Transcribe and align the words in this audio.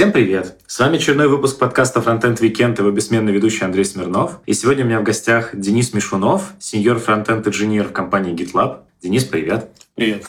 Всем 0.00 0.12
привет! 0.12 0.56
С 0.66 0.78
вами 0.78 0.96
очередной 0.96 1.28
выпуск 1.28 1.58
подкаста 1.58 2.00
Frontend 2.00 2.38
Weekend 2.40 2.76
и 2.76 2.78
его 2.78 2.90
бессменный 2.90 3.32
ведущий 3.32 3.66
Андрей 3.66 3.84
Смирнов. 3.84 4.40
И 4.46 4.54
сегодня 4.54 4.84
у 4.84 4.86
меня 4.86 5.00
в 5.00 5.04
гостях 5.04 5.50
Денис 5.52 5.92
Мишунов, 5.92 6.54
сеньор 6.58 6.98
фронтенд 6.98 7.46
инженер 7.46 7.88
в 7.88 7.92
компании 7.92 8.32
GitLab. 8.32 8.78
Денис, 9.02 9.24
привет! 9.24 9.70
Привет! 10.00 10.24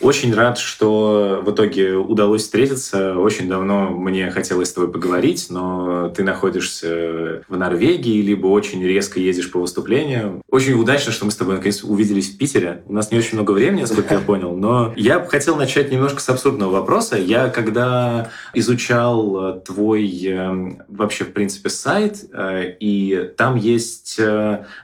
Очень 0.00 0.32
рад, 0.34 0.56
что 0.56 1.42
в 1.44 1.50
итоге 1.50 1.94
удалось 1.94 2.42
встретиться. 2.42 3.18
Очень 3.18 3.48
давно 3.48 3.90
мне 3.90 4.30
хотелось 4.30 4.68
с 4.68 4.72
тобой 4.72 4.92
поговорить, 4.92 5.48
но 5.50 6.10
ты 6.10 6.22
находишься 6.22 7.42
в 7.48 7.56
Норвегии, 7.56 8.22
либо 8.22 8.46
очень 8.46 8.84
резко 8.84 9.18
ездишь 9.18 9.50
по 9.50 9.58
выступлениям. 9.58 10.42
Очень 10.48 10.74
удачно, 10.74 11.10
что 11.10 11.24
мы 11.24 11.32
с 11.32 11.36
тобой 11.36 11.56
наконец 11.56 11.82
увиделись 11.82 12.30
в 12.30 12.38
Питере. 12.38 12.84
У 12.86 12.92
нас 12.92 13.10
не 13.10 13.18
очень 13.18 13.34
много 13.34 13.50
времени, 13.50 13.80
насколько 13.80 14.14
я 14.14 14.20
понял, 14.26 14.54
но 14.54 14.92
я 14.96 15.18
бы 15.18 15.26
хотел 15.26 15.56
начать 15.56 15.90
немножко 15.90 16.20
с 16.20 16.28
абсурдного 16.28 16.70
вопроса. 16.70 17.16
Я 17.16 17.48
когда 17.48 18.30
изучал 18.54 19.56
э, 19.56 19.60
твой 19.60 20.08
э, 20.24 20.76
вообще, 20.86 21.24
в 21.24 21.32
принципе, 21.32 21.68
сайт, 21.68 22.26
э, 22.32 22.76
и 22.78 23.32
там 23.36 23.56
есть 23.56 24.20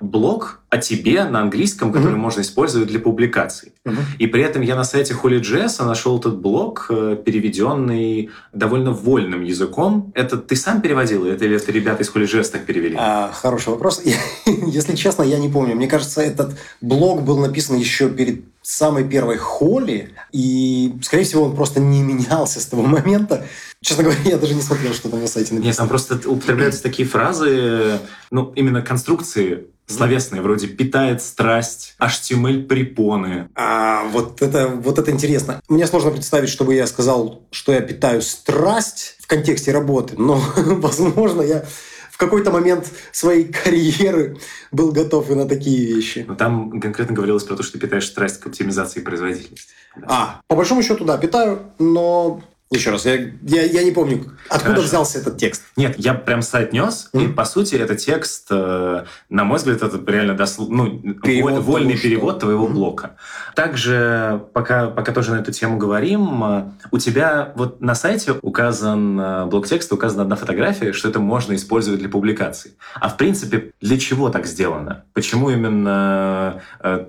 блог 0.01 0.62
о 0.73 0.79
тебе 0.79 1.25
на 1.27 1.43
английском, 1.43 1.93
который 1.93 2.15
mm-hmm. 2.15 2.17
можно 2.17 2.41
использовать 2.41 2.89
для 2.89 2.99
публикаций. 2.99 3.73
Mm-hmm. 3.85 4.17
И 4.19 4.27
при 4.27 4.43
этом 4.43 4.63
я 4.63 4.75
на 4.75 4.85
сайте 4.85 5.13
HolyJS 5.13 5.85
нашел 5.85 6.19
этот 6.19 6.39
блог, 6.39 6.87
э, 6.89 7.19
переведенный 7.23 8.31
довольно 8.55 8.93
вольным 8.93 9.43
языком. 9.43 10.11
Это 10.15 10.39
ты 10.39 10.57
сам 10.57 10.81
переводил, 10.81 11.27
или 11.27 11.57
это 11.57 11.71
ребята 11.73 12.05
из 12.05 12.11
HolyJS 12.11 12.53
так 12.53 12.65
перевели? 12.65 12.97
А, 12.99 13.31
хороший 13.35 13.69
вопрос. 13.69 14.01
Если 14.47 14.97
честно, 14.97 15.25
я 15.25 15.39
не 15.39 15.51
помню. 15.51 15.77
Мне 15.77 15.89
кажется, 15.89 16.23
этот 16.23 16.57
блог 16.81 17.23
был 17.23 17.37
написан 17.37 17.77
еще 17.77 18.09
перед 18.09 18.43
самой 18.63 19.07
первой 19.07 19.37
Холли, 19.37 20.15
и, 20.33 20.95
скорее 21.03 21.25
всего, 21.25 21.43
он 21.45 21.55
просто 21.55 21.81
не 21.81 22.01
менялся 22.01 22.61
с 22.61 22.67
того 22.67 22.83
момента. 22.85 23.45
Честно 23.83 24.05
говоря, 24.05 24.21
я 24.25 24.39
даже 24.39 24.55
не 24.55 24.63
смотрел, 24.63 24.95
что 24.95 25.11
там 25.11 25.21
на 25.21 25.27
сайте 25.27 25.53
написано. 25.53 25.69
Нет, 25.69 25.77
там 25.77 25.89
просто 25.89 26.15
употребляются 26.31 26.83
такие 26.83 27.07
фразы, 27.07 27.99
ну, 28.31 28.53
именно 28.55 28.81
конструкции 28.81 29.67
словесные, 29.87 30.43
вроде 30.43 30.69
«питает 30.69 31.23
страсть», 31.23 31.95
«HTML 31.99 32.67
препоны». 32.67 33.49
А, 33.55 34.05
вот 34.05 34.43
это, 34.43 34.69
вот 34.69 34.99
это 34.99 35.11
интересно. 35.11 35.61
Мне 35.69 35.87
сложно 35.87 36.11
представить, 36.11 36.49
чтобы 36.49 36.75
я 36.75 36.87
сказал, 36.87 37.43
что 37.51 37.73
я 37.73 37.81
питаю 37.81 38.23
страсть 38.23 39.17
в 39.21 39.27
контексте 39.27 39.73
работы, 39.73 40.15
но, 40.17 40.41
возможно, 40.57 41.43
я 41.43 41.65
в 42.11 42.19
какой-то 42.19 42.51
момент 42.51 42.91
своей 43.11 43.45
карьеры 43.45 44.39
был 44.71 44.93
готов 44.93 45.31
и 45.31 45.35
на 45.35 45.49
такие 45.49 45.95
вещи. 45.95 46.25
Но 46.29 46.35
там 46.35 46.81
конкретно 46.81 47.15
говорилось 47.15 47.45
про 47.45 47.57
то, 47.57 47.63
что 47.63 47.73
ты 47.73 47.79
питаешь 47.81 48.07
страсть 48.07 48.39
к 48.39 48.47
оптимизации 48.47 49.01
производительности. 49.01 49.73
А, 50.05 50.41
по 50.47 50.57
большому 50.57 50.83
счету, 50.83 51.05
да, 51.05 51.19
питаю, 51.19 51.73
но 51.79 52.43
еще 52.77 52.91
раз, 52.91 53.05
я, 53.05 53.15
я, 53.43 53.63
я 53.63 53.85
не 53.85 53.91
помню, 53.91 54.25
откуда 54.49 54.75
Хорошо. 54.75 54.89
взялся 54.89 55.19
этот 55.19 55.37
текст. 55.37 55.63
Нет, 55.77 55.95
я 55.99 56.15
прям 56.15 56.43
сайт 56.43 56.73
нес, 56.73 57.11
mm-hmm. 57.13 57.25
и 57.25 57.33
по 57.33 57.45
сути 57.45 57.75
этот 57.75 57.99
текст, 57.99 58.47
э, 58.51 59.05
на 59.29 59.45
мой 59.45 59.59
взгляд, 59.59 59.83
это 59.83 60.01
реально 60.11 60.35
досл... 60.35 60.69
ну, 60.69 60.99
перевод 61.23 61.63
вольный 61.63 61.95
того, 61.95 62.03
перевод 62.03 62.31
что... 62.33 62.41
твоего 62.41 62.67
mm-hmm. 62.67 62.73
блока. 62.73 63.17
Также, 63.55 64.45
пока, 64.53 64.89
пока 64.89 65.13
тоже 65.13 65.33
на 65.33 65.41
эту 65.41 65.53
тему 65.53 65.77
говорим, 65.77 66.45
э, 66.45 66.65
у 66.91 66.99
тебя 66.99 67.53
вот 67.57 67.81
на 67.81 67.95
сайте 67.95 68.35
указан 68.43 69.21
э, 69.21 69.47
блок 69.47 69.67
текста, 69.67 69.95
указана 69.95 70.23
одна 70.23 70.37
фотография, 70.37 70.93
что 70.93 71.09
это 71.09 71.21
можно 71.21 71.55
использовать 71.55 72.01
для 72.01 72.09
публикации. 72.09 72.73
А 72.95 73.09
в 73.09 73.17
принципе, 73.17 73.73
для 73.81 73.99
чего 73.99 74.31
так 74.31 74.47
сделано? 74.47 75.05
Почему 75.13 75.51
именно 75.51 76.63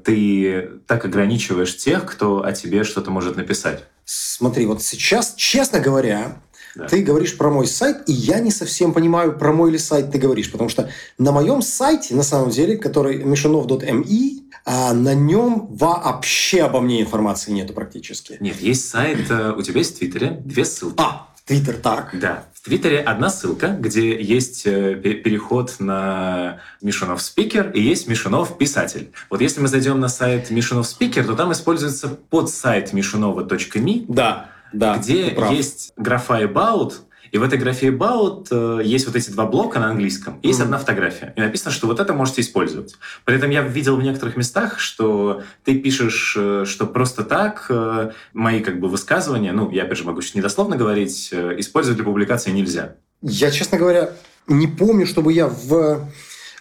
ты 0.04 0.72
так 0.88 1.06
ограничиваешь 1.06 1.76
тех, 1.78 2.06
кто 2.06 2.44
о 2.44 2.52
тебе 2.52 2.84
что-то 2.84 3.12
может 3.12 3.36
написать? 3.36 3.84
Смотри, 4.06 4.66
вот 4.66 4.82
сейчас, 4.82 5.34
честно 5.36 5.80
говоря, 5.80 6.42
да. 6.76 6.88
ты 6.88 7.02
говоришь 7.02 7.38
про 7.38 7.50
мой 7.50 7.68
сайт, 7.68 8.04
и 8.08 8.14
я 8.14 8.40
не 8.40 8.52
совсем 8.52 8.94
понимаю, 8.94 9.38
про 9.38 9.54
мой 9.54 9.72
ли 9.72 9.78
сайт 9.78 10.12
ты 10.12 10.18
говоришь, 10.18 10.52
потому 10.52 10.70
что 10.70 10.90
на 11.18 11.32
моем 11.32 11.62
сайте, 11.62 12.16
на 12.16 12.24
самом 12.24 12.50
деле, 12.50 12.78
который 12.78 13.22
missionov.me, 13.24 14.44
а 14.66 14.94
на 14.94 15.14
нем 15.14 15.68
вообще 15.72 16.64
обо 16.64 16.80
мне 16.80 17.02
информации 17.02 17.52
нету 17.52 17.74
практически. 17.74 18.38
Нет, 18.40 18.60
есть 18.62 18.90
сайт, 18.90 19.30
э, 19.30 19.52
у 19.52 19.62
тебя 19.62 19.80
есть 19.80 19.96
в 19.96 20.00
Твиттере 20.00 20.42
две 20.46 20.64
ссылки. 20.64 20.96
А, 20.98 21.34
Твиттер, 21.46 21.76
так. 21.76 22.18
Да. 22.20 22.46
В 22.64 22.66
Твиттере 22.68 23.02
одна 23.02 23.30
ссылка, 23.30 23.76
где 23.78 24.18
есть 24.22 24.66
э, 24.66 24.96
переход 24.96 25.76
на 25.80 26.62
Мишунов 26.82 27.22
Спикер 27.22 27.70
и 27.72 27.82
есть 27.82 28.08
Мишунов 28.08 28.58
Писатель. 28.58 29.12
Вот 29.30 29.42
если 29.42 29.60
мы 29.60 29.68
зайдем 29.68 30.00
на 30.00 30.08
сайт 30.08 30.50
Мишунов 30.50 30.88
Спикер, 30.88 31.26
то 31.26 31.36
там 31.36 31.52
используется 31.52 32.08
подсайт 32.08 32.94
мишунова.ми, 32.94 34.06
да, 34.08 34.50
да, 34.72 34.96
где 34.96 35.38
есть 35.52 35.92
графа 35.98 36.42
About, 36.42 36.94
и 37.34 37.40
в 37.40 37.44
этой 37.44 37.58
графе 37.58 37.88
About 37.88 38.48
э, 38.52 38.86
есть 38.86 39.08
вот 39.08 39.16
эти 39.16 39.32
два 39.32 39.48
блока 39.48 39.80
на 39.80 39.90
английском. 39.90 40.40
Есть 40.44 40.60
mm-hmm. 40.60 40.64
одна 40.64 40.78
фотография. 40.78 41.34
И 41.36 41.42
написано, 41.42 41.72
что 41.72 41.88
вот 41.88 42.00
это 42.00 42.14
можете 42.14 42.42
использовать. 42.42 42.96
При 43.26 43.36
этом 43.36 43.50
я 43.50 43.64
видел 43.64 43.98
в 43.98 44.04
некоторых 44.04 44.38
местах, 44.38 44.80
что 44.80 45.42
ты 45.64 45.80
пишешь, 45.80 46.38
э, 46.40 46.66
что 46.68 46.86
просто 46.86 47.24
так 47.24 47.66
э, 47.70 48.12
мои 48.34 48.62
как 48.62 48.80
бы 48.80 48.88
высказывания, 48.88 49.52
ну, 49.52 49.72
я 49.72 49.84
опять 49.84 49.98
же 49.98 50.04
могу 50.04 50.22
сейчас 50.22 50.36
недословно 50.36 50.78
говорить, 50.78 51.34
использовать 51.34 51.98
для 51.98 52.06
публикации 52.06 52.52
нельзя. 52.52 52.98
Я, 53.24 53.50
честно 53.50 53.80
говоря, 53.80 54.12
не 54.48 54.68
помню, 54.68 55.08
чтобы 55.08 55.34
я 55.34 55.48
в 55.48 56.08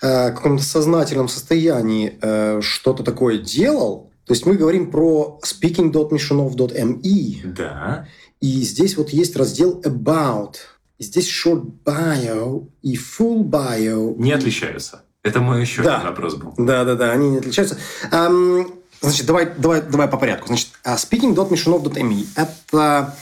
э, 0.01 0.31
каком-то 0.31 0.65
сознательном 0.65 1.29
состоянии 1.29 2.19
э, 2.23 2.63
что-то 2.63 3.03
такое 3.03 3.37
делал. 3.37 4.11
То 4.25 4.35
есть 4.35 4.47
мы 4.47 4.55
говорим 4.55 4.91
про 4.91 5.39
speaking.missionov.me. 5.45 7.53
Да. 7.55 8.07
И 8.43 8.63
здесь 8.63 8.97
вот 8.97 9.11
есть 9.11 9.37
раздел 9.37 9.81
About. 9.85 10.57
Здесь 10.99 11.31
Short 11.31 11.65
Bio 11.85 12.69
и 12.83 12.97
Full 12.97 13.45
Bio. 13.45 14.17
Не 14.19 14.33
отличаются. 14.33 15.05
Это 15.23 15.41
мой 15.41 15.61
еще 15.61 15.83
да. 15.83 15.99
один 15.99 16.09
вопрос 16.09 16.35
был. 16.35 16.53
Да, 16.59 16.85
да, 16.85 16.97
да, 16.97 17.13
они 17.13 17.31
не 17.31 17.39
отличаются. 17.39 17.79
Um, 18.11 18.83
значит, 19.01 19.27
давай, 19.27 19.49
давай, 19.57 19.81
давай 19.83 20.09
по 20.09 20.17
порядку. 20.17 20.49
Значит, 20.49 20.71
а, 20.83 20.97
speaking.missionov.me– 20.97 22.27
это 22.37 23.17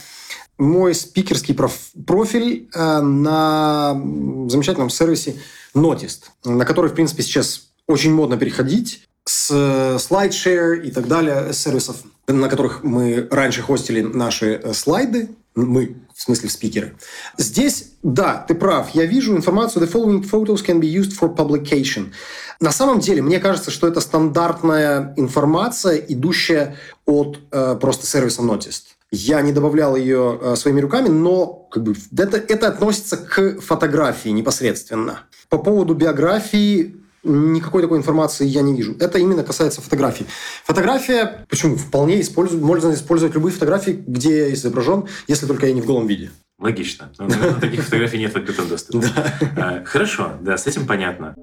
мой 0.57 0.95
спикерский 0.95 1.55
профиль 1.55 2.69
э, 2.73 3.01
на 3.01 3.93
замечательном 4.47 4.89
сервисе 4.89 5.35
Notist, 5.75 6.25
на 6.43 6.65
который, 6.65 6.89
в 6.89 6.95
принципе, 6.95 7.21
сейчас 7.21 7.69
очень 7.87 8.13
модно 8.13 8.37
переходить 8.37 9.07
с 9.25 9.51
SlideShare 9.51 10.81
и 10.81 10.91
так 10.91 11.07
далее, 11.07 11.53
сервисов 11.53 11.97
на 12.27 12.49
которых 12.49 12.83
мы 12.83 13.27
раньше 13.31 13.61
хостили 13.61 14.01
наши 14.01 14.59
э, 14.63 14.73
слайды, 14.73 15.29
мы, 15.53 15.97
в 16.15 16.21
смысле 16.21 16.49
спикеры. 16.49 16.95
Здесь, 17.37 17.91
да, 18.03 18.45
ты 18.47 18.55
прав, 18.55 18.89
я 18.91 19.05
вижу 19.05 19.35
информацию 19.35 19.85
«The 19.85 19.91
following 19.91 20.23
photos 20.23 20.65
can 20.65 20.79
be 20.79 20.93
used 20.93 21.11
for 21.19 21.35
publication». 21.35 22.11
На 22.59 22.71
самом 22.71 22.99
деле, 22.99 23.21
мне 23.21 23.39
кажется, 23.39 23.71
что 23.71 23.87
это 23.87 23.99
стандартная 23.99 25.13
информация, 25.17 25.97
идущая 25.97 26.77
от 27.05 27.39
э, 27.51 27.77
просто 27.81 28.05
сервиса 28.05 28.41
Notist. 28.43 28.83
Я 29.11 29.41
не 29.41 29.51
добавлял 29.51 29.97
ее 29.97 30.39
э, 30.41 30.55
своими 30.55 30.79
руками, 30.79 31.09
но 31.09 31.67
как 31.69 31.83
бы, 31.83 31.95
это, 32.17 32.37
это 32.37 32.67
относится 32.67 33.17
к 33.17 33.59
фотографии 33.59 34.29
непосредственно. 34.29 35.23
По 35.49 35.57
поводу 35.57 35.95
биографии 35.95 37.00
Никакой 37.23 37.83
такой 37.83 37.99
информации 37.99 38.45
я 38.47 38.61
не 38.61 38.75
вижу. 38.75 38.95
Это 38.99 39.19
именно 39.19 39.43
касается 39.43 39.81
фотографий. 39.81 40.25
Фотография, 40.65 41.45
почему? 41.49 41.75
Вполне 41.75 42.19
используют, 42.21 42.63
можно 42.63 42.93
использовать 42.93 43.35
любые 43.35 43.53
фотографии, 43.53 44.03
где 44.07 44.47
я 44.47 44.53
изображен, 44.53 45.05
если 45.27 45.45
только 45.45 45.67
я 45.67 45.73
не 45.73 45.81
в 45.81 45.85
голом 45.85 46.07
виде. 46.07 46.31
Логично. 46.57 47.11
Но, 47.19 47.27
но 47.27 47.59
таких 47.59 47.83
фотографий 47.83 48.17
нет 48.17 48.33
в 48.33 48.37
открытом 48.37 48.67
доступе. 48.67 49.07
Да. 49.55 49.83
Хорошо, 49.85 50.33
да, 50.41 50.57
с 50.57 50.65
этим 50.65 50.87
понятно. 50.87 51.35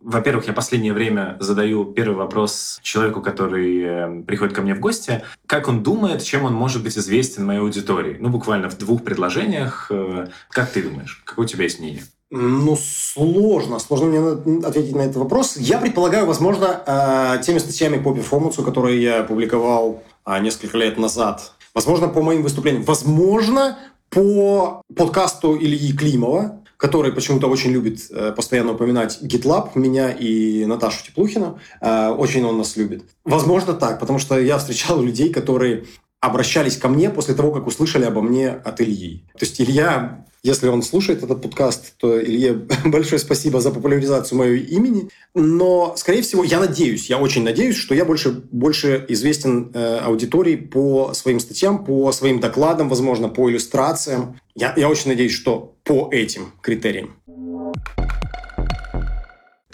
Во-первых, 0.00 0.46
я 0.46 0.52
последнее 0.52 0.92
время 0.92 1.36
задаю 1.40 1.86
первый 1.86 2.14
вопрос 2.14 2.78
человеку, 2.82 3.22
который 3.22 3.82
э, 3.82 4.22
приходит 4.22 4.54
ко 4.54 4.60
мне 4.60 4.74
в 4.74 4.80
гости. 4.80 5.24
Как 5.46 5.66
он 5.66 5.82
думает, 5.82 6.22
чем 6.22 6.44
он 6.44 6.52
может 6.52 6.82
быть 6.82 6.98
известен 6.98 7.46
моей 7.46 7.60
аудитории? 7.60 8.18
Ну, 8.20 8.28
буквально 8.28 8.68
в 8.68 8.76
двух 8.76 9.02
предложениях. 9.02 9.86
Э, 9.90 10.28
как 10.50 10.70
ты 10.70 10.82
думаешь? 10.82 11.22
Какое 11.24 11.46
у 11.46 11.48
тебя 11.48 11.64
есть 11.64 11.80
мнение? 11.80 12.02
Ну, 12.36 12.76
сложно. 12.76 13.78
Сложно 13.78 14.06
мне 14.06 14.66
ответить 14.66 14.96
на 14.96 15.02
этот 15.02 15.18
вопрос. 15.18 15.56
Я 15.56 15.78
предполагаю, 15.78 16.26
возможно, 16.26 16.82
э, 16.84 17.42
теми 17.44 17.58
статьями 17.58 18.02
по 18.02 18.12
перформансу, 18.12 18.64
которые 18.64 19.00
я 19.00 19.22
публиковал 19.22 20.02
э, 20.26 20.40
несколько 20.40 20.76
лет 20.78 20.98
назад. 20.98 21.52
Возможно, 21.74 22.08
по 22.08 22.22
моим 22.22 22.42
выступлениям. 22.42 22.82
Возможно, 22.82 23.78
по 24.10 24.82
подкасту 24.96 25.56
Ильи 25.56 25.92
Климова, 25.96 26.60
который 26.76 27.12
почему-то 27.12 27.46
очень 27.46 27.70
любит 27.70 28.00
э, 28.10 28.32
постоянно 28.32 28.72
упоминать 28.72 29.20
GitLab, 29.22 29.70
меня 29.76 30.10
и 30.10 30.64
Наташу 30.64 31.04
Теплухину. 31.06 31.60
Очень 31.80 32.44
он 32.46 32.58
нас 32.58 32.76
любит. 32.76 33.04
Возможно, 33.24 33.74
так, 33.74 34.00
потому 34.00 34.18
что 34.18 34.40
я 34.40 34.58
встречал 34.58 35.00
людей, 35.00 35.32
которые 35.32 35.84
обращались 36.26 36.76
ко 36.76 36.88
мне 36.88 37.10
после 37.10 37.34
того, 37.34 37.52
как 37.52 37.66
услышали 37.66 38.04
обо 38.04 38.22
мне 38.22 38.48
от 38.50 38.80
Ильи. 38.80 39.24
То 39.38 39.44
есть 39.44 39.60
Илья, 39.60 40.24
если 40.42 40.68
он 40.68 40.82
слушает 40.82 41.22
этот 41.22 41.42
подкаст, 41.42 41.94
то 41.98 42.22
Илье 42.22 42.52
большое 42.84 43.18
спасибо 43.18 43.60
за 43.60 43.70
популяризацию 43.70 44.38
моего 44.38 44.54
имени. 44.54 45.08
Но, 45.34 45.94
скорее 45.96 46.22
всего, 46.22 46.44
я 46.44 46.60
надеюсь, 46.60 47.10
я 47.10 47.18
очень 47.18 47.42
надеюсь, 47.42 47.76
что 47.76 47.94
я 47.94 48.04
больше, 48.04 48.30
больше 48.30 49.04
известен 49.08 49.70
э, 49.74 49.98
аудитории 49.98 50.56
по 50.56 51.12
своим 51.14 51.40
статьям, 51.40 51.84
по 51.84 52.12
своим 52.12 52.40
докладам, 52.40 52.88
возможно, 52.88 53.28
по 53.28 53.50
иллюстрациям. 53.50 54.40
Я, 54.54 54.74
я 54.76 54.88
очень 54.88 55.10
надеюсь, 55.10 55.32
что 55.32 55.74
по 55.84 56.08
этим 56.12 56.52
критериям. 56.62 57.16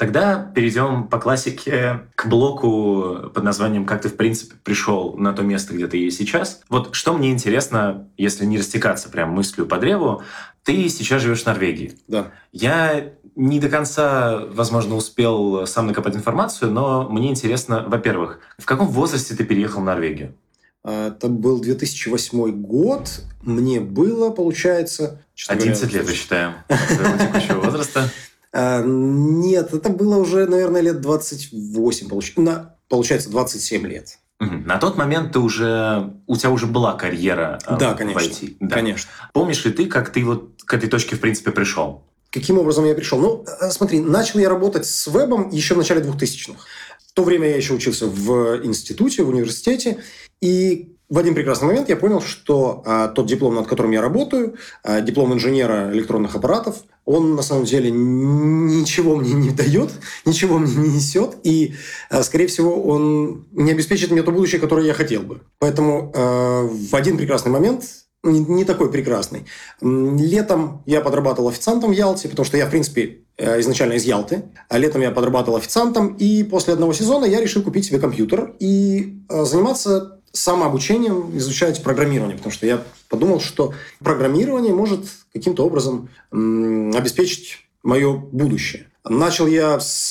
Тогда 0.01 0.51
перейдем 0.55 1.09
по 1.09 1.21
классике 1.21 2.09
к 2.15 2.25
блоку 2.27 3.31
под 3.35 3.45
названием 3.45 3.85
«Как 3.85 4.01
ты, 4.01 4.09
в 4.09 4.17
принципе, 4.17 4.55
пришел 4.65 5.13
на 5.19 5.35
то 5.35 5.43
место, 5.43 5.75
где 5.75 5.87
ты 5.89 5.99
есть 5.99 6.17
сейчас». 6.17 6.63
Вот 6.71 6.95
что 6.95 7.13
мне 7.13 7.31
интересно, 7.31 8.09
если 8.17 8.47
не 8.47 8.57
растекаться 8.57 9.11
прям 9.11 9.33
мыслью 9.33 9.67
по 9.67 9.77
древу, 9.77 10.23
ты 10.65 10.89
сейчас 10.89 11.21
живешь 11.21 11.43
в 11.43 11.47
Норвегии. 11.47 11.99
Да. 12.09 12.33
Я 12.51 13.13
не 13.37 13.61
до 13.61 13.69
конца, 13.69 14.39
возможно, 14.47 14.95
успел 14.95 15.67
сам 15.67 15.89
накопать 15.89 16.17
информацию, 16.17 16.71
но 16.71 17.07
мне 17.07 17.29
интересно, 17.29 17.85
во-первых, 17.87 18.41
в 18.57 18.65
каком 18.65 18.89
возрасте 18.89 19.35
ты 19.35 19.45
переехал 19.45 19.83
в 19.83 19.85
Норвегию? 19.85 20.35
А, 20.83 21.09
это 21.09 21.29
был 21.29 21.61
2008 21.61 22.51
год. 22.53 23.21
Мне 23.43 23.81
было, 23.81 24.31
получается... 24.31 25.23
11 25.47 25.83
говоря, 25.83 25.99
лет, 25.99 26.09
я 26.09 26.15
считаю, 26.15 26.55
текущего 26.69 27.61
возраста. 27.61 28.11
А, 28.53 28.83
нет, 28.83 29.73
это 29.73 29.91
было 29.91 30.17
уже, 30.17 30.47
наверное, 30.47 30.81
лет 30.81 31.01
28, 31.01 32.09
получается, 32.09 32.77
получается 32.89 33.31
27 33.31 33.87
лет. 33.87 34.19
На 34.41 34.79
тот 34.79 34.97
момент 34.97 35.33
ты 35.33 35.39
уже 35.39 36.15
у 36.27 36.35
тебя 36.35 36.51
уже 36.51 36.67
была 36.67 36.95
карьера 36.95 37.59
э, 37.67 37.77
да, 37.79 37.93
конечно, 37.93 38.21
в 38.21 38.25
IT. 38.25 38.57
Да, 38.59 38.77
конечно. 38.77 39.11
Помнишь 39.35 39.63
ли 39.67 39.71
ты, 39.71 39.85
как 39.85 40.11
ты 40.11 40.25
вот 40.25 40.63
к 40.65 40.73
этой 40.73 40.89
точке 40.89 41.17
в 41.17 41.21
принципе 41.21 41.51
пришел? 41.51 42.05
Каким 42.31 42.57
образом 42.57 42.87
я 42.87 42.95
пришел? 42.95 43.21
Ну, 43.21 43.45
э, 43.61 43.71
смотри, 43.71 44.01
начал 44.01 44.39
я 44.39 44.49
работать 44.49 44.87
с 44.87 45.07
вебом 45.09 45.51
еще 45.51 45.75
в 45.75 45.79
начале 45.79 46.01
2000-х. 46.01 46.59
В 47.07 47.13
то 47.13 47.23
время 47.23 47.49
я 47.49 47.57
еще 47.57 47.75
учился 47.75 48.07
в 48.07 48.65
институте, 48.65 49.25
в 49.25 49.29
университете, 49.29 49.99
и 50.41 50.97
в 51.11 51.19
один 51.19 51.35
прекрасный 51.35 51.67
момент 51.67 51.89
я 51.89 51.97
понял, 51.97 52.23
что 52.23 52.83
а, 52.87 53.09
тот 53.09 53.27
диплом, 53.27 53.57
над 53.57 53.67
которым 53.67 53.91
я 53.91 54.01
работаю, 54.01 54.55
а, 54.85 55.01
диплом 55.01 55.35
инженера 55.35 55.91
электронных 55.93 56.37
аппаратов, 56.37 56.85
он 57.05 57.35
на 57.35 57.43
самом 57.43 57.65
деле 57.65 57.91
ничего 57.91 59.17
мне 59.17 59.33
не 59.33 59.51
дает, 59.51 59.91
ничего 60.25 60.59
мне 60.59 60.73
не 60.73 60.89
несет, 60.89 61.37
и, 61.43 61.75
а, 62.11 62.23
скорее 62.23 62.47
всего, 62.47 62.81
он 62.81 63.47
не 63.51 63.73
обеспечит 63.73 64.13
мне 64.13 64.23
то 64.23 64.31
будущее, 64.31 64.61
которое 64.61 64.87
я 64.87 64.95
хотел 64.95 65.23
бы. 65.23 65.41
Поэтому 65.59 66.13
а, 66.15 66.63
в 66.63 66.95
один 66.95 67.19
прекрасный 67.19 67.51
момент 67.51 67.85
не, 68.23 68.65
такой 68.65 68.93
прекрасный. 68.93 69.47
Летом 69.81 70.83
я 70.85 71.01
подрабатывал 71.01 71.49
официантом 71.49 71.91
в 71.91 71.95
Ялте, 71.95 72.29
потому 72.29 72.45
что 72.45 72.59
я, 72.59 72.67
в 72.67 72.71
принципе, 72.71 73.23
э, 73.39 73.61
изначально 73.61 73.95
из 73.95 74.05
Ялты. 74.05 74.43
А 74.69 74.77
летом 74.77 75.01
я 75.01 75.11
подрабатывал 75.11 75.57
официантом, 75.57 76.15
и 76.19 76.45
после 76.45 76.75
одного 76.75 76.93
сезона 76.93 77.25
я 77.25 77.41
решил 77.41 77.63
купить 77.63 77.87
себе 77.87 77.99
компьютер 77.99 78.55
и 78.61 79.23
э, 79.29 79.45
заниматься 79.45 80.20
самообучением 80.33 81.37
изучать 81.37 81.83
программирование, 81.83 82.37
потому 82.37 82.53
что 82.53 82.67
я 82.67 82.83
подумал, 83.09 83.41
что 83.41 83.75
программирование 83.99 84.73
может 84.73 85.07
каким-то 85.33 85.65
образом 85.65 86.09
обеспечить 86.31 87.67
мое 87.83 88.17
будущее. 88.17 88.87
Начал 89.05 89.47
я 89.47 89.81
с 89.81 90.11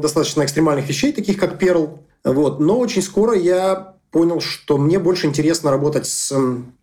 достаточно 0.00 0.44
экстремальных 0.44 0.88
вещей, 0.88 1.12
таких 1.12 1.38
как 1.38 1.62
Perl, 1.62 1.98
вот, 2.24 2.60
но 2.60 2.78
очень 2.78 3.02
скоро 3.02 3.34
я 3.36 3.94
понял, 4.10 4.40
что 4.40 4.78
мне 4.78 4.98
больше 4.98 5.26
интересно 5.26 5.70
работать 5.70 6.06
с 6.06 6.32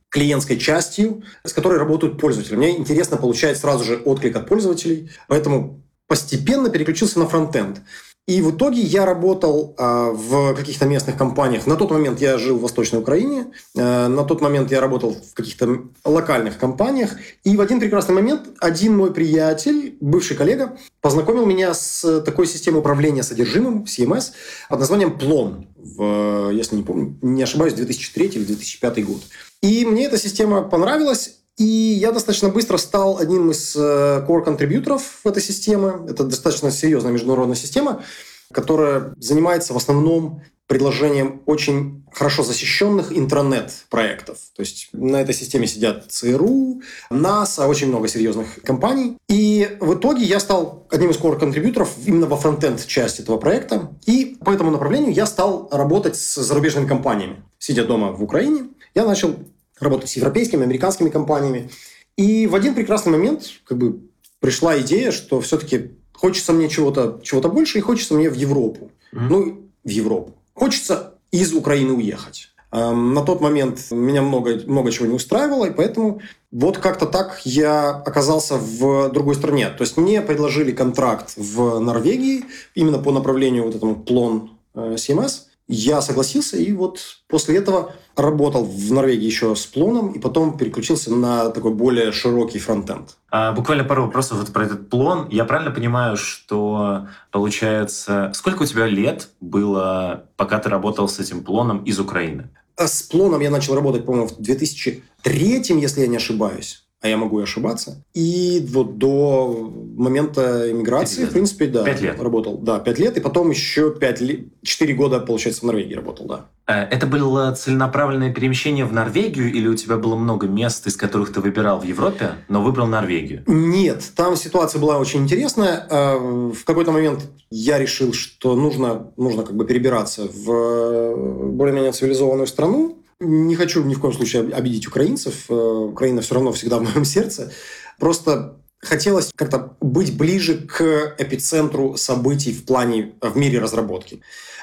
клиентской 0.10 0.58
частью, 0.58 1.24
с 1.44 1.54
которой 1.54 1.80
работают 1.80 2.20
пользователи. 2.20 2.56
Мне 2.56 2.78
интересно 2.78 3.18
получать 3.18 3.58
сразу 3.58 3.84
же 3.84 3.98
отклик 4.06 4.36
от 4.36 4.48
пользователей, 4.48 5.10
поэтому 5.28 5.82
постепенно 6.08 6.70
переключился 6.70 7.20
на 7.20 7.28
фронтенд. 7.28 7.82
И 8.28 8.42
в 8.42 8.56
итоге 8.56 8.82
я 8.82 9.06
работал 9.06 9.76
э, 9.78 10.10
в 10.12 10.56
каких-то 10.56 10.88
местных 10.88 11.16
компаниях. 11.16 11.68
На 11.68 11.76
тот 11.76 11.92
момент 11.92 12.20
я 12.20 12.40
жил 12.40 12.58
в 12.58 12.62
Восточной 12.62 12.98
Украине. 12.98 13.52
Э, 13.76 14.08
на 14.08 14.24
тот 14.24 14.42
момент 14.42 14.72
я 14.72 14.82
работал 14.82 15.14
в 15.14 15.36
каких-то 15.36 15.84
локальных 16.04 16.58
компаниях. 16.58 17.18
И 17.44 17.56
в 17.56 17.62
один 17.62 17.80
прекрасный 17.80 18.16
момент 18.16 18.48
один 18.60 18.98
мой 18.98 19.14
приятель, 19.14 19.96
бывший 20.02 20.36
коллега, 20.36 20.76
познакомил 21.02 21.46
меня 21.46 21.76
с 21.76 22.22
такой 22.22 22.48
системой 22.48 22.80
управления 22.80 23.22
содержимым, 23.22 23.84
CMS, 23.84 24.32
под 24.70 24.80
названием 24.80 25.16
Plon. 25.20 25.68
В, 25.78 26.50
если 26.50 26.78
не 26.78 26.84
помню, 26.84 27.16
не 27.22 27.44
ошибаюсь, 27.44 27.74
2003 27.74 28.26
или 28.26 28.44
2005 28.44 29.06
год. 29.06 29.22
И 29.62 29.86
мне 29.86 30.06
эта 30.06 30.18
система 30.18 30.64
понравилась. 30.64 31.42
И 31.58 31.64
я 31.64 32.12
достаточно 32.12 32.50
быстро 32.50 32.78
стал 32.78 33.18
одним 33.18 33.52
из 33.52 33.76
э, 33.76 34.26
core-контрибьюторов 34.28 35.22
этой 35.24 35.42
системы. 35.42 36.06
Это 36.10 36.26
достаточно 36.26 36.70
серьезная 36.70 37.14
международная 37.14 37.56
система, 37.56 38.04
которая 38.52 39.14
занимается 39.18 39.74
в 39.74 39.78
основном 39.78 40.42
предложением 40.68 41.44
очень 41.46 42.04
хорошо 42.12 42.44
защищенных 42.44 43.16
интранет-проектов. 43.16 44.38
То 44.56 44.62
есть 44.62 44.90
на 44.94 45.18
этой 45.18 45.34
системе 45.36 45.68
сидят 45.68 46.12
ЦРУ, 46.12 46.82
НАСА, 47.10 47.68
очень 47.68 47.90
много 47.90 48.08
серьезных 48.08 48.62
компаний. 48.64 49.18
И 49.30 49.78
в 49.80 49.94
итоге 49.94 50.26
я 50.26 50.40
стал 50.40 50.88
одним 50.90 51.12
из 51.12 51.18
core-контрибьюторов 51.18 51.90
именно 52.06 52.26
во 52.26 52.38
фронтенд 52.38 52.86
части 52.86 53.22
этого 53.22 53.38
проекта. 53.38 53.92
И 54.06 54.38
по 54.44 54.52
этому 54.52 54.72
направлению 54.72 55.14
я 55.14 55.26
стал 55.26 55.70
работать 55.72 56.16
с 56.16 56.36
зарубежными 56.42 56.88
компаниями. 56.88 57.44
Сидя 57.60 57.86
дома 57.86 58.12
в 58.12 58.24
Украине, 58.24 58.70
я 58.96 59.06
начал 59.06 59.36
работать 59.80 60.10
с 60.10 60.16
европейскими, 60.16 60.64
американскими 60.64 61.10
компаниями. 61.10 61.70
И 62.18 62.48
в 62.48 62.56
один 62.56 62.76
прекрасный 62.76 63.12
момент 63.12 63.44
как 63.66 63.78
бы 63.78 64.00
пришла 64.40 64.80
идея, 64.80 65.12
что 65.12 65.42
все-таки 65.42 65.92
хочется 66.14 66.54
мне 66.54 66.70
чего-то 66.70 67.20
чего 67.24 67.42
больше, 67.42 67.78
и 67.78 67.82
хочется 67.82 68.14
мне 68.14 68.30
в 68.30 68.36
Европу. 68.36 68.92
Mm-hmm. 69.14 69.28
Ну, 69.30 69.70
в 69.84 69.90
Европу. 69.90 70.34
Хочется 70.54 71.16
из 71.32 71.54
Украины 71.54 71.94
уехать. 71.94 72.50
Эм, 72.72 73.14
на 73.14 73.22
тот 73.22 73.42
момент 73.42 73.92
меня 73.92 74.22
много, 74.22 74.62
много 74.66 74.92
чего 74.92 75.08
не 75.08 75.14
устраивало, 75.14 75.66
и 75.66 75.72
поэтому 75.72 76.22
вот 76.52 76.78
как-то 76.78 77.06
так 77.06 77.42
я 77.44 77.90
оказался 77.90 78.56
в 78.56 79.10
другой 79.10 79.36
стране. 79.36 79.70
То 79.70 79.82
есть 79.82 79.98
мне 79.98 80.22
предложили 80.22 80.72
контракт 80.72 81.34
в 81.36 81.80
Норвегии 81.80 82.46
именно 82.74 83.00
по 83.00 83.12
направлению 83.12 83.66
вот 83.66 83.76
этому 83.76 83.96
плон 83.96 84.52
CMS– 84.74 85.42
я 85.68 86.02
согласился, 86.02 86.58
и 86.58 86.72
вот 86.72 87.00
после 87.28 87.58
этого 87.58 87.94
работал 88.16 88.64
в 88.64 88.92
Норвегии 88.92 89.26
еще 89.26 89.56
с 89.56 89.66
плоном, 89.66 90.12
и 90.12 90.20
потом 90.20 90.58
переключился 90.58 91.14
на 91.14 91.50
такой 91.50 91.74
более 91.74 92.12
широкий 92.12 92.60
фронтенд. 92.60 93.18
А, 93.32 93.52
буквально 93.52 93.84
пару 93.84 94.04
вопросов 94.06 94.40
вот 94.40 94.54
про 94.54 94.66
этот 94.66 94.90
плон. 94.90 95.28
Я 95.30 95.46
правильно 95.46 95.72
понимаю, 95.72 96.18
что 96.18 97.08
получается... 97.32 98.32
Сколько 98.34 98.64
у 98.64 98.66
тебя 98.66 98.88
лет 98.88 99.30
было, 99.42 100.26
пока 100.38 100.60
ты 100.60 100.70
работал 100.70 101.08
с 101.08 101.20
этим 101.20 101.44
плоном 101.44 101.84
из 101.84 102.00
Украины? 102.00 102.50
А 102.78 102.88
с 102.88 103.04
плоном 103.04 103.42
я 103.42 103.50
начал 103.50 103.74
работать, 103.74 104.06
по-моему, 104.06 104.28
в 104.28 104.38
2003, 104.38 105.64
если 105.80 106.02
я 106.02 106.08
не 106.08 106.18
ошибаюсь 106.18 106.85
а 107.06 107.08
я 107.08 107.18
могу 107.18 107.40
и 107.40 107.44
ошибаться. 107.44 108.04
И 108.16 108.66
вот 108.72 108.98
до 108.98 109.72
момента 109.96 110.72
иммиграции, 110.72 111.26
в 111.26 111.30
принципе, 111.30 111.68
да, 111.68 111.84
пять 111.84 112.02
лет. 112.02 112.20
работал. 112.20 112.58
Да, 112.58 112.80
пять 112.80 112.98
лет, 112.98 113.16
и 113.16 113.22
потом 113.22 113.52
еще 113.52 113.94
пять 113.94 114.22
лет, 114.22 114.40
четыре 114.64 114.96
года, 114.96 115.20
получается, 115.20 115.62
в 115.62 115.66
Норвегии 115.66 115.94
работал, 115.94 116.26
да. 116.26 116.46
Э, 116.66 116.82
это 116.86 117.06
было 117.06 117.54
целенаправленное 117.54 118.34
перемещение 118.34 118.86
в 118.86 118.92
Норвегию, 118.92 119.54
или 119.54 119.68
у 119.68 119.76
тебя 119.76 119.98
было 119.98 120.16
много 120.16 120.48
мест, 120.48 120.88
из 120.88 120.98
которых 120.98 121.32
ты 121.32 121.42
выбирал 121.42 121.80
в 121.80 121.84
Европе, 121.84 122.32
но 122.50 122.64
выбрал 122.64 122.88
Норвегию? 122.88 123.44
Нет, 123.46 124.04
там 124.16 124.36
ситуация 124.36 124.82
была 124.82 124.98
очень 124.98 125.22
интересная. 125.22 125.86
Э, 125.88 126.18
в 126.18 126.66
какой-то 126.66 126.92
момент 126.92 127.30
я 127.52 127.78
решил, 127.78 128.14
что 128.14 128.56
нужно, 128.56 129.12
нужно 129.16 129.44
как 129.44 129.56
бы 129.56 129.66
перебираться 129.68 130.24
в 130.24 131.52
более-менее 131.52 131.92
цивилизованную 131.92 132.48
страну, 132.48 133.05
не 133.20 133.56
хочу 133.56 133.84
ни 133.84 133.94
в 133.94 134.00
коем 134.00 134.14
случае 134.14 134.54
обидеть 134.54 134.88
украинцев. 134.88 135.46
Э, 135.50 135.54
Украина 135.54 136.22
все 136.22 136.36
равно 136.36 136.52
всегда 136.52 136.80
в 136.80 136.84
моем 136.84 137.06
сердце. 137.06 137.52
Просто 138.00 138.62
хотелось 138.80 139.32
как-то 139.36 139.78
быть 139.82 140.16
ближе 140.18 140.58
к 140.58 141.16
эпицентру 141.18 141.98
событий 141.98 142.54
в 142.54 142.66
плане 142.66 143.16
в 143.22 143.36
мире 143.38 143.60
разработки. 143.60 144.22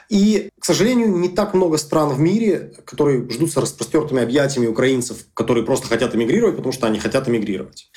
И, 0.09 0.51
к 0.59 0.65
сожалению, 0.65 1.17
не 1.17 1.29
так 1.29 1.55
много 1.55 1.79
стран 1.79 2.11
в 2.11 2.21
мире, 2.21 2.75
которые 2.85 3.29
ждут 3.31 3.51
с 3.51 3.57
распростертыми 3.57 4.23
объятиями 4.23 4.67
украинцев, 4.67 5.25
которые 5.33 5.65
просто 5.65 5.87
хотят 5.87 6.15
эмигрировать, 6.15 6.57
потому 6.57 6.73
что 6.73 6.87
они 6.87 6.99
хотят 6.99 7.29
эмигрировать. 7.29 7.91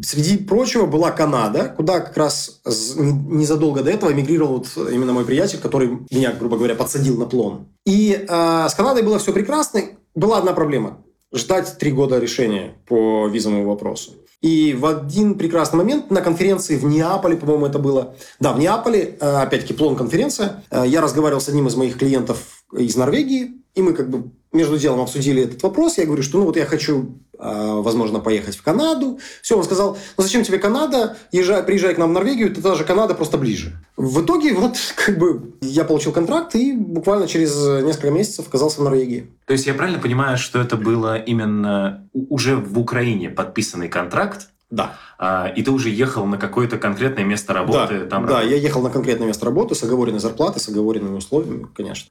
Среди 0.00 0.38
прочего 0.38 0.86
была 0.86 1.10
Канада, 1.10 1.72
куда 1.76 2.00
как 2.00 2.16
раз 2.16 2.62
незадолго 2.64 3.82
до 3.82 3.90
этого 3.90 4.12
эмигрировал 4.12 4.58
вот 4.58 4.90
именно 4.90 5.12
мой 5.12 5.24
приятель, 5.24 5.58
который 5.58 5.98
меня, 6.10 6.32
грубо 6.32 6.56
говоря, 6.56 6.74
подсадил 6.74 7.18
на 7.18 7.26
плон. 7.26 7.68
И 7.84 8.24
э, 8.26 8.66
с 8.68 8.74
Канадой 8.74 9.02
было 9.02 9.18
все 9.18 9.32
прекрасно. 9.32 9.82
Была 10.14 10.38
одна 10.38 10.54
проблема– 10.54 10.98
ждать 11.34 11.76
три 11.78 11.92
года 11.92 12.18
решения 12.18 12.74
по 12.86 13.28
визовому 13.28 13.66
вопросу. 13.66 14.12
И 14.40 14.74
в 14.74 14.86
один 14.86 15.36
прекрасный 15.36 15.76
момент 15.76 16.10
на 16.10 16.20
конференции 16.20 16.76
в 16.76 16.84
Неаполе, 16.84 17.36
по-моему, 17.36 17.66
это 17.66 17.78
было, 17.78 18.16
да, 18.40 18.52
в 18.52 18.58
Неаполе, 18.58 19.16
э, 19.20 19.36
опять-таки, 19.42 19.74
плон 19.74 19.94
конференция, 19.94 20.64
э, 20.70 20.84
я 20.86 21.00
разговаривал 21.00 21.40
с 21.40 21.48
одним 21.48 21.68
из 21.68 21.76
моих 21.76 21.96
клиентов 21.96 22.64
из 22.72 22.96
Норвегии, 22.96 23.61
и 23.74 23.82
мы 23.82 23.92
как 23.94 24.10
бы 24.10 24.30
между 24.52 24.78
делом 24.78 25.00
обсудили 25.00 25.42
этот 25.42 25.62
вопрос. 25.62 25.98
Я 25.98 26.04
говорю, 26.04 26.22
что 26.22 26.38
ну 26.38 26.44
вот 26.44 26.56
я 26.56 26.66
хочу, 26.66 27.18
а, 27.38 27.80
возможно, 27.80 28.20
поехать 28.20 28.56
в 28.56 28.62
Канаду. 28.62 29.18
Все, 29.40 29.56
он 29.56 29.64
сказал, 29.64 29.96
ну 30.16 30.24
зачем 30.24 30.44
тебе 30.44 30.58
Канада? 30.58 31.16
Езжай, 31.32 31.62
приезжай 31.62 31.94
к 31.94 31.98
нам 31.98 32.10
в 32.10 32.12
Норвегию, 32.12 32.50
это 32.50 32.62
та 32.62 32.74
же 32.74 32.84
Канада, 32.84 33.14
просто 33.14 33.38
ближе. 33.38 33.72
В 33.96 34.24
итоге 34.24 34.52
вот 34.52 34.76
как 34.96 35.18
бы 35.18 35.54
я 35.62 35.84
получил 35.84 36.12
контракт 36.12 36.54
и 36.54 36.72
буквально 36.72 37.26
через 37.26 37.56
несколько 37.82 38.10
месяцев 38.10 38.46
оказался 38.46 38.80
в 38.80 38.84
Норвегии. 38.84 39.30
То 39.46 39.54
есть 39.54 39.66
я 39.66 39.74
правильно 39.74 40.00
понимаю, 40.00 40.36
что 40.36 40.60
это 40.60 40.76
было 40.76 41.16
именно 41.16 42.08
уже 42.12 42.56
в 42.56 42.78
Украине 42.78 43.30
подписанный 43.30 43.88
контракт, 43.88 44.48
да. 44.70 44.94
А, 45.18 45.52
и 45.54 45.62
ты 45.62 45.70
уже 45.70 45.90
ехал 45.90 46.24
на 46.24 46.38
какое-то 46.38 46.78
конкретное 46.78 47.24
место 47.24 47.52
работы? 47.52 48.00
Да, 48.00 48.06
там 48.06 48.26
да 48.26 48.40
я 48.40 48.56
ехал 48.56 48.82
на 48.82 48.88
конкретное 48.88 49.26
место 49.26 49.44
работы 49.44 49.74
с 49.74 49.82
оговоренной 49.82 50.18
зарплатой, 50.18 50.62
с 50.62 50.68
оговоренными 50.68 51.16
условиями, 51.16 51.66
конечно. 51.76 52.10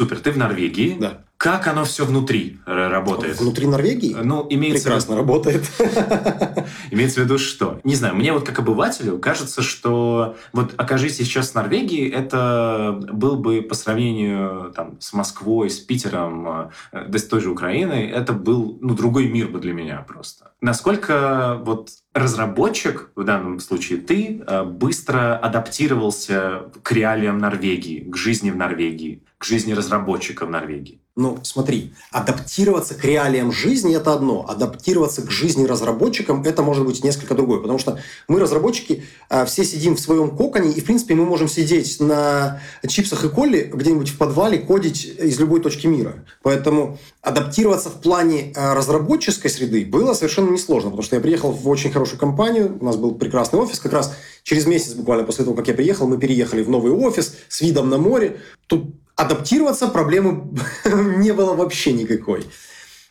Супер, 0.00 0.18
ты 0.20 0.30
в 0.30 0.38
Норвегии. 0.38 0.96
Да. 0.98 1.24
Как 1.36 1.66
оно 1.66 1.84
все 1.84 2.06
внутри 2.06 2.58
работает? 2.64 3.38
Внутри 3.38 3.66
Норвегии? 3.66 4.16
Ну, 4.22 4.46
имеется 4.48 4.84
Прекрасно 4.84 5.14
работает. 5.14 5.70
Имеется 6.90 7.20
в 7.20 7.24
виду 7.24 7.36
что? 7.36 7.80
Не 7.84 7.94
знаю, 7.94 8.14
мне 8.14 8.32
вот 8.32 8.46
как 8.46 8.60
обывателю 8.60 9.18
кажется, 9.18 9.60
что 9.60 10.36
вот 10.54 10.72
окажись 10.78 11.18
сейчас 11.18 11.50
в 11.50 11.54
Норвегии, 11.54 12.10
это 12.10 12.98
был 13.12 13.36
бы 13.36 13.60
по 13.60 13.74
сравнению 13.74 14.72
там, 14.74 14.98
с 15.00 15.12
Москвой, 15.12 15.68
с 15.68 15.78
Питером, 15.78 16.70
э, 16.92 17.06
да 17.08 17.18
с 17.18 17.24
той 17.24 17.42
же 17.42 17.50
Украиной, 17.50 18.06
это 18.06 18.32
был 18.32 18.78
ну, 18.80 18.94
другой 18.94 19.28
мир 19.28 19.48
бы 19.48 19.60
для 19.60 19.74
меня 19.74 20.04
просто. 20.08 20.52
Насколько 20.62 21.58
вот 21.62 21.90
разработчик, 22.14 23.10
в 23.16 23.24
данном 23.24 23.60
случае 23.60 23.98
ты, 23.98 24.42
э, 24.46 24.64
быстро 24.64 25.36
адаптировался 25.36 26.70
к 26.82 26.92
реалиям 26.92 27.38
Норвегии, 27.38 28.00
к 28.08 28.16
жизни 28.16 28.50
в 28.50 28.56
Норвегии, 28.56 29.22
к 29.40 29.44
жизни 29.46 29.72
разработчика 29.72 30.44
в 30.44 30.50
Норвегии? 30.50 31.00
Ну, 31.16 31.38
смотри, 31.42 31.94
адаптироваться 32.12 32.94
к 32.94 33.02
реалиям 33.04 33.52
жизни– 33.52 33.94
это 33.96 34.12
одно. 34.12 34.46
Адаптироваться 34.46 35.22
к 35.22 35.30
жизни 35.30 35.64
разработчикам– 35.64 36.42
это 36.44 36.62
может 36.62 36.84
быть 36.84 37.02
несколько 37.02 37.34
другое. 37.34 37.58
Потому 37.60 37.78
что 37.78 37.98
мы, 38.28 38.38
разработчики, 38.38 39.04
э, 39.30 39.46
все 39.46 39.64
сидим 39.64 39.96
в 39.96 40.00
своем 40.00 40.36
коконе, 40.36 40.72
и, 40.72 40.80
в 40.82 40.84
принципе, 40.84 41.14
мы 41.14 41.24
можем 41.24 41.48
сидеть 41.48 42.00
на 42.00 42.60
чипсах 42.86 43.24
и 43.24 43.30
коле 43.30 43.70
где-нибудь 43.72 44.10
в 44.10 44.18
подвале, 44.18 44.58
кодить 44.58 45.04
из 45.04 45.40
любой 45.40 45.60
точки 45.60 45.86
мира. 45.86 46.22
Поэтому 46.42 46.98
адаптироваться 47.22 47.88
в 47.88 48.00
плане 48.02 48.52
э, 48.52 48.74
разработческой 48.74 49.50
среды 49.50 49.86
было 49.86 50.12
совершенно 50.12 50.50
несложно, 50.50 50.90
потому 50.90 51.02
что 51.02 51.16
я 51.16 51.22
приехал 51.22 51.50
в 51.50 51.66
очень 51.66 51.90
хорошую 51.90 52.20
компанию, 52.20 52.76
у 52.78 52.84
нас 52.84 52.96
был 52.96 53.14
прекрасный 53.14 53.58
офис, 53.58 53.80
как 53.80 53.94
раз 53.94 54.14
через 54.42 54.66
месяц 54.66 54.92
буквально 54.92 55.24
после 55.24 55.44
того, 55.44 55.56
как 55.56 55.66
я 55.68 55.74
приехал, 55.74 56.06
мы 56.06 56.18
переехали 56.18 56.62
в 56.62 56.68
новый 56.68 56.92
офис 56.92 57.36
с 57.48 57.62
видом 57.62 57.88
на 57.88 57.96
море. 57.96 58.38
Тут 58.66 58.94
адаптироваться 59.20 59.88
проблемы 59.88 60.50
не 61.16 61.32
было 61.32 61.54
вообще 61.54 61.92
никакой. 61.92 62.44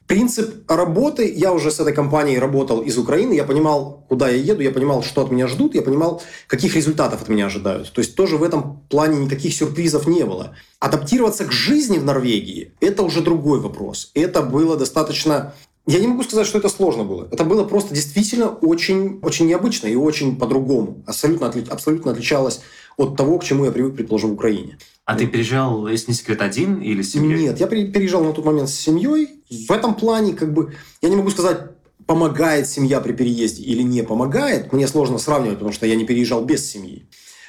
Принцип 0.08 0.68
работы, 0.68 1.32
я 1.32 1.54
уже 1.54 1.70
с 1.70 1.80
этой 1.80 1.94
компанией 1.94 2.40
работал 2.40 2.82
из 2.82 2.98
Украины, 2.98 3.34
я 3.34 3.44
понимал, 3.44 4.06
куда 4.10 4.28
я 4.28 4.38
еду, 4.38 4.62
я 4.62 4.72
понимал, 4.72 5.04
что 5.04 5.22
от 5.22 5.30
меня 5.30 5.48
ждут, 5.48 5.76
я 5.76 5.84
понимал, 5.84 6.24
каких 6.48 6.76
результатов 6.76 7.22
от 7.22 7.30
меня 7.30 7.46
ожидают. 7.46 7.94
То 7.94 8.02
есть 8.02 8.16
тоже 8.16 8.38
в 8.38 8.44
этом 8.44 8.82
плане 8.90 9.24
никаких 9.24 9.54
сюрпризов 9.54 10.08
не 10.08 10.24
было. 10.24 10.56
Адаптироваться 10.80 11.46
к 11.46 11.52
жизни 11.52 12.00
в 12.00 12.06
Норвегии– 12.06 12.74
это 12.80 13.04
уже 13.04 13.22
другой 13.22 13.60
вопрос. 13.60 14.10
Это 14.16 14.42
было 14.42 14.76
достаточно 14.78 15.54
я 15.86 16.00
не 16.00 16.08
могу 16.08 16.22
сказать, 16.22 16.46
что 16.46 16.60
это 16.60 16.70
сложно 16.70 17.04
было. 17.04 17.28
Это 17.32 17.44
было 17.44 17.64
просто 17.64 17.96
действительно 17.96 18.50
очень, 18.50 19.20
очень 19.24 19.48
необычно 19.48 19.88
и 19.88 19.96
очень 19.96 20.38
по-другому. 20.38 21.04
Абсолютно, 21.08 21.52
абсолютно 21.72 22.12
отличалось 22.12 22.62
от 22.98 23.16
того, 23.16 23.40
к 23.40 23.44
чему 23.44 23.66
я 23.66 23.72
привык, 23.72 23.96
предположим, 23.96 24.32
в 24.32 24.34
Украине. 24.34 24.78
А 25.10 25.16
ты 25.16 25.26
переезжал, 25.26 25.88
если 25.88 26.12
не 26.12 26.16
секрет, 26.16 26.40
один 26.40 26.82
или 26.82 27.02
с 27.02 27.14
семьей? 27.14 27.46
Нет, 27.46 27.60
я 27.60 27.66
переезжал 27.66 28.24
на 28.24 28.32
тот 28.32 28.46
момент 28.46 28.70
с 28.70 28.76
семьей. 28.76 29.42
В 29.50 29.72
этом 29.72 29.96
плане, 29.96 30.34
как 30.34 30.54
бы, 30.54 30.76
я 31.02 31.10
не 31.10 31.16
могу 31.16 31.32
сказать, 31.32 31.62
помогает 32.06 32.68
семья 32.68 33.02
при 33.02 33.14
переезде 33.14 33.64
или 33.64 33.82
не 33.82 34.04
помогает. 34.04 34.72
Мне 34.72 34.88
сложно 34.88 35.18
сравнивать, 35.18 35.56
потому 35.56 35.74
что 35.74 35.88
я 35.88 35.96
не 35.96 36.06
переезжал 36.06 36.46
без 36.46 36.64
семьи. 36.70 37.08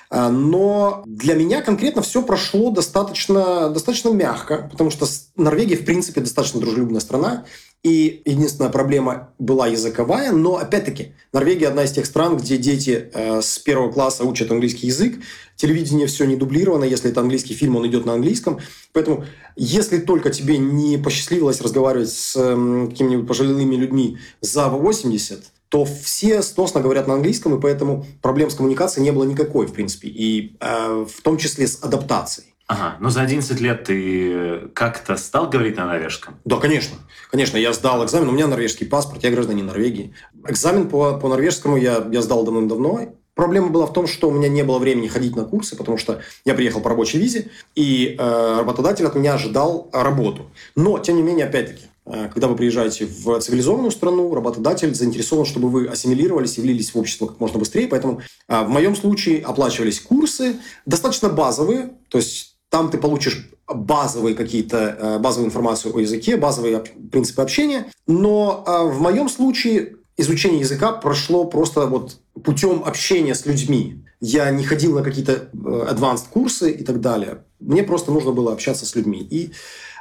А, 0.08 0.30
но 0.30 1.02
для 1.04 1.34
меня 1.34 1.60
конкретно 1.60 2.00
все 2.00 2.22
прошло 2.22 2.70
достаточно, 2.70 3.68
достаточно 3.68 4.08
мягко, 4.08 4.66
потому 4.70 4.88
что 4.88 5.06
Норвегия, 5.36 5.76
в 5.76 5.84
принципе, 5.84 6.22
достаточно 6.22 6.60
дружелюбная 6.60 7.00
страна. 7.00 7.44
И 7.82 8.20
единственная 8.26 8.70
проблема 8.70 9.32
была 9.38 9.66
языковая, 9.66 10.32
но 10.32 10.56
опять-таки 10.56 11.14
Норвегия 11.32 11.68
одна 11.68 11.84
из 11.84 11.92
тех 11.92 12.04
стран, 12.04 12.36
где 12.36 12.58
дети 12.58 13.08
э, 13.14 13.40
с 13.40 13.58
первого 13.58 13.90
класса 13.90 14.24
учат 14.24 14.50
английский 14.50 14.88
язык, 14.88 15.18
телевидение 15.56 16.06
все 16.06 16.26
не 16.26 16.36
дублировано, 16.36 16.84
если 16.84 17.10
это 17.10 17.20
английский 17.20 17.54
фильм, 17.54 17.76
он 17.76 17.86
идет 17.86 18.04
на 18.04 18.12
английском. 18.12 18.58
Поэтому 18.92 19.24
если 19.56 19.96
только 19.96 20.28
тебе 20.28 20.58
не 20.58 20.98
посчастливилось 20.98 21.62
разговаривать 21.62 22.10
с 22.10 22.36
э, 22.36 22.88
какими-нибудь 22.90 23.26
пожилыми 23.26 23.76
людьми 23.76 24.18
за 24.42 24.68
80, 24.68 25.42
то 25.70 25.86
все 25.86 26.42
сносно 26.42 26.82
говорят 26.82 27.06
на 27.06 27.14
английском, 27.14 27.56
и 27.56 27.60
поэтому 27.60 28.04
проблем 28.20 28.50
с 28.50 28.56
коммуникацией 28.56 29.04
не 29.04 29.12
было 29.12 29.24
никакой, 29.24 29.66
в 29.66 29.72
принципе, 29.72 30.08
и 30.08 30.56
э, 30.60 31.06
в 31.08 31.22
том 31.22 31.38
числе 31.38 31.66
с 31.66 31.82
адаптацией. 31.82 32.49
Ага, 32.70 32.96
но 33.00 33.10
за 33.10 33.22
11 33.22 33.60
лет 33.60 33.82
ты 33.82 34.68
как-то 34.74 35.16
стал 35.16 35.50
говорить 35.50 35.76
на 35.76 35.86
норвежском? 35.86 36.36
Да, 36.44 36.56
конечно. 36.58 36.96
Конечно, 37.28 37.56
я 37.56 37.72
сдал 37.72 38.04
экзамен, 38.04 38.28
у 38.28 38.32
меня 38.32 38.46
норвежский 38.46 38.86
паспорт, 38.86 39.24
я 39.24 39.32
гражданин 39.32 39.66
Норвегии. 39.66 40.14
Экзамен 40.46 40.88
по, 40.88 41.18
по 41.18 41.28
норвежскому 41.28 41.76
я, 41.76 42.06
я 42.12 42.22
сдал 42.22 42.44
давным-давно. 42.44 43.12
Проблема 43.34 43.70
была 43.70 43.86
в 43.86 43.92
том, 43.92 44.06
что 44.06 44.28
у 44.28 44.30
меня 44.30 44.48
не 44.48 44.62
было 44.62 44.78
времени 44.78 45.08
ходить 45.08 45.34
на 45.34 45.44
курсы, 45.44 45.74
потому 45.74 45.98
что 45.98 46.20
я 46.44 46.54
приехал 46.54 46.80
по 46.80 46.90
рабочей 46.90 47.18
визе, 47.18 47.48
и 47.74 48.14
э, 48.16 48.58
работодатель 48.60 49.04
от 49.04 49.16
меня 49.16 49.34
ожидал 49.34 49.90
работу. 49.92 50.48
Но, 50.76 51.00
тем 51.00 51.16
не 51.16 51.22
менее, 51.22 51.46
опять-таки, 51.46 51.86
э, 52.06 52.28
когда 52.32 52.46
вы 52.46 52.54
приезжаете 52.54 53.06
в 53.06 53.40
цивилизованную 53.40 53.90
страну, 53.90 54.32
работодатель 54.32 54.94
заинтересован, 54.94 55.44
чтобы 55.44 55.70
вы 55.70 55.86
ассимилировались 55.88 56.56
и 56.58 56.60
влились 56.60 56.94
в 56.94 56.98
общество 56.98 57.26
как 57.26 57.40
можно 57.40 57.58
быстрее. 57.58 57.88
Поэтому 57.88 58.20
э, 58.46 58.62
в 58.62 58.68
моем 58.68 58.94
случае 58.94 59.42
оплачивались 59.42 59.98
курсы, 59.98 60.54
достаточно 60.86 61.28
базовые, 61.30 61.94
то 62.10 62.18
есть 62.18 62.49
там 62.70 62.90
ты 62.90 62.98
получишь 62.98 63.50
базовые 63.66 64.34
какие-то, 64.34 64.96
э, 64.98 65.18
базовую 65.18 65.48
информацию 65.48 65.94
о 65.94 66.00
языке, 66.00 66.36
базовые 66.36 66.82
принципы 67.10 67.42
общения. 67.42 67.86
Но 68.06 68.64
э, 68.66 68.84
в 68.84 69.00
моем 69.00 69.28
случае 69.28 69.96
изучение 70.16 70.60
языка 70.60 70.92
прошло 70.92 71.44
просто 71.44 71.86
вот 71.86 72.18
путем 72.44 72.82
общения 72.84 73.34
с 73.34 73.44
людьми. 73.46 74.04
Я 74.20 74.50
не 74.50 74.64
ходил 74.64 74.94
на 74.94 75.02
какие-то 75.02 75.32
э, 75.32 75.56
advanced 75.90 76.24
курсы 76.30 76.70
и 76.70 76.84
так 76.84 77.00
далее. 77.00 77.44
Мне 77.58 77.82
просто 77.82 78.12
нужно 78.12 78.32
было 78.32 78.52
общаться 78.52 78.86
с 78.86 78.94
людьми. 78.94 79.26
И 79.30 79.52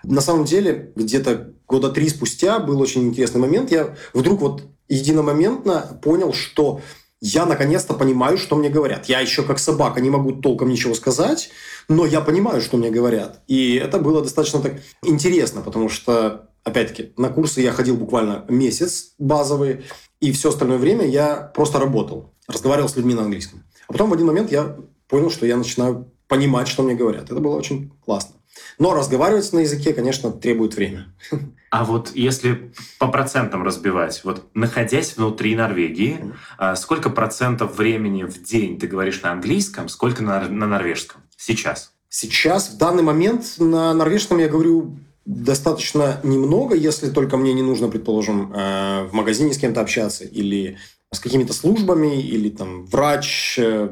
на 0.03 0.21
самом 0.21 0.45
деле, 0.45 0.91
где-то 0.95 1.53
года 1.67 1.89
три 1.89 2.09
спустя 2.09 2.59
был 2.59 2.79
очень 2.79 3.07
интересный 3.07 3.41
момент. 3.41 3.71
Я 3.71 3.95
вдруг 4.13 4.41
вот 4.41 4.63
единомоментно 4.87 5.99
понял, 6.01 6.33
что 6.33 6.81
я 7.21 7.45
наконец-то 7.45 7.93
понимаю, 7.93 8.37
что 8.37 8.55
мне 8.55 8.69
говорят. 8.69 9.07
Я 9.07 9.19
еще 9.19 9.43
как 9.43 9.59
собака 9.59 9.99
не 9.99 10.09
могу 10.09 10.33
толком 10.33 10.69
ничего 10.69 10.93
сказать, 10.93 11.49
но 11.87 12.05
я 12.05 12.21
понимаю, 12.21 12.61
что 12.61 12.77
мне 12.77 12.89
говорят. 12.89 13.41
И 13.47 13.75
это 13.75 13.99
было 13.99 14.21
достаточно 14.21 14.61
так 14.61 14.75
интересно, 15.03 15.61
потому 15.61 15.89
что, 15.89 16.49
опять-таки, 16.63 17.13
на 17.17 17.29
курсы 17.29 17.61
я 17.61 17.73
ходил 17.73 17.97
буквально 17.97 18.45
месяц 18.47 19.13
базовые, 19.19 19.83
и 20.21 20.31
все 20.31 20.49
остальное 20.49 20.77
время 20.77 21.05
я 21.05 21.35
просто 21.35 21.79
работал, 21.79 22.33
разговаривал 22.47 22.89
с 22.89 22.95
людьми 22.95 23.13
на 23.13 23.23
английском. 23.23 23.63
А 23.87 23.93
потом 23.93 24.09
в 24.09 24.13
один 24.13 24.27
момент 24.27 24.51
я 24.51 24.77
понял, 25.07 25.29
что 25.29 25.45
я 25.45 25.57
начинаю 25.57 26.11
понимать, 26.27 26.67
что 26.67 26.83
мне 26.83 26.95
говорят. 26.95 27.25
Это 27.25 27.39
было 27.39 27.55
очень 27.55 27.91
классно. 28.05 28.35
Но 28.77 28.93
разговаривать 28.93 29.51
на 29.51 29.59
языке, 29.59 29.93
конечно, 29.93 30.31
требует 30.31 30.75
времени. 30.75 31.05
А 31.69 31.85
вот 31.85 32.11
если 32.15 32.71
по 32.97 33.07
процентам 33.07 33.63
разбивать, 33.63 34.21
вот 34.23 34.45
находясь 34.53 35.15
внутри 35.15 35.55
Норвегии, 35.55 36.33
mm. 36.57 36.75
сколько 36.75 37.09
процентов 37.09 37.77
времени 37.77 38.23
в 38.23 38.41
день 38.41 38.79
ты 38.79 38.87
говоришь 38.87 39.21
на 39.21 39.31
английском, 39.31 39.89
сколько 39.89 40.23
на, 40.23 40.47
на 40.47 40.65
норвежском 40.65 41.21
сейчас? 41.37 41.93
Сейчас, 42.09 42.69
в 42.69 42.77
данный 42.77 43.03
момент, 43.03 43.55
на 43.59 43.93
норвежском 43.93 44.39
я 44.39 44.47
говорю 44.47 44.97
достаточно 45.25 46.19
немного, 46.23 46.75
если 46.75 47.11
только 47.11 47.37
мне 47.37 47.53
не 47.53 47.61
нужно, 47.61 47.87
предположим, 47.87 48.51
э, 48.51 49.03
в 49.03 49.13
магазине 49.13 49.53
с 49.53 49.59
кем-то 49.59 49.81
общаться 49.81 50.23
или 50.23 50.79
с 51.11 51.19
какими-то 51.19 51.53
службами, 51.53 52.19
или 52.19 52.49
там 52.49 52.85
врач, 52.85 53.59
э, 53.59 53.89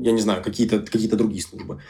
я 0.00 0.12
не 0.12 0.20
знаю, 0.20 0.42
какие-то 0.42 0.80
какие 0.80 1.08
другие 1.08 1.42
службы. 1.42 1.80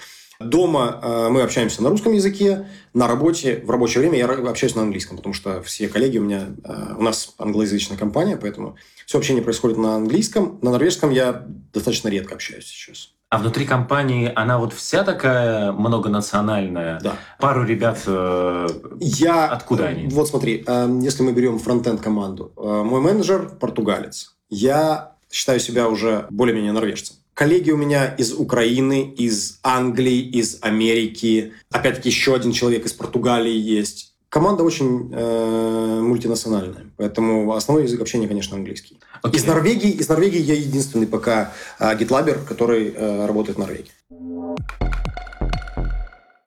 Дома 0.42 1.00
э, 1.02 1.28
мы 1.30 1.42
общаемся 1.42 1.82
на 1.82 1.88
русском 1.88 2.12
языке, 2.12 2.66
на 2.94 3.06
работе, 3.06 3.62
в 3.64 3.70
рабочее 3.70 4.00
время 4.00 4.18
я 4.18 4.26
общаюсь 4.26 4.74
на 4.74 4.82
английском, 4.82 5.16
потому 5.16 5.34
что 5.34 5.62
все 5.62 5.88
коллеги 5.88 6.18
у 6.18 6.22
меня, 6.22 6.48
э, 6.64 6.94
у 6.98 7.02
нас 7.02 7.34
англоязычная 7.38 7.96
компания, 7.96 8.36
поэтому 8.36 8.76
все 9.06 9.18
общение 9.18 9.42
происходит 9.42 9.78
на 9.78 9.96
английском. 9.96 10.58
На 10.62 10.70
норвежском 10.70 11.10
я 11.10 11.44
достаточно 11.72 12.08
редко 12.08 12.34
общаюсь 12.34 12.66
сейчас. 12.66 13.10
А 13.30 13.38
внутри 13.38 13.64
компании 13.64 14.30
она 14.34 14.58
вот 14.58 14.74
вся 14.74 15.04
такая 15.04 15.72
многонациональная? 15.72 17.00
Да. 17.00 17.16
Пару 17.38 17.64
ребят, 17.64 18.02
э, 18.06 18.68
я, 19.00 19.46
откуда 19.46 19.86
они? 19.86 20.08
Вот 20.08 20.28
смотри, 20.28 20.64
если 21.00 21.22
мы 21.22 21.32
берем 21.32 21.58
фронтенд 21.58 22.00
команду, 22.00 22.52
мой 22.56 23.00
менеджер 23.00 23.48
португалец. 23.48 24.36
Я 24.50 25.14
считаю 25.30 25.60
себя 25.60 25.88
уже 25.88 26.26
более-менее 26.28 26.72
норвежцем. 26.72 27.16
Коллеги 27.42 27.72
у 27.72 27.76
меня 27.76 28.06
из 28.06 28.32
Украины, 28.32 29.02
из 29.02 29.58
Англии, 29.64 30.20
из 30.20 30.58
Америки. 30.60 31.52
Опять-таки 31.72 32.08
еще 32.08 32.36
один 32.36 32.52
человек 32.52 32.86
из 32.86 32.92
Португалии 32.92 33.56
есть. 33.78 34.14
Команда 34.28 34.62
очень 34.62 35.10
э, 35.12 36.00
мультинациональная, 36.02 36.86
поэтому 36.96 37.52
основной 37.52 37.86
язык 37.86 38.00
общения, 38.00 38.28
конечно, 38.28 38.56
английский. 38.56 39.00
Okay. 39.24 39.34
Из 39.34 39.44
Норвегии, 39.44 39.90
из 39.90 40.08
Норвегии 40.08 40.40
я 40.40 40.54
единственный 40.54 41.08
пока 41.08 41.52
э, 41.80 41.98
гитлабер, 41.98 42.38
который 42.48 42.94
э, 42.94 43.26
работает 43.26 43.56
в 43.56 43.60
Норвегии. 43.60 43.90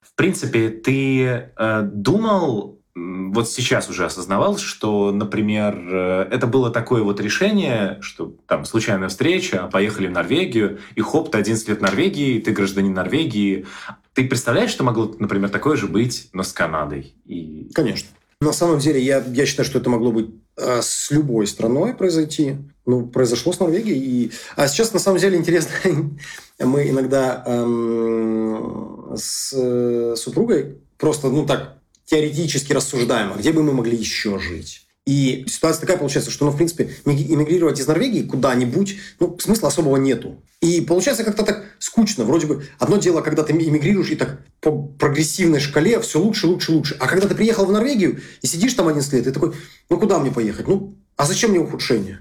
В 0.02 0.16
принципе, 0.16 0.70
ты 0.70 1.26
э, 1.26 1.82
думал 1.92 2.75
вот 2.96 3.50
сейчас 3.50 3.90
уже 3.90 4.06
осознавал, 4.06 4.58
что, 4.58 5.12
например, 5.12 5.76
э, 5.76 6.28
это 6.32 6.48
было 6.48 6.72
такое 6.72 7.04
вот 7.04 7.20
решение, 7.20 7.98
что 8.02 8.34
там 8.48 8.64
случайная 8.64 9.10
встреча, 9.10 9.70
поехали 9.72 10.08
в 10.08 10.12
Норвегию, 10.12 10.80
и 10.96 11.02
хоп, 11.02 11.30
ты 11.30 11.38
11 11.38 11.68
лет 11.68 11.82
Норвегии, 11.82 12.40
ты 12.40 12.52
гражданин 12.52 12.94
Норвегии. 12.94 13.66
Ты 14.14 14.26
представляешь, 14.28 14.72
что 14.72 14.86
могло, 14.86 15.14
например, 15.20 15.50
такое 15.50 15.76
же 15.76 15.88
быть, 15.88 16.30
но 16.32 16.44
с 16.44 16.54
Канадой? 16.54 17.14
И... 17.26 17.70
Конечно. 17.74 18.08
На 18.40 18.54
самом 18.54 18.80
деле, 18.80 19.02
я, 19.02 19.24
я 19.28 19.46
считаю, 19.46 19.66
что 19.68 19.80
это 19.80 19.90
могло 19.90 20.14
быть 20.14 20.30
а, 20.58 20.82
с 20.82 21.12
любой 21.12 21.48
страной 21.48 21.94
произойти. 21.94 22.58
Ну, 22.86 23.08
произошло 23.08 23.52
с 23.52 23.60
Норвегией. 23.60 24.00
И... 24.00 24.32
А 24.56 24.70
сейчас, 24.70 24.94
на 24.94 25.00
самом 25.00 25.20
деле, 25.20 25.38
интересно, 25.38 25.72
мы 26.60 26.90
иногда 26.90 27.44
эм, 27.46 29.16
с 29.18 29.54
э, 29.54 30.16
супругой 30.16 30.78
просто, 30.98 31.30
ну 31.30 31.46
так, 31.46 31.78
теоретически 32.06 32.74
рассуждаем, 32.74 33.34
а 33.34 33.38
где 33.38 33.52
бы 33.52 33.64
мы 33.64 33.74
могли 33.74 33.98
еще 33.98 34.40
жить. 34.40 34.86
И 35.06 35.46
ситуация 35.48 35.82
такая 35.82 35.98
получается, 35.98 36.32
что, 36.32 36.46
ну, 36.46 36.52
в 36.52 36.56
принципе, 36.56 36.90
эмигрировать 37.06 37.80
из 37.80 37.86
Норвегии 37.86 38.24
куда-нибудь, 38.24 38.98
ну, 39.20 39.38
смысла 39.40 39.68
особого 39.68 39.98
нету. 39.98 40.44
И 40.62 40.82
получается 40.82 41.24
как-то 41.24 41.44
так 41.44 41.64
скучно. 41.78 42.24
Вроде 42.24 42.48
бы 42.48 42.66
одно 42.80 42.98
дело, 42.98 43.22
когда 43.22 43.44
ты 43.44 43.54
эмигрируешь 43.54 44.10
и 44.10 44.16
так 44.16 44.42
по 44.62 44.72
прогрессивной 44.72 45.60
шкале 45.60 46.00
все 46.00 46.20
лучше, 46.20 46.48
лучше, 46.48 46.72
лучше. 46.72 46.96
А 47.00 47.08
когда 47.08 47.28
ты 47.28 47.36
приехал 47.36 47.66
в 47.66 47.72
Норвегию 47.72 48.20
и 48.42 48.48
сидишь 48.48 48.74
там 48.74 48.88
11 48.88 49.14
лет, 49.14 49.26
ты 49.26 49.32
такой, 49.32 49.54
ну, 49.90 50.00
куда 50.00 50.18
мне 50.18 50.32
поехать? 50.32 50.68
Ну, 50.68 50.98
а 51.18 51.26
зачем 51.26 51.52
мне 51.52 51.60
ухудшение? 51.60 52.20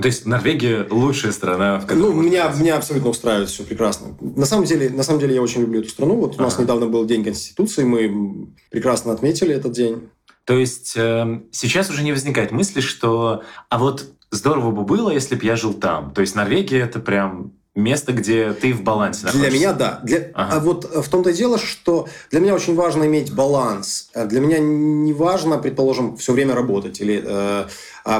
То 0.00 0.06
есть 0.06 0.26
Норвегия 0.26 0.86
лучшая 0.90 1.32
страна, 1.32 1.80
в. 1.80 1.94
Ну, 1.94 2.12
меня, 2.12 2.52
меня 2.58 2.76
абсолютно 2.76 3.10
устраивает 3.10 3.48
все 3.48 3.64
прекрасно. 3.64 4.16
На 4.20 4.46
самом 4.46 4.64
деле, 4.64 4.90
на 4.90 5.02
самом 5.02 5.20
деле 5.20 5.34
я 5.34 5.42
очень 5.42 5.60
люблю 5.62 5.80
эту 5.80 5.90
страну. 5.90 6.16
Вот 6.16 6.38
у 6.38 6.42
нас 6.42 6.58
недавно 6.58 6.86
был 6.86 7.04
День 7.04 7.24
Конституции, 7.24 7.84
мы 7.84 8.48
прекрасно 8.70 9.12
отметили 9.12 9.54
этот 9.54 9.72
день. 9.72 10.08
То 10.44 10.58
есть 10.58 10.96
э, 10.96 11.42
сейчас 11.52 11.90
уже 11.90 12.02
не 12.02 12.12
возникает 12.12 12.50
мысли, 12.50 12.80
что 12.80 13.42
а 13.68 13.78
вот 13.78 14.06
здорово 14.30 14.70
бы 14.70 14.82
было, 14.82 15.10
если 15.10 15.34
бы 15.34 15.44
я 15.44 15.56
жил 15.56 15.74
там. 15.74 16.12
То 16.12 16.22
есть 16.22 16.34
Норвегия 16.34 16.80
это 16.80 16.98
прям 16.98 17.52
место, 17.74 18.12
где 18.12 18.52
ты 18.52 18.72
в 18.72 18.82
балансе 18.82 19.26
находишься. 19.26 19.50
Для 19.50 19.58
меня, 19.58 19.72
да. 19.72 20.00
Для, 20.02 20.30
ага. 20.34 20.56
А 20.56 20.60
вот 20.60 20.84
в 20.84 21.08
том-то 21.08 21.30
и 21.30 21.32
дело, 21.32 21.58
что 21.58 22.08
для 22.30 22.40
меня 22.40 22.54
очень 22.54 22.74
важно 22.74 23.04
иметь 23.04 23.32
баланс. 23.32 24.10
Для 24.14 24.40
меня 24.40 24.58
не 24.58 25.12
важно, 25.12 25.58
предположим, 25.58 26.16
все 26.16 26.32
время 26.32 26.54
работать 26.54 27.00
или 27.00 27.22
э, 27.24 27.66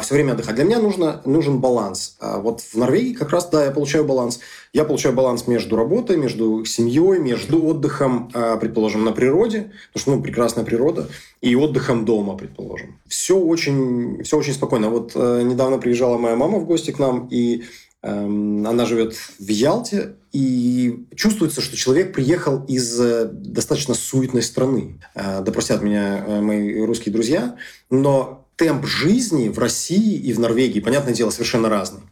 все 0.00 0.14
время 0.14 0.32
отдыхать. 0.32 0.54
Для 0.54 0.64
меня 0.64 0.78
нужно, 0.78 1.20
нужен 1.24 1.58
баланс. 1.58 2.16
А 2.20 2.38
вот 2.38 2.60
в 2.60 2.74
Норвегии 2.76 3.14
как 3.14 3.30
раз, 3.30 3.48
да, 3.48 3.64
я 3.64 3.70
получаю 3.70 4.04
баланс. 4.04 4.40
Я 4.72 4.84
получаю 4.84 5.14
баланс 5.14 5.46
между 5.46 5.76
работой, 5.76 6.16
между 6.16 6.64
семьей, 6.64 7.18
между 7.18 7.64
отдыхом, 7.64 8.30
э, 8.34 8.56
предположим, 8.60 9.04
на 9.04 9.12
природе, 9.12 9.72
потому 9.92 10.02
что, 10.02 10.10
ну, 10.12 10.22
прекрасная 10.22 10.64
природа, 10.64 11.08
и 11.40 11.54
отдыхом 11.56 12.04
дома, 12.04 12.36
предположим. 12.36 12.98
Все 13.08 13.36
очень, 13.36 14.22
все 14.22 14.38
очень 14.38 14.54
спокойно. 14.54 14.90
Вот 14.90 15.12
э, 15.14 15.42
недавно 15.42 15.78
приезжала 15.78 16.18
моя 16.18 16.36
мама 16.36 16.58
в 16.58 16.66
гости 16.66 16.90
к 16.90 16.98
нам, 16.98 17.28
и 17.30 17.64
Эм, 18.02 18.66
она 18.66 18.86
живет 18.86 19.14
в 19.14 19.48
Ялте, 19.48 20.14
и 20.32 21.04
чувствуется, 21.14 21.60
что 21.60 21.76
человек 21.76 22.14
приехал 22.14 22.64
из 22.64 22.98
э, 22.98 23.28
достаточно 23.30 23.92
суетной 23.92 24.42
страны. 24.42 25.00
Э, 25.14 25.42
да 25.42 25.52
простят 25.52 25.82
меня 25.82 26.24
мои 26.40 26.80
русские 26.80 27.12
друзья, 27.12 27.56
но 27.90 28.46
темп 28.60 28.84
жизни 28.84 29.48
в 29.48 29.58
России 29.58 30.16
и 30.16 30.34
в 30.34 30.38
Норвегии, 30.38 30.80
понятное 30.80 31.14
дело, 31.14 31.30
совершенно 31.30 31.70
разный. 31.70 32.02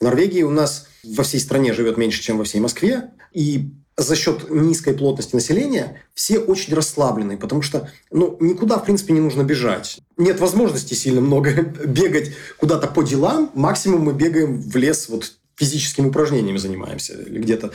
В 0.00 0.04
Норвегии 0.04 0.42
у 0.42 0.50
нас 0.50 0.86
во 1.04 1.22
всей 1.22 1.38
стране 1.38 1.74
живет 1.74 1.98
меньше, 1.98 2.22
чем 2.22 2.38
во 2.38 2.44
всей 2.44 2.60
Москве, 2.60 3.10
и 3.34 3.74
за 3.94 4.16
счет 4.16 4.48
низкой 4.48 4.94
плотности 4.94 5.34
населения 5.34 6.00
все 6.14 6.38
очень 6.38 6.72
расслаблены, 6.74 7.36
потому 7.36 7.60
что 7.60 7.90
ну, 8.10 8.38
никуда, 8.40 8.78
в 8.78 8.86
принципе, 8.86 9.12
не 9.12 9.20
нужно 9.20 9.42
бежать. 9.42 9.98
Нет 10.16 10.40
возможности 10.40 10.94
сильно 10.94 11.20
много 11.20 11.50
бегать 11.84 12.32
куда-то 12.56 12.86
по 12.86 13.02
делам. 13.02 13.50
Максимум 13.54 14.00
мы 14.00 14.14
бегаем 14.14 14.62
в 14.62 14.76
лес, 14.76 15.10
вот 15.10 15.34
физическими 15.56 16.08
упражнениями 16.08 16.56
занимаемся 16.56 17.20
или 17.20 17.38
где-то 17.38 17.72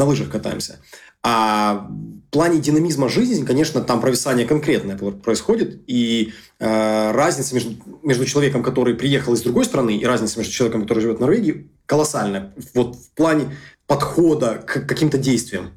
на 0.00 0.06
лыжах 0.06 0.30
катаемся. 0.30 0.80
А 1.22 1.86
в 1.86 2.32
плане 2.32 2.58
динамизма 2.58 3.10
жизни, 3.10 3.44
конечно, 3.44 3.82
там 3.82 4.00
провисание 4.00 4.46
конкретное 4.46 4.96
происходит, 4.96 5.82
и 5.86 6.32
э, 6.58 7.12
разница 7.12 7.54
между, 7.54 7.74
между 8.02 8.24
человеком, 8.24 8.62
который 8.62 8.94
приехал 8.94 9.34
из 9.34 9.42
другой 9.42 9.66
страны, 9.66 9.98
и 9.98 10.06
разница 10.06 10.38
между 10.38 10.54
человеком, 10.54 10.82
который 10.82 11.00
живет 11.00 11.18
в 11.18 11.20
Норвегии, 11.20 11.68
колоссальная. 11.84 12.54
Вот 12.72 12.96
в 12.96 13.10
плане 13.10 13.54
подхода 13.86 14.64
к 14.66 14.86
каким-то 14.86 15.18
действиям. 15.18 15.72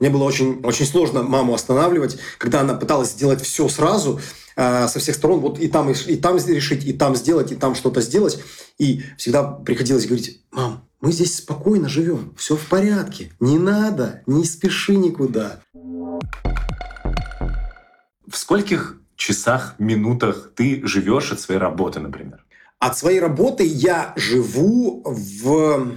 Мне 0.00 0.08
было 0.08 0.24
очень, 0.24 0.60
очень 0.64 0.86
сложно 0.86 1.22
маму 1.22 1.52
останавливать, 1.52 2.16
когда 2.38 2.60
она 2.60 2.74
пыталась 2.74 3.10
сделать 3.10 3.42
все 3.42 3.68
сразу, 3.68 4.20
э, 4.56 4.88
со 4.88 4.98
всех 4.98 5.16
сторон, 5.16 5.40
вот 5.40 5.58
и 5.58 5.68
там, 5.68 5.90
и, 5.90 5.94
и 6.06 6.16
там 6.16 6.36
решить, 6.38 6.86
и 6.86 6.94
там 6.94 7.14
сделать, 7.14 7.52
и 7.52 7.56
там 7.56 7.74
что-то 7.74 8.00
сделать. 8.00 8.38
И 8.78 9.02
всегда 9.18 9.42
приходилось 9.42 10.06
говорить, 10.06 10.40
мам, 10.50 10.86
мы 11.00 11.12
здесь 11.12 11.36
спокойно 11.36 11.88
живем, 11.88 12.34
все 12.36 12.56
в 12.56 12.66
порядке, 12.66 13.32
не 13.40 13.58
надо, 13.58 14.22
не 14.26 14.44
спеши 14.44 14.96
никуда. 14.96 15.60
В 18.26 18.36
скольких 18.36 19.00
часах, 19.14 19.74
минутах 19.78 20.52
ты 20.54 20.86
живешь 20.86 21.32
от 21.32 21.40
своей 21.40 21.60
работы, 21.60 22.00
например? 22.00 22.44
От 22.78 22.98
своей 22.98 23.20
работы 23.20 23.64
я 23.64 24.12
живу 24.16 25.02
в 25.04 25.96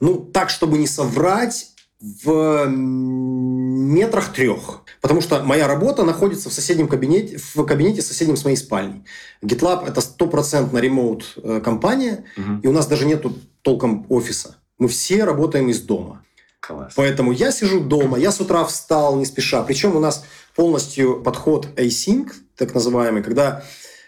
ну, 0.00 0.18
так, 0.18 0.50
чтобы 0.50 0.78
не 0.78 0.86
соврать, 0.86 1.70
в 2.00 2.66
метрах 2.66 4.32
трех. 4.32 4.82
Потому 5.02 5.20
что 5.20 5.42
моя 5.42 5.68
работа 5.68 6.02
находится 6.02 6.48
в 6.48 6.52
соседнем 6.52 6.88
кабинете, 6.88 7.38
в 7.38 7.64
кабинете 7.64 8.00
соседнем 8.00 8.36
с 8.36 8.44
моей 8.44 8.56
спальней. 8.56 9.04
GitLab– 9.42 9.86
это 9.86 10.00
стопроцентно 10.00 10.78
ремоут 10.78 11.34
э, 11.36 11.60
компания, 11.62 12.24
угу. 12.38 12.60
и 12.62 12.66
у 12.66 12.72
нас 12.72 12.86
даже 12.86 13.04
нету 13.04 13.34
толком 13.62 14.06
офиса. 14.08 14.56
Мы 14.78 14.88
все 14.88 15.24
работаем 15.24 15.68
из 15.68 15.80
дома. 15.80 16.24
Класс. 16.60 16.92
Поэтому 16.96 17.32
я 17.32 17.52
сижу 17.52 17.80
дома, 17.80 18.18
я 18.18 18.32
с 18.32 18.40
утра 18.40 18.64
встал 18.64 19.16
не 19.16 19.24
спеша. 19.24 19.62
Причем 19.62 19.96
у 19.96 20.00
нас 20.00 20.24
полностью 20.54 21.22
подход 21.22 21.68
async, 21.76 22.32
так 22.56 22.74
называемый, 22.74 23.22
когда 23.22 23.64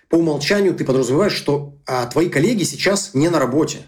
по 0.08 0.16
умолчанию 0.16 0.74
ты 0.74 0.84
подразумеваешь, 0.84 1.32
что 1.32 1.74
а, 1.86 2.06
твои 2.06 2.28
коллеги 2.28 2.64
сейчас 2.64 3.14
не 3.14 3.30
на 3.30 3.38
работе. 3.38 3.78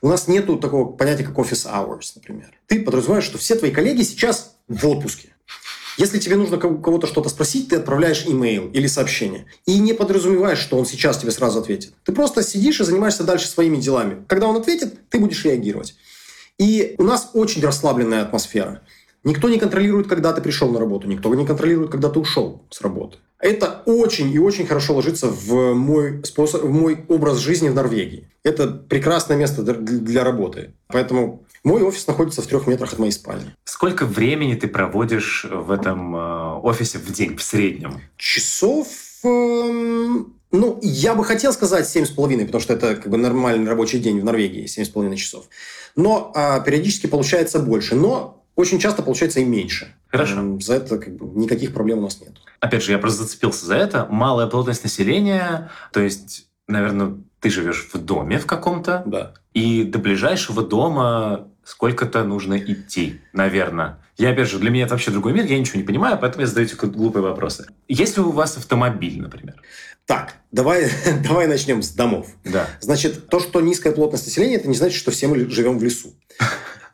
У 0.00 0.08
нас 0.08 0.28
нету 0.28 0.56
такого 0.56 0.92
понятия, 0.92 1.24
как 1.24 1.36
office 1.36 1.66
hours, 1.66 2.12
например. 2.14 2.50
Ты 2.66 2.82
подразумеваешь, 2.82 3.24
что 3.24 3.38
все 3.38 3.56
твои 3.56 3.70
коллеги 3.70 4.02
сейчас 4.02 4.56
в 4.68 4.86
отпуске. 4.86 5.31
Если 5.98 6.18
тебе 6.18 6.36
нужно 6.36 6.56
кого-то 6.56 7.06
что-то 7.06 7.28
спросить, 7.28 7.68
ты 7.68 7.76
отправляешь 7.76 8.24
имейл 8.26 8.68
или 8.68 8.86
сообщение. 8.86 9.46
И 9.66 9.78
не 9.78 9.92
подразумеваешь, 9.92 10.58
что 10.58 10.78
он 10.78 10.86
сейчас 10.86 11.18
тебе 11.18 11.32
сразу 11.32 11.60
ответит. 11.60 11.92
Ты 12.04 12.12
просто 12.12 12.42
сидишь 12.42 12.80
и 12.80 12.84
занимаешься 12.84 13.24
дальше 13.24 13.46
своими 13.46 13.76
делами. 13.76 14.24
Когда 14.26 14.46
он 14.46 14.56
ответит, 14.56 15.08
ты 15.10 15.18
будешь 15.18 15.44
реагировать. 15.44 15.94
И 16.58 16.94
у 16.98 17.02
нас 17.02 17.30
очень 17.34 17.62
расслабленная 17.62 18.22
атмосфера. 18.22 18.82
Никто 19.24 19.48
не 19.48 19.58
контролирует, 19.58 20.08
когда 20.08 20.32
ты 20.32 20.40
пришел 20.40 20.70
на 20.70 20.80
работу, 20.80 21.06
никто 21.06 21.32
не 21.34 21.46
контролирует, 21.46 21.90
когда 21.90 22.08
ты 22.08 22.18
ушел 22.18 22.62
с 22.70 22.80
работы. 22.80 23.18
Это 23.38 23.82
очень 23.86 24.32
и 24.32 24.38
очень 24.38 24.66
хорошо 24.66 24.94
ложится 24.94 25.28
в 25.28 25.74
мой, 25.74 26.24
способ, 26.24 26.62
в 26.62 26.70
мой 26.70 27.04
образ 27.08 27.38
жизни 27.38 27.68
в 27.68 27.74
Норвегии. 27.74 28.28
Это 28.44 28.68
прекрасное 28.68 29.36
место 29.36 29.62
для 29.62 30.24
работы. 30.24 30.74
Поэтому 30.88 31.44
мой 31.64 31.82
офис 31.82 32.06
находится 32.06 32.42
в 32.42 32.46
трех 32.46 32.66
метрах 32.66 32.92
от 32.92 32.98
моей 32.98 33.12
спальни. 33.12 33.54
Сколько 33.64 34.04
времени 34.04 34.54
ты 34.54 34.66
проводишь 34.66 35.46
в 35.48 35.70
этом 35.70 36.16
э, 36.16 36.54
офисе 36.60 36.98
в 36.98 37.10
день 37.12 37.36
в 37.36 37.42
среднем? 37.42 38.00
Часов... 38.16 38.88
Эм, 39.24 40.34
ну, 40.50 40.78
я 40.82 41.14
бы 41.14 41.24
хотел 41.24 41.52
сказать 41.52 41.84
7,5, 41.86 42.46
потому 42.46 42.60
что 42.60 42.74
это 42.74 42.96
как 42.96 43.08
бы 43.08 43.16
нормальный 43.16 43.68
рабочий 43.68 44.00
день 44.00 44.20
в 44.20 44.24
Норвегии, 44.24 44.64
7,5 44.64 45.16
часов. 45.16 45.44
Но 45.96 46.32
а, 46.34 46.60
периодически 46.60 47.06
получается 47.06 47.58
больше. 47.58 47.94
Но 47.94 48.44
очень 48.54 48.78
часто 48.78 49.02
получается 49.02 49.40
и 49.40 49.44
меньше. 49.44 49.94
Хорошо. 50.08 50.58
За 50.60 50.74
это 50.74 50.98
как 50.98 51.16
бы, 51.16 51.40
никаких 51.40 51.72
проблем 51.72 51.98
у 51.98 52.02
нас 52.02 52.20
нет. 52.20 52.32
Опять 52.60 52.82
же, 52.82 52.92
я 52.92 52.98
просто 52.98 53.22
зацепился 53.22 53.66
за 53.66 53.76
это. 53.76 54.06
Малая 54.10 54.46
плотность 54.46 54.84
населения, 54.84 55.70
то 55.92 56.00
есть, 56.00 56.48
наверное, 56.68 57.16
ты 57.40 57.48
живешь 57.50 57.88
в 57.92 57.98
доме 57.98 58.38
в 58.38 58.46
каком-то, 58.46 59.02
да. 59.06 59.34
и 59.54 59.84
до 59.84 59.98
ближайшего 59.98 60.62
дома 60.62 61.48
сколько-то 61.64 62.24
нужно 62.24 62.58
идти, 62.58 63.20
наверное. 63.32 63.98
Я, 64.16 64.30
опять 64.30 64.48
же, 64.48 64.58
для 64.58 64.70
меня 64.70 64.84
это 64.84 64.94
вообще 64.94 65.10
другой 65.10 65.32
мир, 65.32 65.44
я 65.46 65.58
ничего 65.58 65.78
не 65.78 65.86
понимаю, 65.86 66.18
поэтому 66.20 66.42
я 66.42 66.46
задаю 66.46 66.66
эти 66.66 66.74
глупые 66.74 67.22
вопросы. 67.22 67.66
Есть 67.88 68.16
ли 68.16 68.22
у 68.22 68.30
вас 68.30 68.56
автомобиль, 68.56 69.20
например? 69.20 69.54
Так, 70.06 70.34
давай, 70.50 70.90
давай 71.22 71.46
начнем 71.46 71.82
с 71.82 71.90
домов. 71.90 72.28
Да. 72.44 72.68
Значит, 72.80 73.28
то, 73.28 73.40
что 73.40 73.60
низкая 73.60 73.92
плотность 73.92 74.26
населения, 74.26 74.56
это 74.56 74.68
не 74.68 74.74
значит, 74.74 74.98
что 74.98 75.10
все 75.10 75.28
мы 75.28 75.48
живем 75.48 75.78
в 75.78 75.82
лесу. 75.82 76.14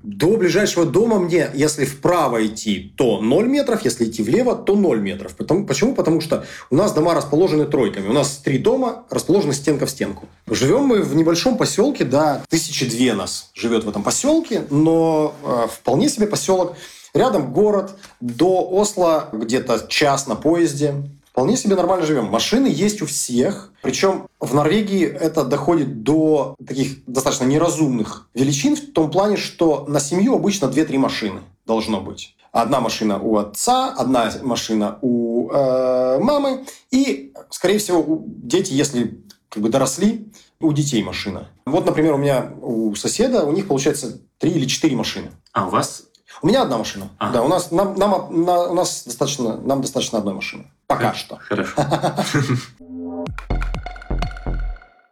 До 0.03 0.37
ближайшего 0.37 0.87
дома 0.87 1.19
мне, 1.19 1.51
если 1.55 1.85
вправо 1.85 2.47
идти, 2.47 2.93
то 2.97 3.21
0 3.21 3.49
метров, 3.49 3.85
если 3.85 4.05
идти 4.05 4.23
влево, 4.23 4.55
то 4.55 4.77
0 4.77 5.01
метров. 5.01 5.35
Потому, 5.35 5.67
почему? 5.67 5.95
Потому 5.95 6.21
что 6.21 6.45
у 6.71 6.77
нас 6.77 6.93
дома 6.93 7.15
расположены 7.15 7.67
тройками. 7.67 8.07
У 8.09 8.13
нас 8.13 8.37
три 8.39 8.59
дома 8.59 9.05
расположены 9.11 9.53
стенка 9.55 9.87
в 9.87 9.91
стенку. 9.91 10.29
Живем 10.47 10.85
мы 10.85 11.03
в 11.03 11.17
небольшом 11.17 11.57
поселке, 11.59 12.05
да, 12.05 12.43
тысячи 12.49 12.89
две 12.89 13.15
нас 13.15 13.51
живет 13.55 13.83
в 13.83 13.89
этом 13.89 14.05
поселке, 14.05 14.65
но 14.71 15.35
э, 15.43 15.67
вполне 15.73 16.09
себе 16.09 16.29
поселок. 16.29 16.77
Рядом 17.13 17.53
город, 17.53 17.99
до 18.21 18.69
Осло 18.71 19.29
где-то 19.33 19.87
час 19.89 20.29
на 20.29 20.37
поезде. 20.37 20.95
Вполне 21.39 21.57
себе 21.57 21.77
нормально 21.77 22.05
живем. 22.05 22.25
Машины 22.25 22.67
есть 22.67 23.01
у 23.01 23.07
всех. 23.07 23.73
Причем 23.81 24.27
в 24.41 24.55
Норвегии 24.57 25.07
это 25.07 25.45
доходит 25.45 26.03
до 26.03 26.57
таких 26.67 27.05
достаточно 27.07 27.45
неразумных 27.45 28.29
величин 28.35 28.75
в 28.75 28.93
том 28.93 29.09
плане, 29.09 29.37
что 29.37 29.85
на 29.87 30.01
семью 30.01 30.35
обычно 30.35 30.67
2-3 30.67 30.99
машины 30.99 31.43
должно 31.65 32.01
быть. 32.01 32.35
Одна 32.51 32.81
машина 32.81 33.21
у 33.21 33.37
отца, 33.37 33.95
одна 33.97 34.33
машина 34.43 34.99
у 35.01 35.49
э, 35.49 36.19
мамы, 36.19 36.67
и, 36.91 37.33
скорее 37.51 37.79
всего, 37.79 38.25
дети, 38.27 38.73
если 38.73 39.23
как 39.49 39.63
бы 39.63 39.69
доросли, 39.69 40.33
у 40.59 40.73
детей 40.73 41.05
машина. 41.05 41.51
Вот, 41.67 41.87
например, 41.87 42.15
у 42.15 42.19
меня 42.19 42.53
у 42.61 42.97
соседа, 42.97 43.45
у 43.45 43.53
них 43.53 43.69
получается 43.69 44.21
три 44.39 44.51
или 44.51 44.67
четыре 44.67 44.97
машины. 44.97 45.31
А 45.53 45.69
у 45.69 45.71
вас? 45.71 46.09
У 46.43 46.47
меня 46.47 46.63
одна 46.63 46.79
машина. 46.79 47.09
Ага. 47.19 47.33
Да, 47.33 47.43
у 47.43 47.49
нас 47.49 47.71
нам, 47.71 47.95
нам 47.97 48.45
на, 48.45 48.69
у 48.69 48.75
нас 48.75 49.05
достаточно 49.05 49.57
нам 49.57 49.81
достаточно 49.81 50.19
одной 50.19 50.35
машины. 50.35 50.71
Пока 50.87 51.15
что. 51.15 51.37
Хорошо. 51.37 51.73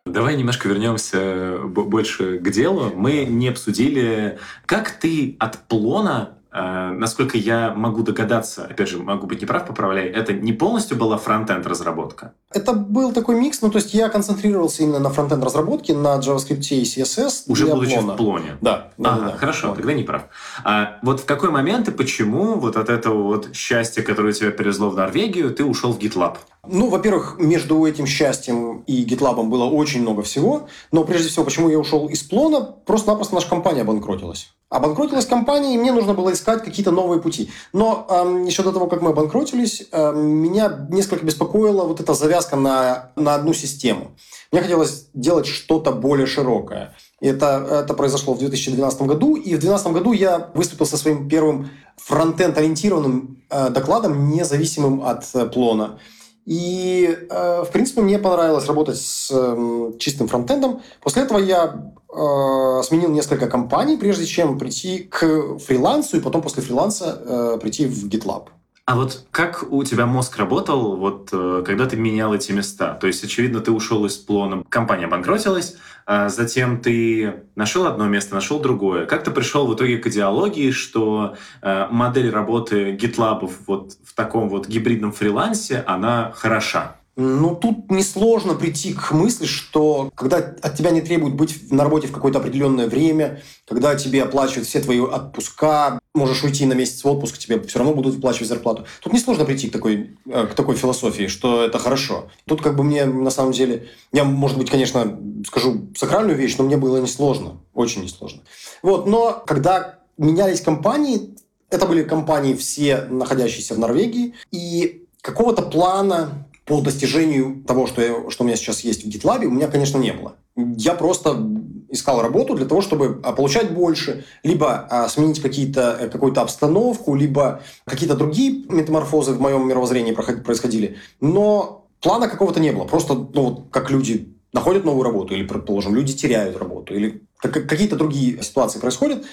Давай 0.04 0.36
немножко 0.36 0.68
вернемся 0.68 1.58
больше 1.64 2.38
к 2.38 2.50
делу. 2.50 2.92
Мы 2.94 3.24
не 3.24 3.48
обсудили, 3.48 4.38
как 4.66 4.90
ты 4.90 5.36
от 5.38 5.58
плона 5.68 6.36
Э, 6.56 6.90
насколько 6.90 7.36
я 7.36 7.74
могу 7.74 8.02
догадаться, 8.02 8.64
опять 8.64 8.88
же, 8.88 8.98
могу 8.98 9.26
быть 9.26 9.42
неправ, 9.42 9.66
поправляй, 9.66 10.06
это 10.06 10.32
не 10.32 10.54
полностью 10.54 10.96
была 10.96 11.18
фронтенд 11.18 11.66
разработка? 11.66 12.32
Это 12.56 12.72
был 12.72 13.12
такой 13.12 13.38
микс, 13.38 13.60
ну 13.60 13.70
то 13.70 13.76
есть 13.76 13.92
я 13.92 14.08
концентрировался 14.08 14.82
именно 14.82 14.98
на 14.98 15.10
фронтенд 15.10 15.44
разработке, 15.44 15.94
на 15.94 16.18
JavaScript 16.18 16.66
и 16.70 16.84
CSS. 16.84 17.42
Уже 17.48 17.66
будучи 17.66 17.92
плона. 17.96 18.14
в 18.14 18.16
плоне? 18.16 18.56
Да. 18.62 18.92
да, 18.96 19.14
ага, 19.14 19.24
да 19.26 19.36
хорошо, 19.36 19.68
вот. 19.68 19.76
тогда 19.76 19.92
не 19.92 20.04
прав. 20.04 20.22
А 20.64 20.98
вот 21.02 21.20
в 21.20 21.26
какой 21.26 21.50
момент 21.50 21.88
и 21.88 21.90
почему 21.90 22.54
вот 22.54 22.78
от 22.78 22.88
этого 22.88 23.24
вот 23.24 23.54
счастья, 23.54 24.00
которое 24.00 24.32
тебя 24.32 24.52
перевезло 24.52 24.88
в 24.88 24.96
Норвегию, 24.96 25.52
ты 25.52 25.64
ушел 25.64 25.92
в 25.92 25.98
GitLab? 25.98 26.38
Ну, 26.68 26.88
во-первых, 26.88 27.36
между 27.38 27.84
этим 27.84 28.06
счастьем 28.06 28.82
и 28.86 29.04
GitLab 29.04 29.42
было 29.44 29.64
очень 29.64 30.00
много 30.00 30.22
всего. 30.22 30.68
Но 30.92 31.04
прежде 31.04 31.28
всего, 31.28 31.44
почему 31.44 31.68
я 31.68 31.78
ушел 31.78 32.08
из 32.08 32.22
Плона? 32.22 32.62
Просто-напросто 32.62 33.34
наша 33.34 33.48
компания 33.48 33.82
обанкротилась. 33.82 34.52
Обанкротилась 34.68 35.26
компания, 35.26 35.74
и 35.74 35.78
мне 35.78 35.92
нужно 35.92 36.12
было 36.12 36.32
искать 36.32 36.64
какие-то 36.64 36.90
новые 36.90 37.20
пути. 37.20 37.50
Но 37.72 38.06
э, 38.08 38.44
еще 38.48 38.64
до 38.64 38.72
того, 38.72 38.88
как 38.88 39.00
мы 39.00 39.10
обанкротились, 39.10 39.86
э, 39.92 40.12
меня 40.12 40.88
несколько 40.90 41.24
беспокоила 41.24 41.84
вот 41.84 42.00
эта 42.00 42.14
завязка 42.14 42.45
на, 42.54 43.10
на 43.16 43.34
одну 43.34 43.52
систему. 43.52 44.12
Мне 44.52 44.62
хотелось 44.62 45.08
делать 45.14 45.46
что-то 45.46 45.90
более 45.90 46.26
широкое. 46.26 46.94
Это, 47.20 47.84
это 47.84 47.94
произошло 47.94 48.34
в 48.34 48.38
2012 48.38 49.02
году, 49.02 49.34
и 49.34 49.56
в 49.56 49.60
2012 49.60 49.86
году 49.88 50.12
я 50.12 50.50
выступил 50.54 50.86
со 50.86 50.96
своим 50.96 51.28
первым 51.28 51.70
фронтенд-ориентированным 51.96 53.42
э, 53.48 53.70
докладом, 53.70 54.30
независимым 54.30 55.02
от 55.02 55.24
э, 55.34 55.46
Плона. 55.46 55.98
И, 56.44 57.18
э, 57.28 57.64
в 57.66 57.72
принципе, 57.72 58.02
мне 58.02 58.18
понравилось 58.18 58.66
работать 58.66 58.98
с 58.98 59.30
э, 59.32 59.92
чистым 59.98 60.28
фронтендом. 60.28 60.82
После 61.00 61.22
этого 61.22 61.38
я 61.38 61.92
э, 62.08 62.82
сменил 62.84 63.10
несколько 63.10 63.48
компаний, 63.48 63.96
прежде 63.96 64.26
чем 64.26 64.58
прийти 64.58 65.00
к 65.00 65.58
фрилансу, 65.58 66.18
и 66.18 66.20
потом 66.20 66.42
после 66.42 66.62
фриланса 66.62 67.20
э, 67.24 67.58
прийти 67.60 67.86
в 67.86 68.06
GitLab. 68.08 68.48
А 68.86 68.94
вот 68.94 69.26
как 69.32 69.66
у 69.72 69.82
тебя 69.82 70.06
мозг 70.06 70.36
работал, 70.36 70.96
вот 70.96 71.30
э, 71.32 71.64
когда 71.66 71.86
ты 71.86 71.96
менял 71.96 72.32
эти 72.32 72.52
места? 72.52 72.94
То 72.94 73.08
есть, 73.08 73.24
очевидно, 73.24 73.58
ты 73.58 73.72
ушел 73.72 74.06
из 74.06 74.16
плона, 74.16 74.62
компания 74.68 75.06
обанкротилась, 75.06 75.76
а 76.06 76.28
затем 76.28 76.80
ты 76.80 77.42
нашел 77.56 77.84
одно 77.86 78.06
место, 78.06 78.36
нашел 78.36 78.60
другое. 78.60 79.06
Как 79.06 79.24
ты 79.24 79.32
пришел 79.32 79.66
в 79.66 79.74
итоге 79.74 79.98
к 79.98 80.06
идеологии, 80.06 80.70
что 80.70 81.34
э, 81.62 81.88
модель 81.90 82.30
работы 82.30 82.94
GitLab 82.94 83.50
вот 83.66 83.94
в 84.04 84.14
таком 84.14 84.48
вот 84.48 84.68
гибридном 84.68 85.10
фрилансе, 85.10 85.82
она 85.84 86.30
хороша? 86.36 86.94
Ну, 87.18 87.54
тут 87.56 87.90
несложно 87.90 88.54
прийти 88.54 88.92
к 88.92 89.10
мысли, 89.12 89.46
что 89.46 90.10
когда 90.14 90.36
от 90.36 90.76
тебя 90.76 90.90
не 90.90 91.00
требуют 91.00 91.34
быть 91.34 91.72
на 91.72 91.82
работе 91.82 92.08
в 92.08 92.12
какое-то 92.12 92.40
определенное 92.40 92.88
время, 92.88 93.42
когда 93.66 93.94
тебе 93.94 94.22
оплачивают 94.22 94.68
все 94.68 94.80
твои 94.80 95.00
отпуска, 95.00 95.98
можешь 96.14 96.44
уйти 96.44 96.66
на 96.66 96.74
месяц 96.74 97.02
в 97.02 97.08
отпуск, 97.08 97.38
тебе 97.38 97.58
все 97.62 97.78
равно 97.78 97.94
будут 97.94 98.16
выплачивать 98.16 98.48
зарплату. 98.48 98.84
Тут 99.00 99.14
несложно 99.14 99.46
прийти 99.46 99.70
к 99.70 99.72
такой, 99.72 100.14
э, 100.26 100.46
к 100.46 100.54
такой 100.54 100.76
философии, 100.76 101.28
что 101.28 101.64
это 101.64 101.78
хорошо. 101.78 102.28
Тут 102.46 102.60
как 102.60 102.76
бы 102.76 102.84
мне 102.84 103.06
на 103.06 103.30
самом 103.30 103.52
деле... 103.52 103.88
Я, 104.12 104.24
может 104.24 104.58
быть, 104.58 104.68
конечно, 104.68 105.18
скажу 105.46 105.86
сакральную 105.96 106.36
вещь, 106.36 106.56
но 106.58 106.64
мне 106.64 106.76
было 106.76 106.98
несложно. 106.98 107.62
Очень 107.72 108.02
несложно. 108.02 108.42
Вот, 108.82 109.06
но 109.06 109.42
когда 109.46 110.00
менялись 110.18 110.60
компании, 110.60 111.34
это 111.70 111.86
были 111.86 112.02
компании 112.02 112.52
все 112.52 113.06
находящиеся 113.08 113.74
в 113.74 113.78
Норвегии, 113.78 114.34
и 114.52 115.06
какого-то 115.22 115.62
плана 115.62 116.46
по 116.66 116.80
достижению 116.80 117.62
того, 117.64 117.86
что, 117.86 118.02
я, 118.02 118.30
что 118.30 118.42
у 118.42 118.46
меня 118.46 118.56
сейчас 118.56 118.80
есть 118.80 119.04
в 119.04 119.08
GitLab, 119.08 119.44
у 119.44 119.50
меня, 119.50 119.68
конечно, 119.68 119.98
не 119.98 120.12
было. 120.12 120.34
Я 120.56 120.94
просто 120.94 121.48
искал 121.88 122.20
работу 122.20 122.54
для 122.54 122.66
того, 122.66 122.82
чтобы 122.82 123.20
а, 123.22 123.32
получать 123.32 123.72
больше, 123.72 124.24
либо 124.42 124.86
а, 124.90 125.08
сменить 125.08 125.40
какие-то, 125.40 125.96
э, 126.00 126.08
какую-то 126.08 126.42
обстановку, 126.42 127.14
либо 127.14 127.62
какие-то 127.84 128.16
другие 128.16 128.64
метаморфозы 128.68 129.32
в 129.32 129.40
моем 129.40 129.68
мировоззрении 129.68 130.12
происходили. 130.12 130.96
Но 131.20 131.86
плана 132.00 132.28
какого-то 132.28 132.58
не 132.58 132.72
было. 132.72 132.84
Просто, 132.84 133.14
ну, 133.14 133.42
вот, 133.42 133.64
как 133.70 133.90
люди 133.90 134.34
находят 134.52 134.84
новую 134.84 135.04
работу, 135.04 135.34
или, 135.34 135.46
предположим, 135.46 135.94
люди 135.94 136.14
теряют 136.14 136.56
работу, 136.56 136.94
или 136.94 137.22
какие-то 137.40 137.94
другие 137.94 138.42
ситуации 138.42 138.80
происходят. 138.80 139.24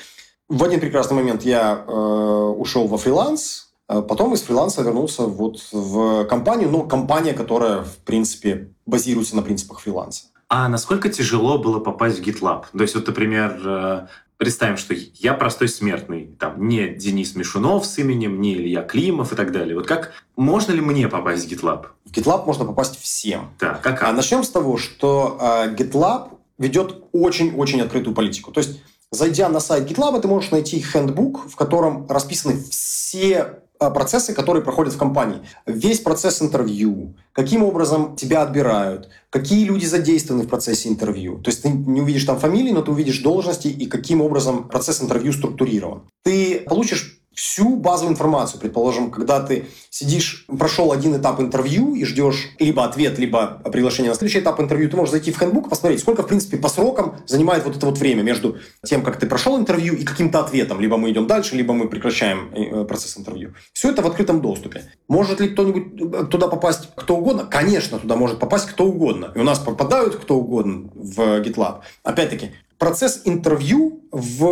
В 0.49 0.63
один 0.63 0.79
прекрасный 0.79 1.15
момент 1.15 1.43
я 1.43 1.83
э, 1.87 1.91
ушел 1.91 2.87
во 2.87 2.97
фриланс, 2.97 3.72
потом 3.87 4.33
из 4.33 4.41
фриланса 4.41 4.81
вернулся 4.81 5.23
вот 5.23 5.59
в 5.71 6.25
компанию, 6.25 6.69
но 6.69 6.83
компания, 6.83 7.33
которая, 7.33 7.83
в 7.83 7.97
принципе, 8.05 8.69
базируется 8.85 9.35
на 9.35 9.41
принципах 9.41 9.79
фриланса. 9.79 10.25
А 10.49 10.67
насколько 10.69 11.09
тяжело 11.09 11.57
было 11.57 11.79
попасть 11.79 12.19
в 12.19 12.21
GitLab? 12.21 12.65
То 12.71 12.81
есть, 12.81 12.93
вот, 12.93 13.07
например, 13.07 13.59
э, 13.65 14.07
представим, 14.37 14.77
что 14.77 14.93
я 14.93 15.33
простой 15.33 15.67
смертный, 15.67 16.27
там, 16.39 16.67
не 16.67 16.89
Денис 16.89 17.35
Мишунов 17.35 17.85
с 17.85 17.97
именем, 17.97 18.39
не 18.39 18.53
Илья 18.53 18.83
Климов 18.83 19.33
и 19.33 19.35
так 19.35 19.51
далее. 19.51 19.75
Вот 19.75 19.87
как, 19.87 20.11
можно 20.35 20.71
ли 20.73 20.81
мне 20.81 21.07
попасть 21.07 21.47
в 21.47 21.51
GitLab? 21.51 21.87
В 22.05 22.11
GitLab 22.11 22.45
можно 22.45 22.65
попасть 22.65 22.99
всем. 23.01 23.49
Да, 23.59 23.79
как? 23.81 24.03
А 24.03 24.11
начнем 24.11 24.43
с 24.43 24.49
того, 24.49 24.77
что 24.77 25.39
э, 25.41 25.73
GitLab 25.73 26.29
ведет 26.59 27.03
очень-очень 27.13 27.81
открытую 27.81 28.13
политику. 28.13 28.51
То 28.51 28.59
есть, 28.59 28.79
зайдя 29.09 29.49
на 29.49 29.59
сайт 29.59 29.89
GitLab, 29.89 30.21
ты 30.21 30.27
можешь 30.27 30.51
найти 30.51 30.79
хендбук, 30.81 31.49
в 31.49 31.55
котором 31.55 32.05
расписаны 32.07 32.61
все 32.69 33.62
процессы, 33.89 34.33
которые 34.33 34.63
проходят 34.63 34.93
в 34.93 34.97
компании. 34.97 35.41
Весь 35.65 35.99
процесс 35.99 36.41
интервью, 36.41 37.15
каким 37.31 37.63
образом 37.63 38.15
тебя 38.15 38.41
отбирают, 38.41 39.09
какие 39.29 39.65
люди 39.65 39.85
задействованы 39.85 40.43
в 40.43 40.49
процессе 40.49 40.89
интервью. 40.89 41.39
То 41.39 41.49
есть 41.49 41.63
ты 41.63 41.69
не 41.69 42.01
увидишь 42.01 42.25
там 42.25 42.39
фамилии, 42.39 42.71
но 42.71 42.81
ты 42.81 42.91
увидишь 42.91 43.19
должности 43.19 43.67
и 43.67 43.85
каким 43.87 44.21
образом 44.21 44.67
процесс 44.67 45.01
интервью 45.01 45.33
структурирован. 45.33 46.03
Ты 46.23 46.61
получишь 46.61 47.22
всю 47.33 47.75
базовую 47.75 48.13
информацию. 48.13 48.59
Предположим, 48.59 49.11
когда 49.11 49.41
ты 49.41 49.67
сидишь, 49.89 50.45
прошел 50.47 50.91
один 50.91 51.15
этап 51.15 51.39
интервью 51.39 51.95
и 51.95 52.05
ждешь 52.05 52.49
либо 52.59 52.83
ответ, 52.83 53.19
либо 53.19 53.61
приглашение 53.71 54.11
на 54.11 54.15
следующий 54.15 54.39
этап 54.39 54.59
интервью, 54.59 54.89
ты 54.89 54.97
можешь 54.97 55.11
зайти 55.11 55.31
в 55.31 55.39
хендбук, 55.39 55.69
посмотреть, 55.69 56.01
сколько, 56.01 56.23
в 56.23 56.27
принципе, 56.27 56.57
по 56.57 56.69
срокам 56.69 57.17
занимает 57.25 57.65
вот 57.65 57.77
это 57.77 57.85
вот 57.85 57.97
время 57.97 58.21
между 58.21 58.57
тем, 58.85 59.03
как 59.03 59.19
ты 59.19 59.27
прошел 59.27 59.57
интервью 59.57 59.95
и 59.95 60.03
каким-то 60.03 60.39
ответом. 60.39 60.79
Либо 60.79 60.97
мы 60.97 61.11
идем 61.11 61.27
дальше, 61.27 61.55
либо 61.55 61.73
мы 61.73 61.87
прекращаем 61.87 62.51
э, 62.53 62.85
процесс 62.85 63.17
интервью. 63.17 63.53
Все 63.73 63.91
это 63.91 64.01
в 64.01 64.07
открытом 64.07 64.41
доступе. 64.41 64.91
Может 65.07 65.39
ли 65.39 65.49
кто-нибудь 65.49 66.01
э, 66.01 66.25
туда 66.25 66.47
попасть 66.47 66.89
кто 66.95 67.17
угодно? 67.17 67.45
Конечно, 67.45 67.99
туда 67.99 68.15
может 68.15 68.39
попасть 68.39 68.67
кто 68.67 68.85
угодно. 68.85 69.31
И 69.35 69.39
у 69.39 69.43
нас 69.43 69.59
попадают 69.59 70.15
кто 70.15 70.35
угодно 70.35 70.89
в 70.93 71.19
GitLab. 71.41 71.81
Опять-таки, 72.03 72.51
процесс 72.83 73.21
интервью 73.23 74.01
в 74.11 74.43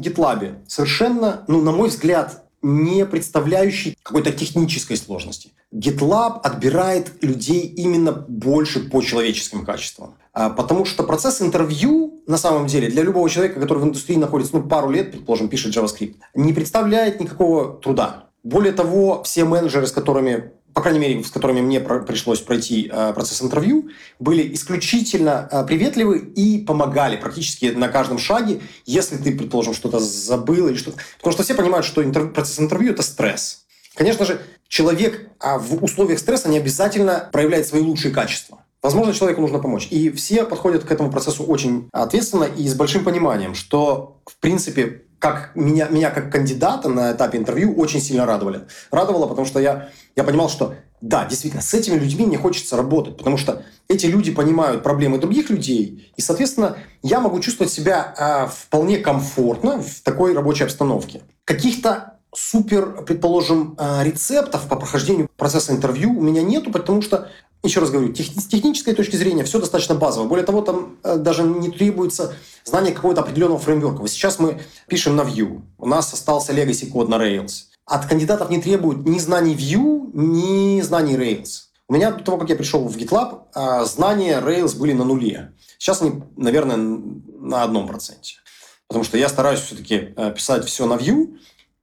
GitLab 0.00 0.56
совершенно, 0.66 1.44
ну, 1.46 1.60
на 1.60 1.70
мой 1.70 1.88
взгляд, 1.88 2.42
не 2.60 3.06
представляющий 3.06 3.96
какой-то 4.02 4.32
технической 4.32 4.96
сложности. 4.96 5.52
GitLab 5.72 6.40
отбирает 6.42 7.22
людей 7.22 7.60
именно 7.60 8.10
больше 8.10 8.90
по 8.90 9.00
человеческим 9.02 9.64
качествам. 9.64 10.16
А, 10.32 10.50
потому 10.50 10.84
что 10.84 11.04
процесс 11.04 11.40
интервью, 11.40 12.24
на 12.26 12.38
самом 12.38 12.66
деле, 12.66 12.88
для 12.88 13.04
любого 13.04 13.30
человека, 13.30 13.60
который 13.60 13.78
в 13.78 13.84
индустрии 13.84 14.16
находится 14.16 14.56
ну, 14.56 14.64
пару 14.64 14.90
лет, 14.90 15.12
предположим, 15.12 15.48
пишет 15.48 15.76
JavaScript, 15.76 16.16
не 16.34 16.52
представляет 16.52 17.20
никакого 17.20 17.74
труда. 17.80 18.30
Более 18.42 18.72
того, 18.72 19.22
все 19.22 19.44
менеджеры, 19.44 19.86
с 19.86 19.92
которыми 19.92 20.50
по 20.76 20.82
крайней 20.82 20.98
мере, 20.98 21.24
с 21.24 21.30
которыми 21.30 21.62
мне 21.62 21.80
пришлось 21.80 22.40
пройти 22.40 22.90
э, 22.92 23.12
процесс 23.14 23.40
интервью, 23.40 23.88
были 24.18 24.52
исключительно 24.52 25.48
э, 25.50 25.64
приветливы 25.64 26.18
и 26.18 26.58
помогали 26.58 27.16
практически 27.16 27.72
на 27.74 27.88
каждом 27.88 28.18
шаге, 28.18 28.60
если 28.84 29.16
ты, 29.16 29.34
предположим, 29.34 29.72
что-то 29.72 30.00
забыл 30.00 30.68
или 30.68 30.76
что-то. 30.76 30.98
Потому 31.16 31.32
что 31.32 31.44
все 31.44 31.54
понимают, 31.54 31.86
что 31.86 32.04
интер... 32.04 32.28
процесс 32.28 32.60
интервью– 32.60 32.92
это 32.92 33.02
стресс. 33.02 33.64
Конечно 33.94 34.26
же, 34.26 34.38
человек 34.68 35.30
а 35.40 35.58
в 35.58 35.82
условиях 35.82 36.18
стресса 36.18 36.50
не 36.50 36.58
обязательно 36.58 37.30
проявляет 37.32 37.66
свои 37.66 37.80
лучшие 37.80 38.12
качества. 38.12 38.58
Возможно, 38.82 39.14
человеку 39.14 39.40
нужно 39.40 39.58
помочь. 39.58 39.88
И 39.90 40.10
все 40.10 40.44
подходят 40.44 40.84
к 40.84 40.92
этому 40.92 41.10
процессу 41.10 41.42
очень 41.44 41.88
ответственно 41.90 42.44
и 42.44 42.68
с 42.68 42.74
большим 42.74 43.02
пониманием, 43.02 43.54
что, 43.54 44.20
в 44.26 44.36
принципе, 44.40 45.05
как 45.18 45.52
меня, 45.54 45.88
меня 45.88 46.10
как 46.10 46.30
кандидата 46.30 46.88
на 46.88 47.12
этапе 47.12 47.38
интервью 47.38 47.74
очень 47.74 48.00
сильно 48.00 48.26
радовали. 48.26 48.66
Радовало, 48.90 49.26
потому 49.26 49.46
что 49.46 49.60
я, 49.60 49.88
я 50.14 50.24
понимал, 50.24 50.48
что 50.48 50.74
да, 51.00 51.26
действительно, 51.26 51.62
с 51.62 51.74
этими 51.74 51.96
людьми 51.96 52.26
мне 52.26 52.38
хочется 52.38 52.76
работать, 52.76 53.16
потому 53.16 53.36
что 53.36 53.62
эти 53.88 54.06
люди 54.06 54.32
понимают 54.32 54.82
проблемы 54.82 55.18
других 55.18 55.50
людей, 55.50 56.10
и, 56.16 56.22
соответственно, 56.22 56.76
я 57.02 57.20
могу 57.20 57.38
чувствовать 57.40 57.72
себя 57.72 58.14
э, 58.16 58.48
вполне 58.50 58.98
комфортно 58.98 59.82
в 59.82 60.00
такой 60.00 60.34
рабочей 60.34 60.64
обстановке. 60.64 61.22
Каких-то 61.44 62.15
супер, 62.36 63.02
предположим, 63.04 63.74
э, 63.78 64.04
рецептов 64.04 64.68
по 64.68 64.76
прохождению 64.76 65.28
процесса 65.36 65.72
интервью 65.72 66.10
у 66.10 66.20
меня 66.20 66.42
нету, 66.42 66.70
потому 66.70 67.02
что 67.02 67.28
еще 67.62 67.80
раз 67.80 67.90
говорю, 67.90 68.12
тех, 68.12 68.26
с 68.26 68.46
технической 68.46 68.94
точки 68.94 69.16
зрения 69.16 69.42
все 69.42 69.58
достаточно 69.58 69.94
базово. 69.94 70.28
Более 70.28 70.44
того, 70.44 70.60
там 70.60 70.98
э, 71.02 71.16
даже 71.16 71.42
не 71.42 71.70
требуется 71.70 72.34
знание 72.64 72.94
какого-то 72.94 73.22
определенного 73.22 73.58
фреймворка. 73.58 74.00
Вот 74.00 74.10
сейчас 74.10 74.38
мы 74.38 74.60
пишем 74.86 75.16
на 75.16 75.22
Vue. 75.22 75.62
У 75.78 75.86
нас 75.86 76.12
остался 76.12 76.52
legacy 76.52 76.88
код 76.88 77.08
на 77.08 77.16
Rails. 77.16 77.64
От 77.86 78.06
кандидатов 78.06 78.50
не 78.50 78.60
требуют 78.60 79.06
ни 79.06 79.18
знаний 79.18 79.54
Vue, 79.54 80.10
ни 80.12 80.80
знаний 80.82 81.16
Rails. 81.16 81.64
У 81.88 81.94
меня 81.94 82.10
до 82.12 82.22
того, 82.22 82.38
как 82.38 82.50
я 82.50 82.56
пришел 82.56 82.86
в 82.86 82.96
GitLab, 82.96 83.44
э, 83.54 83.84
знания 83.86 84.40
Rails 84.40 84.76
были 84.76 84.92
на 84.92 85.04
нуле. 85.04 85.52
Сейчас 85.78 86.02
они, 86.02 86.22
наверное, 86.36 86.76
на 86.76 87.62
одном 87.62 87.88
проценте. 87.88 88.36
Потому 88.88 89.04
что 89.04 89.18
я 89.18 89.28
стараюсь 89.28 89.60
все-таки 89.60 90.14
писать 90.36 90.64
все 90.64 90.86
на 90.86 90.94
Vue, 90.94 91.38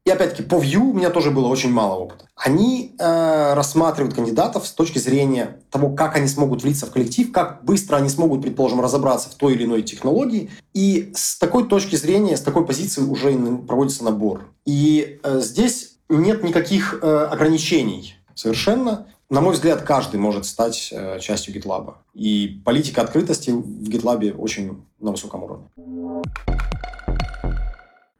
и 0.05 0.09
опять-таки 0.09 0.43
по 0.43 0.55
Vue 0.55 0.79
у 0.79 0.93
меня 0.93 1.09
тоже 1.09 1.31
было 1.31 1.47
очень 1.47 1.71
мало 1.71 1.95
опыта. 1.95 2.27
Они 2.35 2.93
э, 2.99 3.53
рассматривают 3.53 4.13
кандидатов 4.13 4.67
с 4.67 4.71
точки 4.71 4.99
зрения 4.99 5.61
того, 5.71 5.91
как 5.91 6.17
они 6.17 6.27
смогут 6.27 6.63
влиться 6.63 6.85
в 6.85 6.91
коллектив, 6.91 7.31
как 7.31 7.63
быстро 7.63 7.95
они 7.95 8.09
смогут, 8.09 8.41
предположим, 8.41 8.81
разобраться 8.81 9.29
в 9.29 9.35
той 9.35 9.53
или 9.53 9.63
иной 9.63 9.81
технологии. 9.81 10.49
И 10.73 11.13
с 11.15 11.37
такой 11.37 11.69
точки 11.69 11.95
зрения, 11.95 12.35
с 12.35 12.41
такой 12.41 12.65
позиции 12.65 13.01
уже 13.01 13.31
проводится 13.65 14.03
набор. 14.03 14.41
И 14.65 15.21
э, 15.23 15.39
здесь 15.41 15.95
нет 16.09 16.43
никаких 16.43 16.99
э, 17.01 17.27
ограничений 17.31 18.15
совершенно. 18.35 19.07
На 19.29 19.39
мой 19.39 19.53
взгляд, 19.53 19.83
каждый 19.83 20.19
может 20.19 20.45
стать 20.45 20.89
э, 20.91 21.19
частью 21.21 21.55
GitLab. 21.55 21.93
И 22.13 22.61
политика 22.65 23.01
открытости 23.01 23.51
в 23.51 23.89
GitLab 23.89 24.35
очень 24.35 24.83
на 24.99 25.11
высоком 25.11 25.43
уровне. 25.43 25.69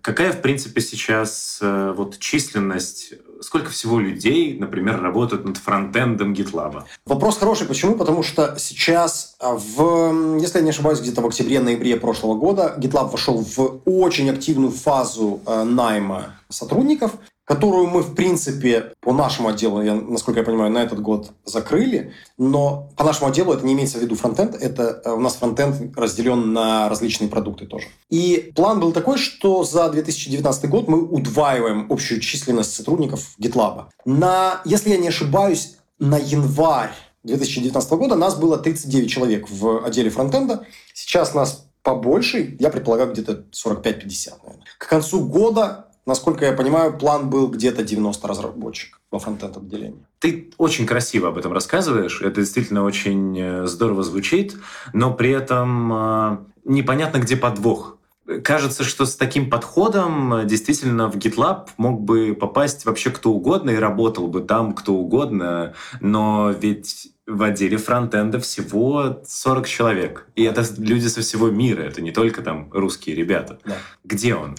Какая, 0.04 0.34
в 0.34 0.42
принципе, 0.42 0.82
сейчас 0.82 1.60
э, 1.62 1.94
вот 1.96 2.20
численность, 2.20 3.14
сколько 3.40 3.70
всего 3.70 4.02
людей, 4.02 4.58
например, 4.60 5.02
работают 5.02 5.46
над 5.46 5.56
фронтендом 5.56 6.34
GitLab? 6.34 6.84
Вопрос 7.06 7.38
хороший. 7.38 7.66
Почему? 7.66 7.96
Потому 7.96 8.22
что 8.22 8.56
сейчас, 8.60 9.38
а, 9.40 9.54
в, 9.54 10.40
если 10.42 10.58
я 10.58 10.64
не 10.66 10.72
ошибаюсь, 10.72 11.00
где-то 11.00 11.22
в 11.22 11.28
октябре-ноябре 11.28 11.96
прошлого 11.96 12.36
года 12.36 12.76
GitLab 12.78 13.12
вошел 13.12 13.38
в 13.42 13.82
очень 13.86 14.30
активную 14.30 14.72
фазу 14.72 15.40
э, 15.46 15.64
найма 15.64 16.36
сотрудников 16.50 17.14
которую 17.46 17.88
мы, 17.88 18.02
в 18.02 18.16
принципе, 18.16 18.94
по 19.02 19.12
нашему 19.12 19.50
отделу, 19.50 19.82
я, 19.82 19.96
насколько 19.96 20.40
я 20.40 20.46
понимаю, 20.46 20.72
на 20.72 20.80
этот 20.80 21.02
год 21.02 21.32
закрыли, 21.46 22.14
но 22.38 22.90
по 22.96 23.04
нашему 23.04 23.30
отделу 23.30 23.54
это 23.54 23.66
не 23.66 23.74
имеется 23.74 23.98
в 23.98 24.02
виду 24.02 24.16
фронтенд, 24.16 24.56
это 24.56 25.02
э, 25.04 25.12
у 25.12 25.20
нас 25.20 25.36
фронтенд 25.36 25.98
разделен 25.98 26.54
на 26.54 26.88
различные 26.90 27.30
продукты 27.30 27.66
тоже. 27.66 27.88
И 28.10 28.52
план 28.56 28.80
был 28.80 28.94
такой, 28.94 29.18
что 29.18 29.64
за 29.64 29.90
2019 29.90 30.70
год 30.70 30.88
мы 30.88 31.02
удваиваем 31.02 31.88
общую 31.90 32.22
численность 32.22 32.76
сотрудников 32.76 33.36
GitLab. 33.40 33.86
На, 34.06 34.62
если 34.64 34.92
я 34.92 34.98
не 34.98 35.10
ошибаюсь, 35.10 35.76
на 36.00 36.18
январь 36.18 36.94
2019 37.24 37.92
года 37.92 38.16
нас 38.16 38.36
было 38.36 38.58
39 38.58 39.10
человек 39.10 39.50
в 39.50 39.86
отделе 39.86 40.10
фронтенда. 40.10 40.66
Сейчас 40.94 41.34
нас 41.34 41.68
побольше, 41.82 42.56
я 42.60 42.70
предполагаю, 42.70 43.12
где-то 43.12 43.46
45-50, 43.52 44.32
наверное. 44.44 44.66
К 44.78 44.88
концу 44.88 45.26
года 45.26 45.88
Насколько 46.06 46.46
я 46.46 46.54
понимаю, 46.54 46.98
план 46.98 47.30
был 47.30 47.48
где-то 47.48 47.84
90 47.84 48.28
разработчиков 48.28 49.00
во 49.10 49.20
фронтенд 49.20 49.56
отделении. 49.58 50.06
Ты 50.20 50.52
очень 50.58 50.86
красиво 50.86 51.30
об 51.30 51.38
этом 51.38 51.54
рассказываешь. 51.54 52.22
Это 52.22 52.42
действительно 52.42 52.84
очень 52.84 53.40
э, 53.40 53.68
здорово 53.68 54.04
звучит, 54.04 54.56
но 54.92 55.14
при 55.14 55.30
этом 55.30 55.94
э, 55.94 56.38
непонятно, 56.66 57.20
где 57.20 57.38
подвох. 57.38 57.98
Кажется, 58.44 58.84
что 58.84 59.06
с 59.06 59.16
таким 59.16 59.50
подходом 59.50 60.34
э, 60.34 60.46
действительно 60.46 61.10
в 61.10 61.16
GitLab 61.16 61.70
мог 61.78 62.02
бы 62.02 62.36
попасть 62.38 62.86
вообще 62.86 63.10
кто 63.10 63.32
угодно 63.32 63.70
и 63.70 63.76
работал 63.76 64.28
бы 64.28 64.42
там 64.42 64.74
кто 64.74 64.96
угодно, 64.96 65.74
но 66.02 66.52
ведь 66.52 67.14
в 67.26 67.42
отделе 67.44 67.78
фронтенда 67.78 68.40
всего 68.40 69.22
40 69.26 69.68
человек. 69.68 70.28
И 70.36 70.44
это 70.44 70.66
люди 70.78 71.08
со 71.08 71.22
всего 71.22 71.50
мира, 71.50 71.82
это 71.82 72.02
не 72.02 72.12
только 72.12 72.42
там 72.42 72.70
русские 72.74 73.16
ребята. 73.16 73.60
Да. 73.64 73.78
Где 74.04 74.36
он? 74.36 74.56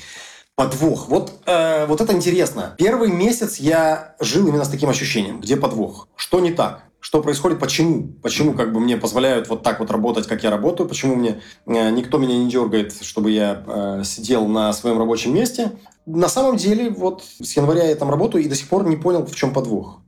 Подвох. 0.57 1.09
Вот, 1.09 1.33
э, 1.47 1.87
вот 1.87 2.01
это 2.01 2.12
интересно. 2.12 2.75
Первый 2.79 3.11
месяц 3.11 3.57
я 3.57 4.14
жил 4.21 4.47
именно 4.47 4.64
с 4.64 4.69
таким 4.69 4.88
ощущением. 4.88 5.40
Где 5.40 5.57
подвох? 5.57 6.07
Что 6.14 6.38
не 6.38 6.53
так? 6.53 6.85
Что 7.01 7.21
происходит? 7.21 7.59
Почему? 7.59 8.14
Почему 8.23 8.55
как 8.55 8.73
бы 8.73 8.79
мне 8.79 8.97
позволяют 8.97 9.49
вот 9.49 9.64
так 9.64 9.81
вот 9.81 9.90
работать, 9.90 10.29
как 10.29 10.45
я 10.45 10.51
работаю? 10.51 10.88
Почему 10.88 11.17
мне 11.17 11.43
э, 11.67 11.90
никто 11.90 12.19
меня 12.19 12.38
не 12.38 12.49
дергает, 12.49 12.95
чтобы 13.03 13.33
я 13.33 13.64
э, 13.67 14.03
сидел 14.05 14.47
на 14.47 14.73
своем 14.73 14.99
рабочем 14.99 15.35
месте? 15.35 15.73
На 16.07 16.29
самом 16.29 16.57
деле, 16.57 16.88
вот 16.88 17.25
с 17.43 17.57
января 17.57 17.88
я 17.88 17.95
там 17.97 18.09
работаю 18.09 18.45
и 18.45 18.49
до 18.49 18.55
сих 18.55 18.69
пор 18.69 18.87
не 18.87 18.97
понял, 18.97 19.27
в 19.27 19.35
чем 19.35 19.53
подвох. 19.53 20.03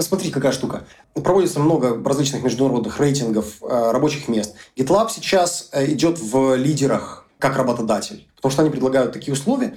Смотри, 0.00 0.30
какая 0.30 0.52
штука. 0.52 0.86
Проводится 1.12 1.60
много 1.60 2.02
различных 2.02 2.42
международных 2.42 2.98
рейтингов 3.00 3.62
э, 3.62 3.90
рабочих 3.92 4.28
мест. 4.28 4.54
GitLab 4.76 5.10
сейчас 5.10 5.68
э, 5.72 5.92
идет 5.92 6.18
в 6.18 6.54
лидерах 6.54 7.23
как 7.38 7.56
работодатель, 7.56 8.28
потому 8.36 8.52
что 8.52 8.62
они 8.62 8.70
предлагают 8.70 9.12
такие 9.12 9.32
условия. 9.32 9.76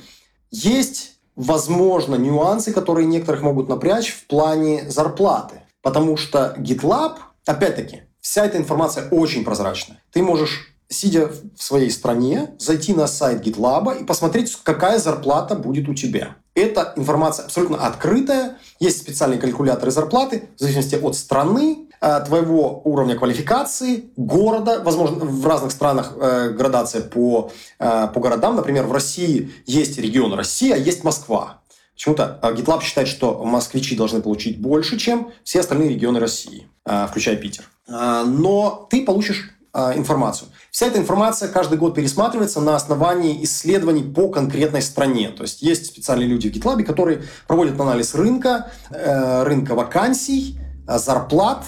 Есть, 0.51 1.19
возможно, 1.35 2.15
нюансы, 2.15 2.71
которые 2.71 3.05
некоторых 3.05 3.41
могут 3.41 3.69
напрячь 3.69 4.13
в 4.13 4.27
плане 4.27 4.89
зарплаты, 4.89 5.61
потому 5.81 6.17
что 6.17 6.55
GitLab, 6.57 7.17
опять-таки, 7.45 8.03
вся 8.21 8.45
эта 8.45 8.57
информация 8.57 9.09
очень 9.09 9.43
прозрачна. 9.43 9.99
Ты 10.11 10.21
можешь 10.21 10.73
сидя 10.89 11.27
в 11.27 11.61
своей 11.61 11.91
стране, 11.91 12.51
зайти 12.59 12.93
на 12.93 13.07
сайт 13.07 13.45
GitLab 13.45 14.01
и 14.01 14.03
посмотреть, 14.05 14.57
какая 14.63 14.99
зарплата 14.99 15.55
будет 15.55 15.89
у 15.89 15.93
тебя. 15.93 16.37
Эта 16.55 16.93
информация 16.95 17.45
абсолютно 17.45 17.85
открытая. 17.85 18.57
Есть 18.79 19.01
специальные 19.01 19.39
калькуляторы 19.39 19.91
зарплаты 19.91 20.49
в 20.55 20.59
зависимости 20.59 20.95
от 20.95 21.15
страны, 21.15 21.86
твоего 21.99 22.81
уровня 22.83 23.15
квалификации, 23.15 24.11
города, 24.15 24.81
возможно, 24.83 25.25
в 25.25 25.45
разных 25.47 25.71
странах 25.71 26.13
э, 26.19 26.49
градация 26.49 27.01
по, 27.01 27.51
э, 27.79 28.07
по 28.13 28.19
городам. 28.19 28.55
Например, 28.55 28.85
в 28.85 28.91
России 28.91 29.51
есть 29.65 29.97
регион 29.97 30.33
Россия, 30.33 30.75
а 30.75 30.77
есть 30.77 31.03
Москва. 31.03 31.61
Почему-то 31.97 32.39
э, 32.43 32.53
GitLab 32.53 32.83
считает, 32.83 33.07
что 33.07 33.43
москвичи 33.43 33.95
должны 33.95 34.21
получить 34.21 34.61
больше, 34.61 34.97
чем 34.97 35.31
все 35.43 35.61
остальные 35.61 35.89
регионы 35.89 36.19
России, 36.19 36.67
э, 36.85 37.07
включая 37.09 37.37
Питер. 37.37 37.63
Э, 37.87 38.23
но 38.25 38.87
ты 38.89 39.03
получишь 39.03 39.51
информацию. 39.95 40.49
Вся 40.71 40.87
эта 40.87 40.97
информация 40.97 41.49
каждый 41.49 41.77
год 41.77 41.93
пересматривается 41.93 42.59
на 42.61 42.75
основании 42.75 43.43
исследований 43.43 44.01
по 44.01 44.27
конкретной 44.27 44.81
стране. 44.81 45.29
То 45.29 45.43
есть 45.43 45.61
есть 45.61 45.85
специальные 45.85 46.27
люди 46.27 46.49
в 46.49 46.51
GitLab, 46.51 46.81
которые 46.81 47.25
проводят 47.47 47.79
анализ 47.79 48.15
рынка, 48.15 48.71
рынка 48.89 49.75
вакансий, 49.75 50.57
зарплат, 50.87 51.65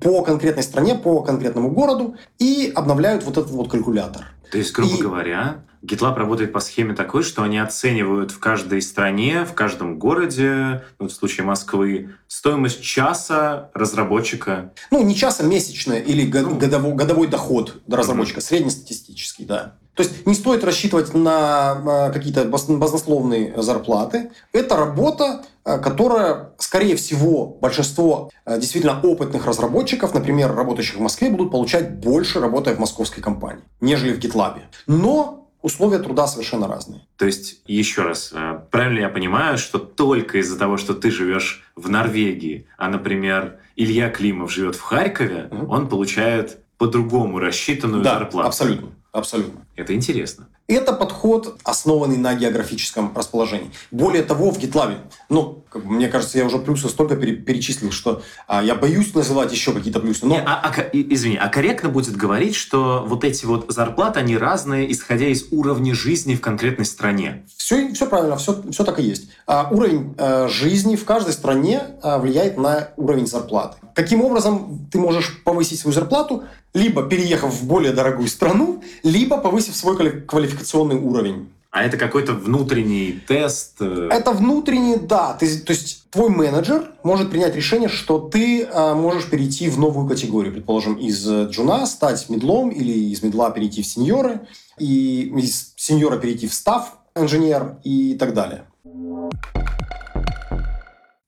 по 0.00 0.22
конкретной 0.22 0.62
стране, 0.62 0.94
по 0.94 1.22
конкретному 1.22 1.70
городу 1.70 2.16
и 2.38 2.72
обновляют 2.74 3.24
вот 3.24 3.36
этот 3.36 3.50
вот 3.50 3.70
калькулятор. 3.70 4.26
То 4.50 4.58
есть, 4.58 4.72
грубо 4.72 4.96
и... 4.96 5.00
говоря, 5.00 5.62
GitLab 5.82 6.14
работает 6.14 6.52
по 6.52 6.60
схеме 6.60 6.94
такой, 6.94 7.22
что 7.22 7.42
они 7.42 7.58
оценивают 7.58 8.30
в 8.30 8.38
каждой 8.38 8.82
стране, 8.82 9.44
в 9.44 9.54
каждом 9.54 9.98
городе, 9.98 10.84
ну, 10.98 11.08
в 11.08 11.12
случае 11.12 11.44
Москвы, 11.44 12.10
стоимость 12.28 12.82
часа 12.82 13.70
разработчика. 13.74 14.72
Ну, 14.90 15.02
не 15.02 15.16
часа, 15.16 15.42
месячная 15.42 16.00
или 16.00 16.30
ну, 16.30 16.56
годовой, 16.56 16.94
годовой 16.94 17.26
доход 17.26 17.80
разработчика, 17.88 18.38
угу. 18.38 18.44
среднестатистический, 18.44 19.44
да. 19.44 19.74
То 19.94 20.04
есть 20.04 20.26
не 20.26 20.34
стоит 20.34 20.64
рассчитывать 20.64 21.12
на 21.12 22.10
какие-то 22.14 22.44
баснословные 22.44 23.60
зарплаты. 23.60 24.30
Это 24.52 24.76
работа, 24.76 25.44
которая, 25.64 26.52
скорее 26.58 26.96
всего, 26.96 27.46
большинство 27.46 28.30
э, 28.44 28.58
действительно 28.58 29.00
опытных 29.00 29.46
разработчиков, 29.46 30.14
например, 30.14 30.54
работающих 30.54 30.96
в 30.96 31.00
Москве, 31.00 31.30
будут 31.30 31.50
получать 31.50 31.98
больше, 31.98 32.40
работая 32.40 32.74
в 32.74 32.78
московской 32.78 33.22
компании, 33.22 33.62
нежели 33.80 34.12
в 34.12 34.18
GitLab. 34.18 34.60
Но 34.86 35.50
условия 35.62 36.00
труда 36.00 36.26
совершенно 36.26 36.66
разные. 36.66 37.02
То 37.16 37.26
есть, 37.26 37.62
еще 37.66 38.02
раз, 38.02 38.32
э, 38.34 38.60
правильно 38.70 39.00
я 39.00 39.08
понимаю, 39.08 39.58
что 39.58 39.78
только 39.78 40.38
из-за 40.38 40.58
того, 40.58 40.76
что 40.76 40.94
ты 40.94 41.10
живешь 41.10 41.62
в 41.76 41.88
Норвегии, 41.88 42.66
а, 42.76 42.88
например, 42.88 43.58
Илья 43.76 44.10
Климов 44.10 44.52
живет 44.52 44.76
в 44.76 44.80
Харькове, 44.80 45.48
угу. 45.50 45.72
он 45.72 45.88
получает 45.88 46.58
по-другому 46.76 47.38
рассчитанную 47.38 48.02
да, 48.02 48.18
зарплату. 48.18 48.48
абсолютно. 48.48 48.88
Абсолютно. 49.12 49.66
Это 49.76 49.94
интересно. 49.94 50.48
Это 50.74 50.94
подход, 50.94 51.58
основанный 51.64 52.16
на 52.16 52.34
географическом 52.34 53.12
расположении. 53.14 53.70
Более 53.90 54.22
того, 54.22 54.50
в 54.50 54.58
GitLab, 54.58 54.96
ну, 55.28 55.64
как 55.68 55.84
бы, 55.84 55.92
мне 55.92 56.08
кажется, 56.08 56.38
я 56.38 56.46
уже 56.46 56.58
плюсы 56.58 56.88
столько 56.88 57.16
перечислил, 57.16 57.92
что 57.92 58.22
а, 58.46 58.62
я 58.62 58.74
боюсь 58.74 59.14
называть 59.14 59.52
еще 59.52 59.72
какие-то 59.72 60.00
плюсы. 60.00 60.24
Но... 60.24 60.34
Не, 60.34 60.40
а, 60.40 60.62
а, 60.64 60.82
извини, 60.92 61.36
а 61.36 61.48
корректно 61.48 61.90
будет 61.90 62.16
говорить, 62.16 62.54
что 62.54 63.04
вот 63.06 63.22
эти 63.24 63.44
вот 63.44 63.66
зарплаты, 63.68 64.20
они 64.20 64.36
разные, 64.38 64.90
исходя 64.90 65.26
из 65.26 65.46
уровня 65.50 65.94
жизни 65.94 66.34
в 66.34 66.40
конкретной 66.40 66.86
стране? 66.86 67.44
Все, 67.56 67.92
все 67.92 68.06
правильно, 68.06 68.36
все, 68.36 68.62
все 68.70 68.84
так 68.84 68.98
и 68.98 69.02
есть. 69.02 69.28
А, 69.46 69.68
уровень 69.70 70.14
а, 70.16 70.48
жизни 70.48 70.96
в 70.96 71.04
каждой 71.04 71.34
стране 71.34 71.82
а, 72.02 72.18
влияет 72.18 72.56
на 72.56 72.88
уровень 72.96 73.26
зарплаты. 73.26 73.76
Каким 73.94 74.22
образом 74.22 74.88
ты 74.90 74.98
можешь 74.98 75.42
повысить 75.44 75.80
свою 75.80 75.94
зарплату? 75.94 76.44
Либо 76.74 77.02
переехав 77.02 77.52
в 77.52 77.66
более 77.66 77.92
дорогую 77.92 78.28
страну, 78.28 78.82
либо 79.02 79.38
повысив 79.38 79.76
свой 79.76 80.20
квалификационный 80.22 80.96
уровень. 80.96 81.48
А 81.70 81.84
это 81.84 81.96
какой-то 81.96 82.34
внутренний 82.34 83.20
тест? 83.26 83.76
Э? 83.80 84.08
Это 84.12 84.32
внутренний, 84.32 84.96
да. 84.96 85.34
Ты, 85.34 85.58
то 85.58 85.72
есть 85.72 86.10
твой 86.10 86.28
менеджер 86.28 86.92
может 87.02 87.30
принять 87.30 87.56
решение, 87.56 87.88
что 87.88 88.18
ты 88.18 88.64
э, 88.64 88.94
можешь 88.94 89.30
перейти 89.30 89.70
в 89.70 89.78
новую 89.78 90.06
категорию. 90.06 90.52
Предположим, 90.52 90.96
из 90.96 91.26
джуна 91.26 91.86
стать 91.86 92.28
медлом 92.28 92.68
или 92.68 92.92
из 92.92 93.22
медла 93.22 93.50
перейти 93.50 93.82
в 93.82 93.86
сеньоры, 93.86 94.40
и 94.78 95.32
из 95.34 95.72
сеньора 95.76 96.18
перейти 96.18 96.46
в 96.46 96.52
став 96.52 96.98
инженер 97.14 97.76
и 97.84 98.14
так 98.14 98.34
далее 98.34 98.64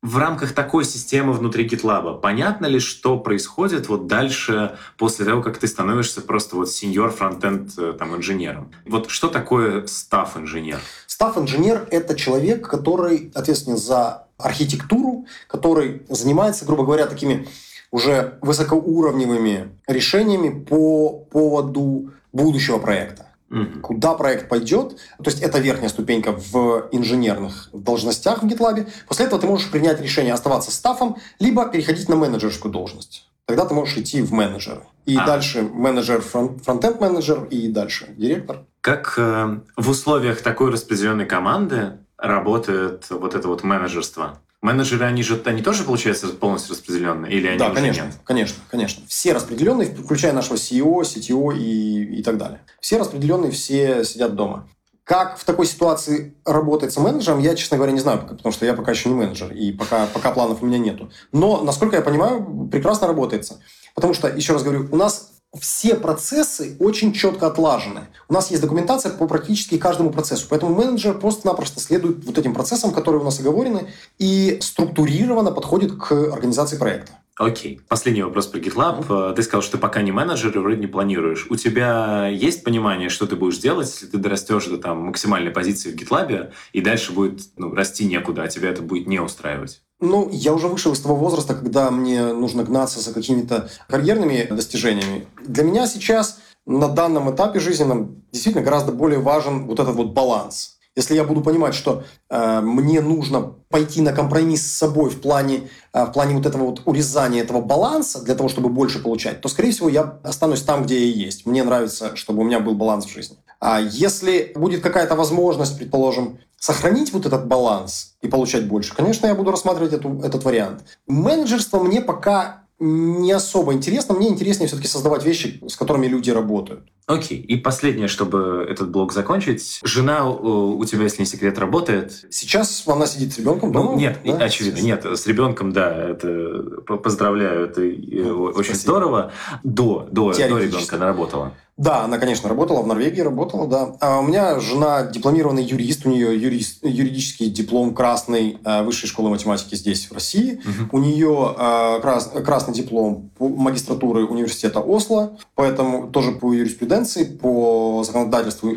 в 0.04 0.18
рамках 0.18 0.52
такой 0.52 0.84
системы 0.84 1.32
внутри 1.32 1.66
GitLab 1.66 2.20
понятно 2.20 2.66
ли, 2.66 2.78
что 2.78 3.18
происходит 3.18 3.88
вот 3.88 4.06
дальше 4.06 4.76
после 4.98 5.24
того, 5.24 5.42
как 5.42 5.56
ты 5.56 5.66
становишься 5.66 6.20
просто 6.20 6.56
вот 6.56 6.70
сеньор 6.70 7.10
фронтенд 7.10 7.70
э, 7.78 7.94
там 7.98 8.14
инженером? 8.14 8.70
Вот 8.84 9.10
что 9.10 9.28
такое 9.28 9.86
став 9.86 10.36
инженер? 10.36 10.78
Став 11.06 11.38
инженер 11.38 11.88
это 11.90 12.14
человек, 12.14 12.68
который 12.68 13.32
ответственен 13.34 13.78
за 13.78 14.26
архитектуру, 14.36 15.24
который 15.48 16.02
занимается, 16.10 16.66
грубо 16.66 16.84
говоря, 16.84 17.06
такими 17.06 17.48
уже 17.90 18.38
высокоуровневыми 18.42 19.70
решениями 19.86 20.62
по 20.64 21.12
поводу 21.30 22.10
будущего 22.30 22.78
проекта 22.78 23.28
угу. 23.54 23.80
куда 23.80 24.14
проект 24.14 24.48
пойдет. 24.48 24.96
То 25.18 25.30
есть 25.30 25.40
это 25.40 25.58
верхняя 25.58 25.88
ступенька 25.88 26.32
в 26.32 26.88
инженерных 26.92 27.68
должностях 27.72 28.42
в 28.42 28.46
GitLab. 28.46 28.88
После 29.08 29.26
этого 29.26 29.40
ты 29.40 29.46
можешь 29.46 29.70
принять 29.70 30.00
решение 30.00 30.34
оставаться 30.34 30.70
стафом, 30.70 31.16
либо 31.38 31.66
переходить 31.66 32.08
на 32.08 32.16
менеджерскую 32.16 32.72
должность. 32.72 33.28
Тогда 33.46 33.66
ты 33.66 33.74
можешь 33.74 33.96
идти 33.98 34.22
в 34.22 34.32
менеджеры. 34.32 34.82
И 35.04 35.16
а. 35.16 35.26
дальше 35.26 35.62
менеджер, 35.62 36.22
фронтенд 36.22 37.00
менеджер 37.00 37.44
и 37.44 37.68
дальше 37.68 38.06
директор. 38.16 38.64
Как 38.80 39.14
э, 39.18 39.60
в 39.76 39.90
условиях 39.90 40.40
такой 40.40 40.70
распределенной 40.70 41.26
команды 41.26 41.98
работает 42.16 43.06
вот 43.10 43.34
это 43.34 43.48
вот 43.48 43.62
менеджерство? 43.62 44.40
Менеджеры, 44.64 45.04
они 45.04 45.22
же, 45.22 45.42
они 45.44 45.60
тоже, 45.60 45.84
получается, 45.84 46.28
полностью 46.28 46.72
распределенные? 46.72 47.30
Или 47.30 47.48
они 47.48 47.58
да, 47.58 47.68
конечно, 47.68 48.04
нет? 48.04 48.14
конечно, 48.24 48.62
конечно. 48.70 49.04
Все 49.06 49.34
распределенные, 49.34 49.94
включая 49.94 50.32
нашего 50.32 50.56
CEO, 50.56 51.02
CTO 51.02 51.54
и, 51.54 52.20
и 52.20 52.22
так 52.22 52.38
далее. 52.38 52.62
Все 52.80 52.96
распределенные, 52.96 53.50
все 53.50 54.04
сидят 54.04 54.36
дома. 54.36 54.66
Как 55.04 55.36
в 55.36 55.44
такой 55.44 55.66
ситуации 55.66 56.34
работать 56.46 56.94
с 56.94 56.96
менеджером, 56.96 57.40
я, 57.40 57.54
честно 57.56 57.76
говоря, 57.76 57.92
не 57.92 58.00
знаю, 58.00 58.26
потому 58.26 58.54
что 58.54 58.64
я 58.64 58.72
пока 58.72 58.92
еще 58.92 59.10
не 59.10 59.14
менеджер, 59.14 59.52
и 59.52 59.70
пока, 59.70 60.06
пока 60.06 60.30
планов 60.30 60.62
у 60.62 60.66
меня 60.66 60.78
нету. 60.78 61.12
Но, 61.30 61.62
насколько 61.62 61.96
я 61.96 62.02
понимаю, 62.02 62.66
прекрасно 62.72 63.06
работается. 63.06 63.60
Потому 63.94 64.14
что, 64.14 64.28
еще 64.28 64.54
раз 64.54 64.62
говорю, 64.62 64.88
у 64.90 64.96
нас 64.96 65.33
все 65.60 65.94
процессы 65.94 66.76
очень 66.78 67.12
четко 67.12 67.46
отлажены. 67.46 68.08
У 68.28 68.34
нас 68.34 68.50
есть 68.50 68.62
документация 68.62 69.12
по 69.12 69.26
практически 69.26 69.78
каждому 69.78 70.10
процессу. 70.10 70.46
Поэтому 70.48 70.74
менеджер 70.74 71.18
просто-напросто 71.18 71.80
следует 71.80 72.24
вот 72.24 72.38
этим 72.38 72.54
процессам, 72.54 72.92
которые 72.92 73.20
у 73.20 73.24
нас 73.24 73.40
оговорены, 73.40 73.88
и 74.18 74.58
структурированно 74.60 75.52
подходит 75.52 75.96
к 75.96 76.12
организации 76.12 76.76
проекта. 76.76 77.12
Окей. 77.36 77.80
Последний 77.88 78.22
вопрос 78.22 78.46
про 78.46 78.60
GitLab. 78.60 79.08
Mm-hmm. 79.08 79.34
Ты 79.34 79.42
сказал, 79.42 79.62
что 79.62 79.72
ты 79.72 79.78
пока 79.78 80.02
не 80.02 80.12
менеджер 80.12 80.56
и 80.56 80.58
вроде 80.58 80.76
не 80.76 80.86
планируешь. 80.86 81.46
У 81.50 81.56
тебя 81.56 82.28
есть 82.28 82.62
понимание, 82.62 83.08
что 83.08 83.26
ты 83.26 83.34
будешь 83.34 83.58
делать, 83.58 83.90
если 83.90 84.06
ты 84.06 84.18
дорастешь 84.18 84.66
до 84.66 84.78
там, 84.78 84.98
максимальной 85.06 85.50
позиции 85.50 85.90
в 85.90 85.96
GitLab, 85.96 86.52
и 86.72 86.80
дальше 86.80 87.12
будет 87.12 87.40
ну, 87.56 87.74
расти 87.74 88.04
некуда, 88.04 88.44
а 88.44 88.48
тебя 88.48 88.70
это 88.70 88.82
будет 88.82 89.08
не 89.08 89.18
устраивать? 89.18 89.82
Ну, 90.04 90.28
я 90.30 90.52
уже 90.52 90.68
вышел 90.68 90.92
из 90.92 91.00
того 91.00 91.16
возраста, 91.16 91.54
когда 91.54 91.90
мне 91.90 92.34
нужно 92.34 92.62
гнаться 92.62 93.00
за 93.00 93.14
какими-то 93.14 93.70
карьерными 93.88 94.46
достижениями. 94.50 95.26
Для 95.46 95.64
меня 95.64 95.86
сейчас 95.86 96.40
на 96.66 96.88
данном 96.88 97.34
этапе 97.34 97.58
жизненном 97.58 98.22
действительно 98.30 98.62
гораздо 98.62 98.92
более 98.92 99.20
важен 99.20 99.66
вот 99.66 99.80
этот 99.80 99.94
вот 99.94 100.12
баланс. 100.12 100.73
Если 100.96 101.16
я 101.16 101.24
буду 101.24 101.40
понимать, 101.40 101.74
что 101.74 102.04
э, 102.30 102.60
мне 102.60 103.00
нужно 103.00 103.54
пойти 103.68 104.00
на 104.00 104.12
компромисс 104.12 104.64
с 104.64 104.78
собой 104.78 105.10
в 105.10 105.20
плане, 105.20 105.68
э, 105.92 106.04
в 106.04 106.12
плане 106.12 106.36
вот 106.36 106.46
этого 106.46 106.66
вот 106.66 106.82
урезания 106.84 107.42
этого 107.42 107.60
баланса 107.60 108.22
для 108.22 108.36
того, 108.36 108.48
чтобы 108.48 108.68
больше 108.68 109.02
получать, 109.02 109.40
то, 109.40 109.48
скорее 109.48 109.72
всего, 109.72 109.88
я 109.88 110.20
останусь 110.22 110.62
там, 110.62 110.84
где 110.84 110.98
я 110.98 111.26
есть. 111.26 111.46
Мне 111.46 111.64
нравится, 111.64 112.14
чтобы 112.14 112.42
у 112.42 112.44
меня 112.44 112.60
был 112.60 112.74
баланс 112.74 113.06
в 113.06 113.12
жизни. 113.12 113.36
А 113.58 113.80
если 113.80 114.52
будет 114.54 114.82
какая-то 114.82 115.16
возможность, 115.16 115.78
предположим, 115.78 116.38
сохранить 116.58 117.12
вот 117.12 117.26
этот 117.26 117.48
баланс 117.48 118.14
и 118.22 118.28
получать 118.28 118.68
больше, 118.68 118.94
конечно, 118.94 119.26
я 119.26 119.34
буду 119.34 119.50
рассматривать 119.50 119.94
эту, 119.94 120.20
этот 120.20 120.44
вариант. 120.44 120.84
Менеджерство 121.08 121.80
мне 121.80 122.00
пока 122.00 122.64
не 122.78 123.32
особо 123.32 123.72
интересно. 123.72 124.14
Мне 124.14 124.28
интереснее 124.28 124.68
все-таки 124.68 124.88
создавать 124.88 125.24
вещи, 125.24 125.60
с 125.66 125.76
которыми 125.76 126.06
люди 126.06 126.30
работают. 126.30 126.88
Окей. 127.06 127.38
И 127.38 127.56
последнее, 127.56 128.08
чтобы 128.08 128.66
этот 128.68 128.90
блог 128.90 129.12
закончить. 129.12 129.80
Жена 129.84 130.28
у 130.28 130.82
тебя, 130.84 131.02
если 131.02 131.20
не 131.20 131.26
секрет, 131.26 131.58
работает? 131.58 132.26
Сейчас 132.30 132.82
она 132.86 133.06
сидит 133.06 133.34
с 133.34 133.38
ребенком 133.38 133.72
дома? 133.72 133.92
Ну, 133.92 133.98
нет, 133.98 134.20
да? 134.24 134.36
очевидно. 134.36 134.80
Нет, 134.80 135.04
с 135.04 135.26
ребенком, 135.26 135.72
да, 135.72 136.10
это 136.10 136.80
поздравляю, 136.86 137.66
это 137.66 137.80
ну, 137.82 138.44
очень 138.44 138.74
спасибо. 138.74 138.76
здорово. 138.76 139.32
До, 139.62 140.08
до, 140.10 140.32
до 140.32 140.58
ребенка 140.58 140.96
она 140.96 141.06
работала. 141.06 141.52
Да, 141.76 142.04
она, 142.04 142.18
конечно, 142.18 142.48
работала 142.48 142.82
в 142.82 142.86
Норвегии, 142.86 143.20
работала, 143.20 143.66
да. 143.66 143.96
А 144.00 144.20
у 144.20 144.22
меня 144.22 144.60
жена 144.60 145.06
дипломированный 145.06 145.64
юрист, 145.64 146.06
у 146.06 146.08
нее 146.08 146.40
юрист, 146.40 146.84
юридический 146.84 147.50
диплом 147.50 147.94
красной 147.94 148.58
э, 148.64 148.84
высшей 148.84 149.08
школы 149.08 149.30
математики 149.30 149.74
здесь, 149.74 150.08
в 150.08 150.12
России. 150.12 150.60
Угу. 150.60 150.96
У 150.96 150.98
нее 151.00 151.54
э, 151.58 152.00
крас, 152.00 152.30
красный 152.44 152.74
диплом 152.74 153.32
магистратуры 153.40 154.24
университета 154.24 154.80
Осло, 154.80 155.36
поэтому 155.56 156.08
тоже 156.08 156.30
по 156.32 156.52
юриспруденции, 156.52 157.24
по 157.24 158.04
законодательству, 158.04 158.72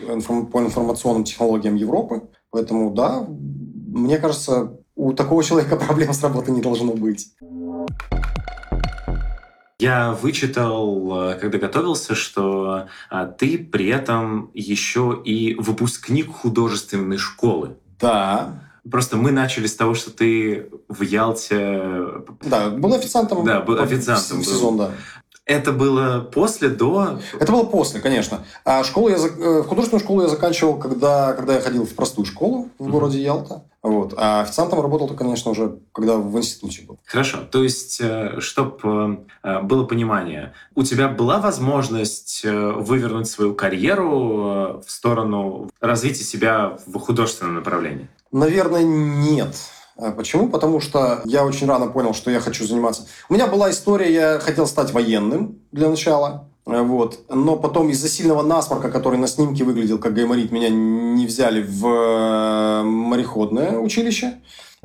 по 0.52 0.60
информационным 0.60 1.24
технологиям 1.24 1.76
Европы. 1.76 2.24
Поэтому, 2.50 2.90
да, 2.92 3.28
мне 3.28 4.18
кажется, 4.18 4.74
у 4.96 5.14
такого 5.14 5.44
человека 5.44 5.76
проблем 5.88 6.14
с 6.14 6.24
работой 6.24 6.52
не 6.52 6.62
должно 6.62 6.94
быть. 6.94 7.28
Я 9.80 10.14
вычитал, 10.14 11.32
э, 11.32 11.36
когда 11.36 11.60
готовился, 11.60 12.16
что 12.16 12.88
а, 13.12 13.26
ты 13.28 13.60
при 13.60 13.88
этом 13.90 14.50
еще 14.56 15.22
и 15.24 15.54
выпускник 15.54 16.32
художественной 16.32 17.18
школы. 17.18 17.78
Да. 18.00 18.64
Просто 18.90 19.18
мы 19.18 19.32
начали 19.32 19.68
с 19.68 19.76
того, 19.76 19.94
что 19.94 20.10
ты 20.10 20.70
в 20.88 21.04
Ялте... 21.04 22.08
Да, 22.42 22.70
был 22.70 22.96
официантом. 22.96 23.46
Да, 23.46 23.62
был 23.62 23.80
официантом. 23.80 24.40
В 24.40 24.46
сезон, 24.46 24.78
да. 24.78 24.92
Это 25.48 25.72
было 25.72 26.20
после, 26.20 26.68
до? 26.68 27.20
Это 27.40 27.52
было 27.54 27.64
после, 27.64 28.02
конечно. 28.02 28.44
А 28.66 28.84
школу 28.84 29.08
я, 29.08 29.16
э, 29.16 29.64
художественную 29.64 30.04
школу 30.04 30.22
я 30.22 30.28
заканчивал, 30.28 30.78
когда, 30.78 31.34
когда 31.34 31.56
я 31.56 31.62
ходил 31.62 31.86
в 31.86 31.96
простую 31.96 32.26
школу 32.26 32.68
в 32.78 32.90
городе 32.90 33.22
Ялта. 33.22 33.64
Вот. 33.82 34.14
А 34.18 34.42
официантом 34.42 34.82
работал, 34.82 35.08
конечно, 35.08 35.52
уже 35.52 35.80
когда 35.94 36.18
в 36.18 36.38
институте 36.38 36.82
был. 36.86 37.00
Хорошо. 37.06 37.38
То 37.50 37.64
есть, 37.64 38.02
э, 38.02 38.42
чтобы 38.42 39.26
э, 39.42 39.62
было 39.62 39.86
понимание, 39.86 40.54
у 40.76 40.84
тебя 40.84 41.08
была 41.08 41.40
возможность 41.40 42.44
вывернуть 42.44 43.30
свою 43.30 43.56
карьеру 43.56 44.82
в 44.86 44.92
сторону 44.92 45.70
развития 45.80 46.26
себя 46.26 46.78
в 46.86 47.00
художественном 47.00 47.56
направлении? 47.56 48.10
Наверное, 48.34 48.84
нет. 48.84 49.56
А 49.98 50.12
почему? 50.12 50.50
Потому 50.50 50.80
что 50.80 51.22
я 51.26 51.44
очень 51.46 51.68
рано 51.68 51.88
понял, 51.88 52.14
что 52.14 52.30
я 52.30 52.40
хочу 52.40 52.66
заниматься. 52.66 53.08
У 53.30 53.34
меня 53.34 53.48
была 53.48 53.72
история, 53.72 54.14
я 54.14 54.40
хотел 54.40 54.68
стать 54.68 54.94
военным 54.94 55.60
для 55.72 55.90
начала. 55.90 56.50
Вот. 56.66 57.22
Но 57.30 57.56
потом 57.56 57.90
из-за 57.90 58.10
сильного 58.10 58.44
насморка, 58.44 58.92
который 58.92 59.18
на 59.18 59.28
снимке 59.28 59.64
выглядел 59.64 59.98
как 60.00 60.14
гайморит, 60.14 60.52
меня 60.52 60.70
не 60.70 61.26
взяли 61.26 61.64
в 61.64 61.88
э, 61.88 62.84
мореходное 62.84 63.80
училище. 63.80 64.36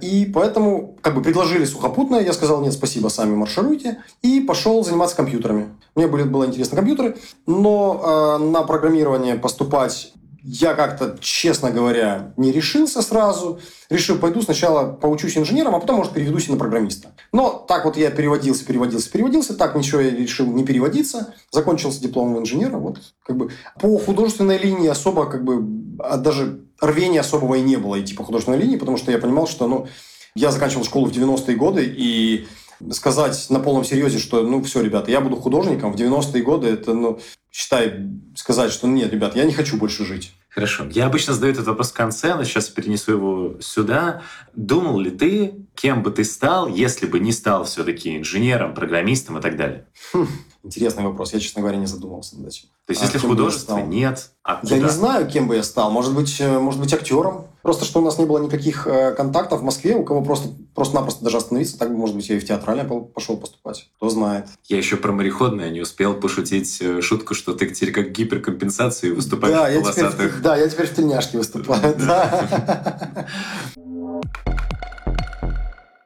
И 0.01 0.31
поэтому 0.33 0.97
как 1.03 1.15
бы 1.15 1.23
предложили 1.23 1.65
сухопутное, 1.65 2.23
я 2.23 2.33
сказал, 2.33 2.63
нет, 2.63 2.73
спасибо, 2.73 3.09
сами 3.09 3.35
маршируйте. 3.35 3.99
И 4.23 4.41
пошел 4.41 4.83
заниматься 4.85 5.17
компьютерами. 5.17 5.71
Мне 5.95 6.07
были, 6.07 6.23
было 6.23 6.47
интересно 6.47 6.77
компьютеры, 6.77 7.17
но 7.47 8.39
э, 8.41 8.45
на 8.45 8.63
программирование 8.63 9.35
поступать 9.35 10.15
я 10.43 10.75
как-то, 10.75 11.17
честно 11.21 11.71
говоря, 11.71 12.33
не 12.37 12.53
решился 12.53 13.03
сразу. 13.03 13.61
Решил, 13.91 14.19
пойду 14.19 14.43
сначала 14.43 14.93
поучусь 14.93 15.37
инженером, 15.37 15.75
а 15.75 15.81
потом, 15.81 15.97
может, 15.97 16.13
переведусь 16.13 16.49
и 16.49 16.53
на 16.53 16.59
программиста. 16.59 17.13
Но 17.33 17.65
так 17.69 17.85
вот 17.85 17.97
я 17.97 18.11
переводился, 18.11 18.65
переводился, 18.65 19.11
переводился. 19.11 19.55
Так 19.55 19.77
ничего 19.77 20.01
я 20.01 20.11
решил 20.11 20.47
не 20.47 20.65
переводиться. 20.65 21.35
Закончился 21.51 22.01
дипломом 22.01 22.41
инженера. 22.41 22.77
Вот 22.77 22.99
как 23.25 23.37
бы 23.37 23.51
по 23.81 23.99
художественной 23.99 24.59
линии 24.59 24.89
особо 24.89 25.27
как 25.27 25.45
бы 25.45 25.65
а 25.99 26.17
даже 26.17 26.61
рвения 26.81 27.21
особого 27.21 27.55
и 27.55 27.63
не 27.63 27.77
было 27.77 28.01
идти 28.01 28.15
по 28.15 28.25
художественной 28.25 28.59
линии, 28.59 28.77
потому 28.77 28.97
что 28.97 29.13
я 29.13 29.19
понимал, 29.19 29.47
что 29.47 29.69
ну, 29.69 29.87
я 30.35 30.51
заканчивал 30.51 30.85
школу 30.85 31.07
в 31.07 31.13
90-е 31.13 31.57
годы, 31.57 31.85
и 31.85 32.47
сказать 32.91 33.47
на 33.51 33.61
полном 33.61 33.85
серьезе, 33.85 34.19
что, 34.19 34.43
ну, 34.43 34.63
все, 34.63 34.83
ребята, 34.83 35.11
я 35.11 35.21
буду 35.21 35.37
художником 35.37 35.93
в 35.93 35.97
90-е 35.97 36.43
годы, 36.43 36.69
это, 36.69 36.95
ну, 36.95 37.21
считай, 37.51 37.95
сказать, 38.35 38.73
что 38.73 38.89
нет, 38.89 39.13
ребят, 39.13 39.37
я 39.37 39.45
не 39.45 39.53
хочу 39.53 39.77
больше 39.77 40.05
жить. 40.05 40.33
Хорошо. 40.49 40.85
Я 40.91 41.07
обычно 41.07 41.33
задаю 41.33 41.55
этот 41.55 41.67
вопрос 41.67 41.93
в 41.93 41.95
конце, 41.95 42.35
но 42.35 42.45
сейчас 42.45 42.69
перенесу 42.69 43.13
его 43.13 43.57
сюда. 43.61 44.23
Думал 44.55 45.01
ли 45.01 45.11
ты, 45.11 45.67
кем 45.75 46.03
бы 46.03 46.11
ты 46.11 46.25
стал, 46.25 46.69
если 46.69 47.07
бы 47.07 47.21
не 47.21 47.33
стал 47.33 47.65
все-таки 47.65 48.19
инженером, 48.19 48.75
программистом 48.75 49.39
и 49.39 49.41
так 49.41 49.57
далее? 49.57 49.87
Хм, 50.13 50.27
интересный 50.63 51.05
вопрос. 51.05 51.33
Я, 51.33 51.41
честно 51.41 51.61
говоря, 51.61 51.79
не 51.79 51.87
задумывался 51.87 52.37
над 52.39 52.49
этим. 52.49 52.69
То 52.87 52.93
есть, 52.93 53.03
а 53.03 53.05
если 53.07 53.19
в 53.19 53.23
художестве 53.23 53.83
нет, 53.83 54.31
а 54.43 54.57
куда? 54.57 54.77
Я 54.77 54.83
не 54.83 54.89
знаю, 54.89 55.29
кем 55.29 55.49
бы 55.49 55.57
я 55.57 55.63
стал. 55.63 55.91
Может 55.91 56.15
быть, 56.15 56.41
э, 56.41 56.59
может 56.59 56.81
быть, 56.81 56.93
актером. 56.93 57.47
Просто 57.63 57.85
что 57.85 58.01
у 58.01 58.05
нас 58.05 58.19
не 58.19 58.25
было 58.25 58.39
никаких 58.39 58.87
э, 58.87 59.13
контактов 59.13 59.61
в 59.61 59.63
Москве, 59.63 59.95
у 59.95 60.05
кого 60.05 60.23
просто 60.23 60.49
просто-напросто 60.75 61.23
даже 61.23 61.37
остановиться, 61.37 61.79
так 61.79 61.91
бы, 61.91 61.97
может 61.97 62.17
быть, 62.17 62.29
я 62.29 62.37
и 62.37 62.41
в 62.41 62.47
театральное 62.47 62.85
пошел 62.85 63.37
поступать. 63.37 63.89
Кто 63.97 64.09
знает. 64.09 64.47
Я 64.69 64.79
еще 64.79 64.97
про 64.97 65.13
мореходное 65.13 65.71
не 65.71 65.81
успел 65.81 66.15
пошутить 66.15 66.79
э, 66.81 67.01
шутку, 67.03 67.35
что 67.35 67.55
ты 67.55 67.69
теперь 67.69 67.93
как 67.93 68.11
гиперкомпенсации 68.11 69.11
выступаешь 69.11 69.55
да, 69.55 69.71
в 69.71 69.83
полосатых. 69.83 70.21
Я 70.21 70.29
теперь, 70.29 70.43
да, 70.43 70.57
я 70.57 70.69
теперь 70.69 70.87
в 70.87 70.95
тельняшке 70.95 71.39
выступаю. 71.39 71.95
Да. 72.03 73.29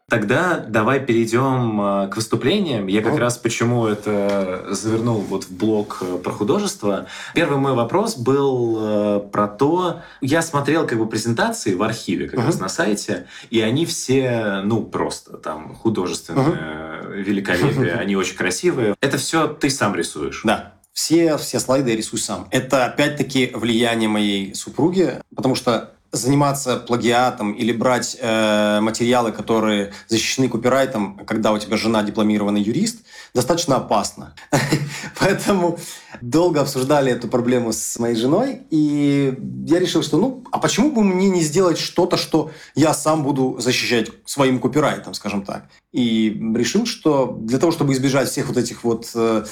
Тогда 0.09 0.59
давай 0.59 1.01
перейдем 1.01 1.81
а, 1.81 2.07
к 2.07 2.15
выступлениям. 2.15 2.87
Я 2.87 3.03
как 3.03 3.15
ну. 3.15 3.19
раз 3.19 3.39
почему 3.39 3.87
это 3.87 4.67
завернул 4.71 5.21
вот 5.21 5.45
в 5.45 5.51
блок 5.51 5.99
э, 6.01 6.19
про 6.19 6.31
художество. 6.31 7.07
Первый 7.35 7.59
мой 7.59 7.73
вопрос 7.73 8.17
был 8.17 8.79
э, 8.79 9.21
про 9.33 9.49
то, 9.49 10.03
я 10.21 10.43
смотрел 10.43 10.87
как 10.87 10.99
бы 10.99 11.09
презентации 11.09 11.75
в 11.75 11.83
архиве 11.83 12.29
как 12.29 12.39
uh-huh. 12.39 12.47
раз 12.47 12.61
на 12.61 12.69
сайте, 12.69 13.27
и 13.51 13.61
они 13.61 13.85
все, 13.85 14.61
ну, 14.63 14.85
просто 14.85 15.39
там 15.39 15.75
художественное 15.75 17.03
uh-huh. 17.03 17.23
великолепие, 17.23 17.95
они 17.99 18.15
очень 18.15 18.37
красивые. 18.37 18.95
Это 19.01 19.19
все 19.19 19.49
ты 19.49 19.71
сам 19.71 19.97
рисуешь? 19.97 20.43
Да. 20.45 20.75
Все, 20.93 21.37
все 21.37 21.59
слайды 21.59 21.91
я 21.91 21.97
рисую 21.97 22.21
сам. 22.21 22.47
Это 22.53 22.87
опять-таки 22.87 23.51
влияние 23.55 24.09
моей 24.09 24.55
супруги, 24.55 25.21
потому 25.35 25.57
что 25.57 25.96
заниматься 26.17 26.77
плагиатом 26.77 27.53
или 27.53 27.73
брать 27.73 28.17
э, 28.21 28.81
материалы, 28.81 29.33
которые 29.33 29.93
защищены 30.09 30.49
копирайтом, 30.49 31.21
когда 31.27 31.53
у 31.53 31.59
тебя 31.59 31.77
жена 31.77 32.03
дипломированный 32.03 32.63
юрист, 32.63 33.05
достаточно 33.35 33.77
опасно. 33.77 34.35
Поэтому 35.21 35.79
долго 36.21 36.61
обсуждали 36.61 37.13
эту 37.13 37.29
проблему 37.29 37.73
с 37.73 37.99
моей 37.99 38.17
женой, 38.17 38.63
и 38.71 39.35
я 39.67 39.79
решил, 39.79 40.03
что 40.03 40.19
ну, 40.19 40.45
а 40.51 40.59
почему 40.59 40.91
бы 40.91 41.03
мне 41.03 41.29
не 41.29 41.43
сделать 41.43 41.79
что-то, 41.79 42.17
что 42.17 42.51
я 42.75 42.95
сам 42.95 43.23
буду 43.23 43.57
защищать 43.59 44.11
своим 44.25 44.59
копирайтом, 44.59 45.15
скажем 45.15 45.43
так. 45.43 45.69
И 45.93 46.31
решил, 46.55 46.87
что 46.87 47.39
для 47.41 47.59
того, 47.59 47.73
чтобы 47.73 47.93
избежать 47.93 48.29
всех 48.29 48.49
вот 48.49 48.57
этих 48.57 48.85
вот 48.85 49.11
э, 49.15 49.45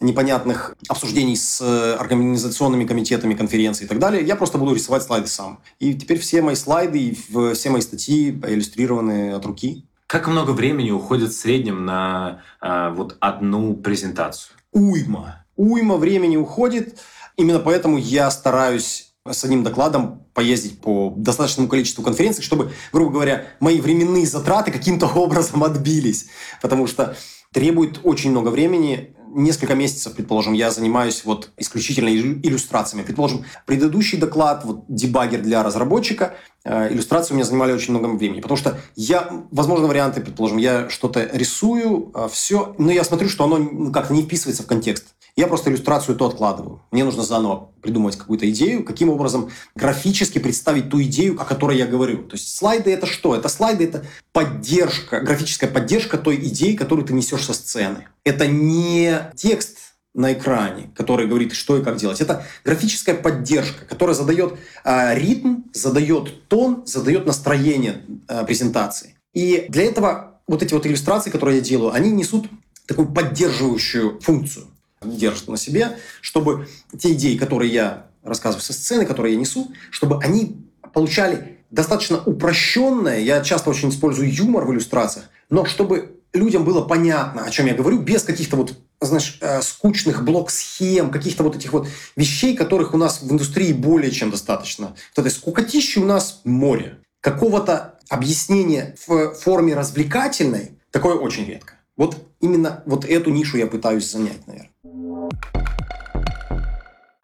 непонятных 0.00 0.74
обсуждений 0.88 1.36
с 1.36 1.60
э, 1.60 1.94
организационными 1.94 2.86
комитетами 2.86 3.34
конференции 3.34 3.84
и 3.84 3.86
так 3.86 3.98
далее, 3.98 4.24
я 4.24 4.34
просто 4.34 4.58
буду 4.58 4.74
рисовать 4.74 5.02
слайды 5.02 5.28
сам. 5.28 5.60
И 5.78 5.94
теперь 5.94 6.18
все 6.18 6.42
мои 6.42 6.54
слайды 6.54 6.98
и 6.98 7.54
все 7.54 7.70
мои 7.70 7.82
статьи 7.82 8.30
иллюстрированы 8.30 9.32
от 9.32 9.44
руки. 9.44 9.84
Как 10.06 10.26
много 10.26 10.50
времени 10.50 10.90
уходит 10.90 11.30
в 11.30 11.36
среднем 11.36 11.84
на 11.84 12.42
э, 12.60 12.92
вот 12.96 13.16
одну 13.20 13.74
презентацию? 13.74 14.56
Уйма. 14.72 15.44
Уйма 15.56 15.96
времени 15.96 16.36
уходит. 16.36 16.98
Именно 17.36 17.60
поэтому 17.60 17.98
я 17.98 18.30
стараюсь 18.30 19.12
с 19.28 19.44
одним 19.44 19.62
докладом 19.62 20.24
поездить 20.32 20.80
по 20.80 21.12
достаточному 21.16 21.68
количеству 21.68 22.02
конференций, 22.02 22.42
чтобы, 22.42 22.72
грубо 22.92 23.12
говоря, 23.12 23.46
мои 23.60 23.80
временные 23.80 24.26
затраты 24.26 24.72
каким-то 24.72 25.06
образом 25.14 25.62
отбились. 25.62 26.28
Потому 26.62 26.86
что 26.86 27.16
требует 27.52 28.00
очень 28.02 28.30
много 28.30 28.48
времени 28.48 29.14
несколько 29.34 29.74
месяцев, 29.74 30.14
предположим, 30.14 30.52
я 30.52 30.70
занимаюсь 30.70 31.24
вот 31.24 31.50
исключительно 31.56 32.08
иллюстрациями. 32.08 33.04
Предположим, 33.04 33.44
предыдущий 33.66 34.18
доклад, 34.18 34.64
вот 34.64 34.84
дебагер 34.88 35.40
для 35.42 35.62
разработчика, 35.62 36.34
э, 36.64 36.92
иллюстрации 36.92 37.32
у 37.32 37.36
меня 37.36 37.44
занимали 37.44 37.72
очень 37.72 37.92
много 37.92 38.06
времени, 38.06 38.40
потому 38.40 38.58
что 38.58 38.78
я, 38.96 39.28
возможно, 39.50 39.86
варианты, 39.86 40.20
предположим, 40.20 40.58
я 40.58 40.88
что-то 40.90 41.28
рисую, 41.32 42.12
э, 42.14 42.28
все, 42.30 42.74
но 42.78 42.90
я 42.90 43.04
смотрю, 43.04 43.28
что 43.28 43.44
оно 43.44 43.58
ну, 43.58 43.92
как-то 43.92 44.12
не 44.12 44.22
вписывается 44.22 44.62
в 44.62 44.66
контекст. 44.66 45.14
Я 45.36 45.46
просто 45.46 45.70
иллюстрацию 45.70 46.16
то 46.16 46.26
откладываю. 46.26 46.82
Мне 46.90 47.04
нужно 47.04 47.22
заново 47.22 47.70
придумать 47.80 48.16
какую-то 48.16 48.50
идею, 48.50 48.84
каким 48.84 49.08
образом 49.08 49.50
графически 49.74 50.38
представить 50.38 50.90
ту 50.90 51.02
идею, 51.02 51.40
о 51.40 51.44
которой 51.44 51.78
я 51.78 51.86
говорю. 51.86 52.24
То 52.24 52.36
есть 52.36 52.54
слайды 52.54 52.92
это 52.92 53.06
что? 53.06 53.34
Это 53.34 53.48
слайды 53.48 53.84
это 53.84 54.04
поддержка, 54.32 55.20
графическая 55.20 55.70
поддержка 55.70 56.18
той 56.18 56.36
идеи, 56.36 56.74
которую 56.74 57.06
ты 57.06 57.14
несешь 57.14 57.44
со 57.44 57.54
сцены. 57.54 58.08
Это 58.24 58.46
не 58.46 59.19
текст 59.36 59.78
на 60.14 60.32
экране, 60.32 60.90
который 60.96 61.26
говорит, 61.26 61.52
что 61.52 61.78
и 61.78 61.82
как 61.82 61.96
делать. 61.96 62.20
Это 62.20 62.44
графическая 62.64 63.14
поддержка, 63.14 63.84
которая 63.84 64.14
задает 64.14 64.54
э, 64.84 65.14
ритм, 65.18 65.62
задает 65.72 66.48
тон, 66.48 66.82
задает 66.86 67.26
настроение 67.26 68.02
э, 68.28 68.44
презентации. 68.44 69.16
И 69.32 69.66
для 69.68 69.84
этого 69.84 70.40
вот 70.48 70.62
эти 70.62 70.74
вот 70.74 70.84
иллюстрации, 70.86 71.30
которые 71.30 71.58
я 71.58 71.62
делаю, 71.62 71.92
они 71.92 72.10
несут 72.10 72.48
такую 72.86 73.12
поддерживающую 73.12 74.18
функцию 74.20 74.66
держит 75.04 75.48
на 75.48 75.56
себе, 75.56 75.96
чтобы 76.20 76.68
те 76.98 77.12
идеи, 77.12 77.36
которые 77.36 77.72
я 77.72 78.06
рассказываю 78.22 78.62
со 78.62 78.72
сцены, 78.72 79.06
которые 79.06 79.34
я 79.34 79.40
несу, 79.40 79.72
чтобы 79.90 80.22
они 80.22 80.56
получали 80.92 81.58
достаточно 81.70 82.18
упрощенное, 82.22 83.20
я 83.20 83.42
часто 83.42 83.70
очень 83.70 83.90
использую 83.90 84.32
юмор 84.32 84.66
в 84.66 84.72
иллюстрациях, 84.72 85.26
но 85.48 85.64
чтобы 85.64 86.19
людям 86.32 86.64
было 86.64 86.82
понятно, 86.82 87.44
о 87.44 87.50
чем 87.50 87.66
я 87.66 87.74
говорю, 87.74 88.00
без 88.00 88.22
каких-то 88.22 88.56
вот, 88.56 88.74
знаешь, 89.00 89.38
э, 89.40 89.62
скучных 89.62 90.24
блок-схем, 90.24 91.10
каких-то 91.10 91.42
вот 91.42 91.56
этих 91.56 91.72
вот 91.72 91.88
вещей, 92.16 92.56
которых 92.56 92.94
у 92.94 92.96
нас 92.96 93.22
в 93.22 93.32
индустрии 93.32 93.72
более 93.72 94.10
чем 94.10 94.30
достаточно. 94.30 94.94
Вот 95.16 95.26
этой 95.26 95.30
скукотищи 95.30 95.98
у 95.98 96.04
нас 96.04 96.40
море. 96.44 96.98
Какого-то 97.20 97.98
объяснения 98.08 98.96
в 99.06 99.34
форме 99.34 99.74
развлекательной 99.74 100.72
такое 100.90 101.14
очень 101.14 101.46
редко. 101.46 101.74
Вот 101.96 102.16
именно 102.40 102.82
вот 102.86 103.04
эту 103.04 103.30
нишу 103.30 103.58
я 103.58 103.66
пытаюсь 103.66 104.10
занять, 104.10 104.46
наверное. 104.46 104.70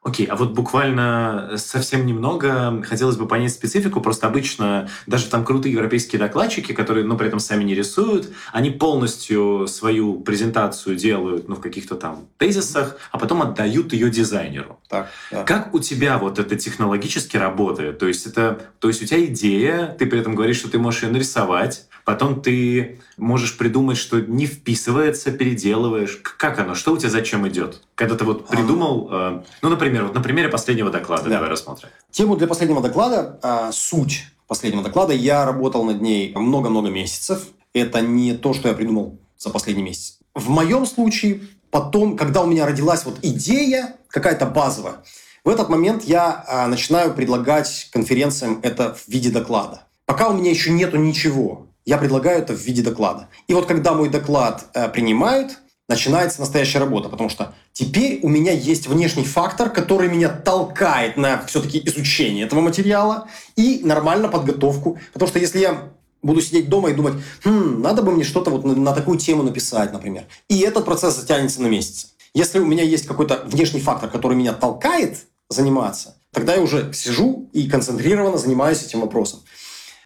Окей, 0.06 0.26
а 0.26 0.36
вот 0.36 0.52
буквально 0.52 1.54
совсем 1.56 2.06
немного 2.06 2.80
хотелось 2.84 3.16
бы 3.16 3.26
понять 3.26 3.52
специфику. 3.52 4.00
Просто 4.00 4.28
обычно 4.28 4.88
даже 5.08 5.26
там 5.26 5.44
крутые 5.44 5.72
европейские 5.72 6.20
докладчики, 6.20 6.70
которые, 6.70 7.04
ну, 7.04 7.18
при 7.18 7.26
этом 7.26 7.40
сами 7.40 7.64
не 7.64 7.74
рисуют, 7.74 8.30
они 8.52 8.70
полностью 8.70 9.66
свою 9.66 10.20
презентацию 10.20 10.94
делают, 10.94 11.48
ну, 11.48 11.56
в 11.56 11.60
каких-то 11.60 11.96
там 11.96 12.28
тезисах, 12.38 12.98
а 13.10 13.18
потом 13.18 13.42
отдают 13.42 13.92
ее 13.92 14.08
дизайнеру. 14.08 14.78
Так, 14.88 15.10
да. 15.32 15.42
Как 15.42 15.74
у 15.74 15.80
тебя 15.80 16.18
вот 16.18 16.38
это 16.38 16.54
технологически 16.54 17.36
работает? 17.36 17.98
То 17.98 18.06
есть 18.06 18.26
это, 18.26 18.60
то 18.78 18.86
есть 18.86 19.02
у 19.02 19.06
тебя 19.06 19.24
идея, 19.24 19.96
ты 19.98 20.06
при 20.06 20.20
этом 20.20 20.36
говоришь, 20.36 20.58
что 20.58 20.70
ты 20.70 20.78
можешь 20.78 21.02
ее 21.02 21.10
нарисовать, 21.10 21.88
потом 22.06 22.40
ты 22.40 23.00
можешь 23.16 23.58
придумать, 23.58 23.98
что 23.98 24.20
не 24.20 24.46
вписывается, 24.46 25.32
переделываешь. 25.32 26.20
Как 26.38 26.58
оно? 26.58 26.74
Что 26.76 26.92
у 26.92 26.96
тебя 26.96 27.10
зачем 27.10 27.46
идет? 27.48 27.82
Когда 27.96 28.14
ты 28.14 28.24
вот 28.24 28.46
придумал, 28.46 29.08
э, 29.10 29.42
ну, 29.60 29.68
например, 29.68 30.04
вот 30.04 30.14
на 30.14 30.22
примере 30.22 30.48
последнего 30.48 30.88
доклада 30.88 31.24
да. 31.24 31.30
давай 31.30 31.50
рассмотрим. 31.50 31.88
Тему 32.12 32.36
для 32.36 32.46
последнего 32.46 32.80
доклада, 32.80 33.40
э, 33.42 33.70
суть 33.72 34.24
последнего 34.46 34.84
доклада, 34.84 35.12
я 35.14 35.44
работал 35.44 35.84
над 35.84 36.00
ней 36.00 36.32
много-много 36.36 36.88
месяцев. 36.88 37.48
Это 37.74 38.00
не 38.00 38.34
то, 38.34 38.54
что 38.54 38.68
я 38.68 38.74
придумал 38.74 39.18
за 39.36 39.50
последний 39.50 39.82
месяц. 39.82 40.18
В 40.32 40.48
моем 40.48 40.86
случае, 40.86 41.40
потом, 41.70 42.16
когда 42.16 42.42
у 42.42 42.46
меня 42.46 42.66
родилась 42.66 43.04
вот 43.04 43.18
идея 43.22 43.96
какая-то 44.08 44.46
базовая, 44.46 45.02
в 45.42 45.48
этот 45.48 45.68
момент 45.68 46.04
я 46.04 46.44
э, 46.46 46.66
начинаю 46.68 47.12
предлагать 47.14 47.88
конференциям 47.92 48.60
это 48.62 48.94
в 48.94 49.08
виде 49.08 49.30
доклада. 49.30 49.82
Пока 50.04 50.28
у 50.28 50.34
меня 50.34 50.50
еще 50.50 50.70
нету 50.70 50.98
ничего, 50.98 51.65
я 51.86 51.98
предлагаю 51.98 52.40
это 52.40 52.52
в 52.52 52.60
виде 52.60 52.82
доклада. 52.82 53.28
И 53.46 53.54
вот 53.54 53.66
когда 53.66 53.94
мой 53.94 54.10
доклад 54.10 54.66
э, 54.74 54.88
принимают, 54.88 55.58
начинается 55.88 56.40
настоящая 56.40 56.80
работа, 56.80 57.08
потому 57.08 57.28
что 57.28 57.54
теперь 57.72 58.18
у 58.22 58.28
меня 58.28 58.52
есть 58.52 58.88
внешний 58.88 59.24
фактор, 59.24 59.70
который 59.70 60.08
меня 60.08 60.28
толкает 60.28 61.16
на 61.16 61.46
все-таки 61.46 61.80
изучение 61.86 62.44
этого 62.44 62.60
материала 62.60 63.28
и 63.54 63.80
нормально 63.84 64.28
подготовку. 64.28 64.98
Потому 65.12 65.28
что 65.28 65.38
если 65.38 65.60
я 65.60 65.92
буду 66.22 66.40
сидеть 66.40 66.68
дома 66.68 66.90
и 66.90 66.94
думать, 66.94 67.14
хм, 67.44 67.80
надо 67.80 68.02
бы 68.02 68.10
мне 68.10 68.24
что-то 68.24 68.50
вот 68.50 68.64
на, 68.64 68.74
на 68.74 68.92
такую 68.92 69.18
тему 69.18 69.44
написать, 69.44 69.92
например. 69.92 70.24
И 70.48 70.58
этот 70.60 70.84
процесс 70.84 71.14
затянется 71.14 71.62
на 71.62 71.68
месяц. 71.68 72.14
Если 72.34 72.58
у 72.58 72.66
меня 72.66 72.82
есть 72.82 73.06
какой-то 73.06 73.44
внешний 73.46 73.80
фактор, 73.80 74.10
который 74.10 74.36
меня 74.36 74.52
толкает 74.52 75.18
заниматься, 75.48 76.16
тогда 76.32 76.54
я 76.54 76.60
уже 76.60 76.92
сижу 76.92 77.48
и 77.52 77.68
концентрированно 77.68 78.38
занимаюсь 78.38 78.82
этим 78.82 79.00
вопросом. 79.00 79.40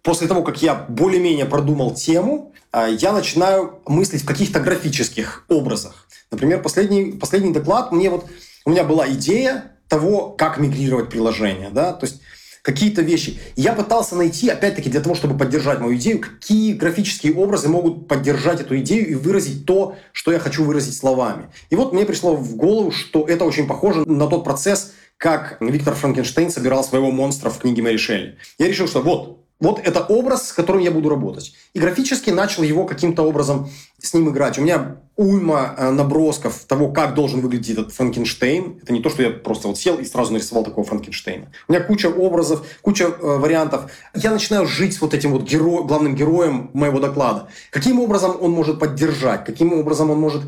После 0.03 0.27
того, 0.27 0.43
как 0.43 0.61
я 0.61 0.73
более-менее 0.73 1.45
продумал 1.45 1.93
тему, 1.93 2.53
а, 2.71 2.87
я 2.87 3.11
начинаю 3.11 3.81
мыслить 3.85 4.23
в 4.23 4.25
каких-то 4.25 4.59
графических 4.59 5.45
образах. 5.47 6.07
Например, 6.31 6.61
последний, 6.61 7.11
последний 7.13 7.53
доклад 7.53 7.91
мне 7.91 8.09
вот... 8.09 8.25
У 8.63 8.69
меня 8.69 8.83
была 8.83 9.09
идея 9.09 9.71
того, 9.87 10.29
как 10.29 10.57
мигрировать 10.57 11.09
приложение. 11.09 11.69
Да? 11.71 11.93
То 11.93 12.05
есть 12.05 12.21
какие-то 12.61 13.01
вещи. 13.01 13.39
Я 13.55 13.73
пытался 13.73 14.15
найти, 14.15 14.49
опять-таки, 14.49 14.89
для 14.89 15.01
того, 15.01 15.15
чтобы 15.15 15.37
поддержать 15.37 15.79
мою 15.79 15.95
идею, 15.95 16.19
какие 16.19 16.73
графические 16.73 17.33
образы 17.33 17.67
могут 17.67 18.07
поддержать 18.07 18.61
эту 18.61 18.77
идею 18.79 19.09
и 19.09 19.15
выразить 19.15 19.65
то, 19.65 19.95
что 20.11 20.31
я 20.31 20.39
хочу 20.39 20.63
выразить 20.63 20.95
словами. 20.95 21.47
И 21.69 21.75
вот 21.75 21.93
мне 21.93 22.05
пришло 22.05 22.35
в 22.35 22.55
голову, 22.55 22.91
что 22.91 23.25
это 23.27 23.45
очень 23.45 23.67
похоже 23.67 24.05
на 24.05 24.27
тот 24.27 24.43
процесс, 24.43 24.93
как 25.17 25.57
Виктор 25.59 25.93
Франкенштейн 25.93 26.51
собирал 26.51 26.83
своего 26.83 27.11
монстра 27.11 27.49
в 27.49 27.59
книге 27.59 27.81
Мэри 27.81 27.97
Шелли. 27.97 28.37
Я 28.57 28.67
решил, 28.67 28.87
что 28.87 29.01
вот, 29.01 29.40
вот 29.61 29.79
это 29.79 30.01
образ, 30.01 30.49
с 30.49 30.53
которым 30.53 30.81
я 30.81 30.91
буду 30.91 31.07
работать. 31.07 31.53
И 31.73 31.79
графически 31.79 32.31
начал 32.31 32.63
его 32.63 32.85
каким-то 32.85 33.21
образом 33.21 33.69
с 33.99 34.13
ним 34.13 34.29
играть. 34.29 34.57
У 34.57 34.61
меня 34.61 34.97
уйма 35.15 35.75
э, 35.77 35.91
набросков 35.91 36.65
того, 36.65 36.91
как 36.91 37.13
должен 37.13 37.41
выглядеть 37.41 37.77
этот 37.77 37.93
Франкенштейн. 37.93 38.79
Это 38.81 38.91
не 38.91 39.01
то, 39.01 39.09
что 39.09 39.21
я 39.21 39.29
просто 39.29 39.67
вот 39.67 39.77
сел 39.77 39.97
и 39.97 40.05
сразу 40.05 40.33
нарисовал 40.33 40.63
такого 40.63 40.85
Франкенштейна. 40.85 41.51
У 41.67 41.71
меня 41.71 41.83
куча 41.83 42.07
образов, 42.07 42.65
куча 42.81 43.05
э, 43.05 43.11
вариантов. 43.21 43.91
Я 44.15 44.31
начинаю 44.31 44.65
жить 44.65 44.95
с 44.95 45.01
вот 45.01 45.13
этим 45.13 45.31
вот 45.31 45.43
геро... 45.43 45.83
главным 45.83 46.15
героем 46.15 46.71
моего 46.73 46.99
доклада. 46.99 47.47
Каким 47.69 47.99
образом 47.99 48.35
он 48.41 48.51
может 48.51 48.79
поддержать, 48.79 49.45
каким 49.45 49.73
образом 49.73 50.09
он 50.09 50.19
может 50.19 50.41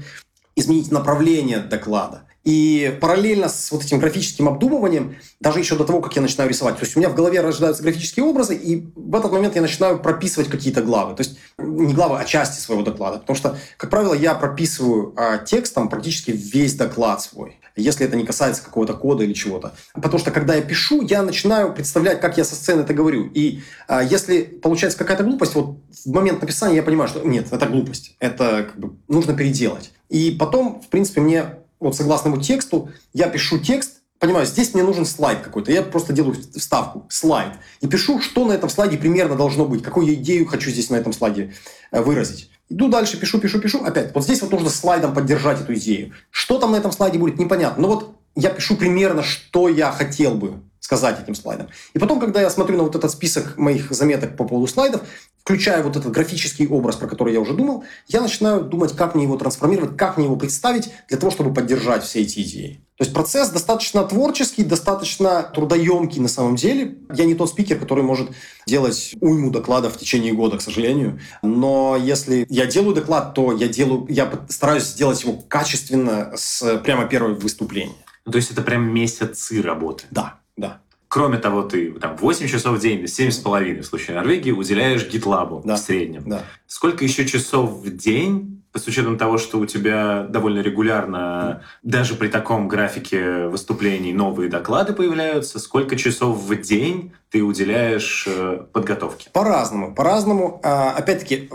изменить 0.55 0.91
направление 0.91 1.59
доклада. 1.59 2.23
И 2.43 2.97
параллельно 2.99 3.47
с 3.47 3.71
вот 3.71 3.83
этим 3.83 3.99
графическим 3.99 4.49
обдумыванием, 4.49 5.15
даже 5.39 5.59
еще 5.59 5.75
до 5.75 5.85
того, 5.85 6.01
как 6.01 6.15
я 6.15 6.21
начинаю 6.21 6.49
рисовать, 6.49 6.77
то 6.77 6.83
есть 6.83 6.95
у 6.95 6.99
меня 6.99 7.09
в 7.09 7.15
голове 7.15 7.39
рождаются 7.39 7.81
графические 7.83 8.25
образы, 8.25 8.55
и 8.55 8.85
в 8.95 9.15
этот 9.15 9.31
момент 9.31 9.55
я 9.55 9.61
начинаю 9.61 9.99
прописывать 9.99 10.49
какие-то 10.49 10.81
главы. 10.81 11.15
То 11.15 11.21
есть 11.21 11.37
не 11.57 11.93
главы, 11.93 12.19
а 12.19 12.25
части 12.25 12.59
своего 12.59 12.83
доклада. 12.83 13.19
Потому 13.19 13.37
что, 13.37 13.57
как 13.77 13.89
правило, 13.89 14.13
я 14.13 14.33
прописываю 14.35 15.13
а, 15.15 15.37
текстом 15.37 15.87
практически 15.87 16.31
весь 16.31 16.75
доклад 16.75 17.21
свой 17.21 17.59
если 17.75 18.05
это 18.05 18.15
не 18.15 18.25
касается 18.25 18.63
какого-то 18.63 18.93
кода 18.93 19.23
или 19.23 19.33
чего-то. 19.33 19.73
Потому 19.95 20.19
что, 20.19 20.31
когда 20.31 20.53
я 20.55 20.61
пишу, 20.61 21.01
я 21.01 21.23
начинаю 21.23 21.73
представлять, 21.73 22.21
как 22.21 22.37
я 22.37 22.43
со 22.43 22.55
сцены 22.55 22.81
это 22.81 22.93
говорю. 22.93 23.29
И 23.33 23.61
а, 23.87 24.03
если 24.03 24.43
получается 24.43 24.97
какая-то 24.97 25.23
глупость, 25.23 25.55
вот 25.55 25.77
в 26.05 26.11
момент 26.11 26.41
написания 26.41 26.75
я 26.75 26.83
понимаю, 26.83 27.09
что 27.09 27.27
нет, 27.27 27.47
это 27.51 27.65
глупость, 27.65 28.15
это 28.19 28.69
как 28.69 28.79
бы 28.79 28.95
нужно 29.07 29.35
переделать. 29.35 29.91
И 30.09 30.31
потом, 30.39 30.81
в 30.81 30.89
принципе, 30.89 31.21
мне 31.21 31.45
вот 31.87 31.95
согласному 31.95 32.41
тексту, 32.41 32.89
я 33.13 33.27
пишу 33.27 33.59
текст, 33.59 34.01
понимаю, 34.19 34.45
здесь 34.45 34.73
мне 34.73 34.83
нужен 34.83 35.05
слайд 35.05 35.41
какой-то. 35.41 35.71
Я 35.71 35.81
просто 35.83 36.13
делаю 36.13 36.35
вставку, 36.55 37.05
слайд. 37.09 37.53
И 37.81 37.87
пишу, 37.87 38.21
что 38.21 38.45
на 38.45 38.53
этом 38.53 38.69
слайде 38.69 38.97
примерно 38.97 39.35
должно 39.35 39.65
быть, 39.65 39.83
какую 39.83 40.07
я 40.07 40.13
идею 40.13 40.45
хочу 40.45 40.69
здесь 40.69 40.89
на 40.89 40.95
этом 40.95 41.11
слайде 41.11 41.53
э, 41.91 42.01
выразить. 42.01 42.49
Иду 42.69 42.87
дальше, 42.87 43.19
пишу, 43.19 43.39
пишу, 43.39 43.59
пишу. 43.59 43.83
Опять, 43.83 44.15
вот 44.15 44.23
здесь 44.23 44.41
вот 44.41 44.51
нужно 44.51 44.69
слайдом 44.69 45.13
поддержать 45.13 45.61
эту 45.61 45.73
идею. 45.75 46.13
Что 46.31 46.57
там 46.57 46.71
на 46.71 46.77
этом 46.77 46.91
слайде 46.91 47.19
будет, 47.19 47.37
непонятно. 47.37 47.81
Но 47.81 47.87
вот 47.89 48.15
я 48.35 48.49
пишу 48.49 48.77
примерно, 48.77 49.23
что 49.23 49.67
я 49.67 49.91
хотел 49.91 50.35
бы 50.35 50.61
сказать 50.79 51.21
этим 51.21 51.35
слайдом. 51.35 51.69
И 51.93 51.99
потом, 51.99 52.19
когда 52.19 52.41
я 52.41 52.49
смотрю 52.49 52.77
на 52.77 52.83
вот 52.83 52.95
этот 52.95 53.11
список 53.11 53.57
моих 53.57 53.91
заметок 53.91 54.35
по 54.35 54.45
поводу 54.45 54.71
слайдов, 54.71 55.01
включая 55.43 55.83
вот 55.83 55.97
этот 55.97 56.11
графический 56.11 56.67
образ, 56.67 56.95
про 56.95 57.07
который 57.07 57.33
я 57.33 57.41
уже 57.41 57.53
думал, 57.53 57.83
я 58.07 58.21
начинаю 58.21 58.61
думать, 58.61 58.95
как 58.95 59.13
мне 59.13 59.25
его 59.25 59.37
трансформировать, 59.37 59.97
как 59.97 60.17
мне 60.17 60.25
его 60.25 60.37
представить 60.37 60.89
для 61.09 61.17
того, 61.17 61.31
чтобы 61.31 61.53
поддержать 61.53 62.03
все 62.03 62.21
эти 62.21 62.41
идеи. 62.41 62.81
То 62.97 63.03
есть 63.03 63.13
процесс 63.13 63.49
достаточно 63.49 64.03
творческий, 64.03 64.63
достаточно 64.63 65.43
трудоемкий 65.43 66.21
на 66.21 66.29
самом 66.29 66.55
деле. 66.55 66.95
Я 67.13 67.25
не 67.25 67.35
тот 67.35 67.49
спикер, 67.49 67.77
который 67.77 68.03
может 68.03 68.29
делать 68.67 69.15
уйму 69.19 69.49
докладов 69.49 69.95
в 69.95 69.97
течение 69.97 70.31
года, 70.31 70.57
к 70.57 70.61
сожалению. 70.61 71.19
Но 71.41 71.97
если 71.99 72.45
я 72.49 72.65
делаю 72.65 72.95
доклад, 72.95 73.33
то 73.33 73.51
я, 73.51 73.67
делаю, 73.67 74.05
я 74.09 74.31
стараюсь 74.47 74.83
сделать 74.83 75.21
его 75.23 75.33
качественно 75.47 76.33
с 76.35 76.77
прямо 76.77 77.05
первого 77.05 77.33
выступления. 77.33 77.95
То 78.23 78.37
есть 78.37 78.51
это 78.51 78.61
прям 78.61 78.93
месяцы 78.93 79.61
работы? 79.61 80.05
Да, 80.11 80.39
да. 80.55 80.79
Кроме 81.13 81.37
того, 81.37 81.61
ты 81.61 81.91
там 81.91 82.17
8 82.17 82.47
часов 82.47 82.79
в 82.79 82.81
день, 82.81 83.03
7,5 83.03 83.81
в 83.81 83.85
случае 83.85 84.15
Норвегии 84.15 84.49
уделяешь 84.49 85.07
GitLab 85.07 85.61
да. 85.63 85.75
в 85.75 85.77
среднем. 85.77 86.23
Да. 86.25 86.41
Сколько 86.65 87.03
еще 87.03 87.27
часов 87.27 87.69
в 87.69 87.95
день, 87.95 88.63
с 88.73 88.87
учетом 88.87 89.19
того, 89.19 89.37
что 89.37 89.59
у 89.59 89.67
тебя 89.67 90.25
довольно 90.27 90.61
регулярно, 90.61 91.61
даже 91.83 92.15
при 92.15 92.29
таком 92.29 92.67
графике 92.67 93.45
выступлений, 93.45 94.11
новые 94.11 94.49
доклады 94.49 94.93
появляются, 94.93 95.59
сколько 95.59 95.95
часов 95.95 96.35
в 96.39 96.55
день 96.59 97.11
ты 97.29 97.43
уделяешь 97.43 98.25
э, 98.27 98.65
подготовке? 98.73 99.29
По-разному. 99.33 99.93
По-разному. 99.93 100.61
А, 100.63 100.95
опять-таки, 100.97 101.47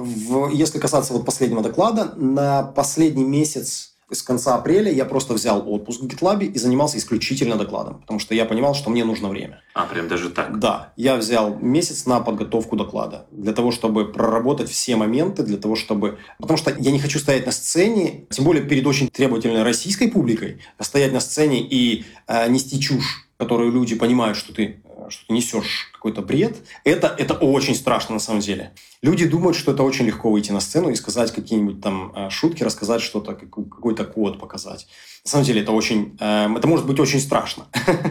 если 0.53 0.79
касаться 0.79 1.13
вот 1.15 1.27
последнего 1.27 1.65
доклада, 1.65 2.13
на 2.15 2.63
последний 2.63 3.25
месяц 3.25 3.98
с 4.11 4.23
конца 4.23 4.55
апреля 4.55 4.91
я 4.91 5.05
просто 5.05 5.35
взял 5.35 5.71
отпуск 5.71 6.01
в 6.01 6.07
GitLab 6.07 6.45
и 6.45 6.59
занимался 6.59 6.99
исключительно 6.99 7.57
докладом, 7.57 8.01
потому 8.01 8.19
что 8.19 8.35
я 8.35 8.45
понимал, 8.45 8.75
что 8.75 8.91
мне 8.91 9.05
нужно 9.05 9.29
время. 9.29 9.63
А, 9.75 9.85
прям 9.85 10.09
даже 10.09 10.31
так? 10.31 10.59
Да. 10.59 10.93
Я 10.97 11.17
взял 11.17 11.57
месяц 11.57 12.07
на 12.07 12.21
подготовку 12.21 12.77
доклада, 12.77 13.27
для 13.31 13.53
того, 13.53 13.71
чтобы 13.71 14.11
проработать 14.11 14.71
все 14.71 14.97
моменты, 14.97 15.43
для 15.43 15.59
того, 15.59 15.77
чтобы... 15.77 16.19
Потому 16.39 16.57
что 16.57 16.75
я 16.79 16.91
не 16.91 16.99
хочу 16.99 17.19
стоять 17.19 17.45
на 17.45 17.53
сцене, 17.53 18.27
тем 18.31 18.45
более 18.45 18.65
перед 18.65 18.87
очень 18.87 19.09
требовательной 19.09 19.63
российской 19.63 20.09
публикой, 20.09 20.61
стоять 20.81 21.13
на 21.13 21.21
сцене 21.21 21.61
и 21.61 22.05
э, 22.27 22.49
нести 22.49 22.81
чушь, 22.81 23.29
которую 23.37 23.73
люди 23.73 23.95
понимают, 23.95 24.39
что 24.39 24.55
ты 24.55 24.83
что 25.11 25.27
ты 25.27 25.33
несешь 25.33 25.91
какой-то 25.93 26.23
бред, 26.23 26.57
это, 26.85 27.15
это 27.19 27.35
очень 27.35 27.75
страшно 27.75 28.15
на 28.15 28.21
самом 28.21 28.41
деле. 28.41 28.73
Люди 29.03 29.27
думают, 29.27 29.57
что 29.57 29.73
это 29.73 29.83
очень 29.83 30.07
легко 30.07 30.31
выйти 30.31 30.51
на 30.51 30.61
сцену 30.61 30.91
и 30.91 30.95
сказать 30.95 31.33
какие-нибудь 31.33 31.81
там 31.81 32.13
э, 32.15 32.31
шутки, 32.31 32.63
рассказать 32.63 33.01
что-то, 33.01 33.35
какой-то 33.35 34.05
код 34.05 34.39
показать. 34.39 34.87
На 35.25 35.31
самом 35.31 35.45
деле 35.45 35.63
это 35.63 35.73
очень, 35.73 36.17
э, 36.21 36.49
это 36.57 36.67
может 36.67 36.87
быть 36.87 36.99
очень 36.99 37.21
страшно. 37.21 37.67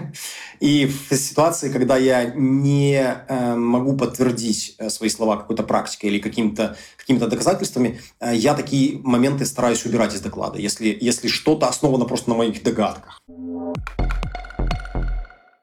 И 0.59 0.85
в 0.85 1.15
ситуации, 1.15 1.71
когда 1.71 1.97
я 1.97 2.25
не 2.35 2.95
э, 2.95 3.55
могу 3.55 3.95
подтвердить 3.95 4.77
свои 4.89 5.09
слова 5.09 5.37
какой-то 5.37 5.63
практикой 5.63 6.07
или 6.07 6.19
каким-то 6.19 6.77
какими 6.97 7.19
доказательствами, 7.19 8.01
я 8.21 8.53
такие 8.53 8.99
моменты 9.03 9.45
стараюсь 9.45 9.85
убирать 9.85 10.13
из 10.13 10.21
доклада, 10.21 10.59
если, 10.59 10.97
если 10.99 11.27
что-то 11.27 11.67
основано 11.67 12.05
просто 12.05 12.29
на 12.29 12.35
моих 12.35 12.63
догадках. 12.63 13.21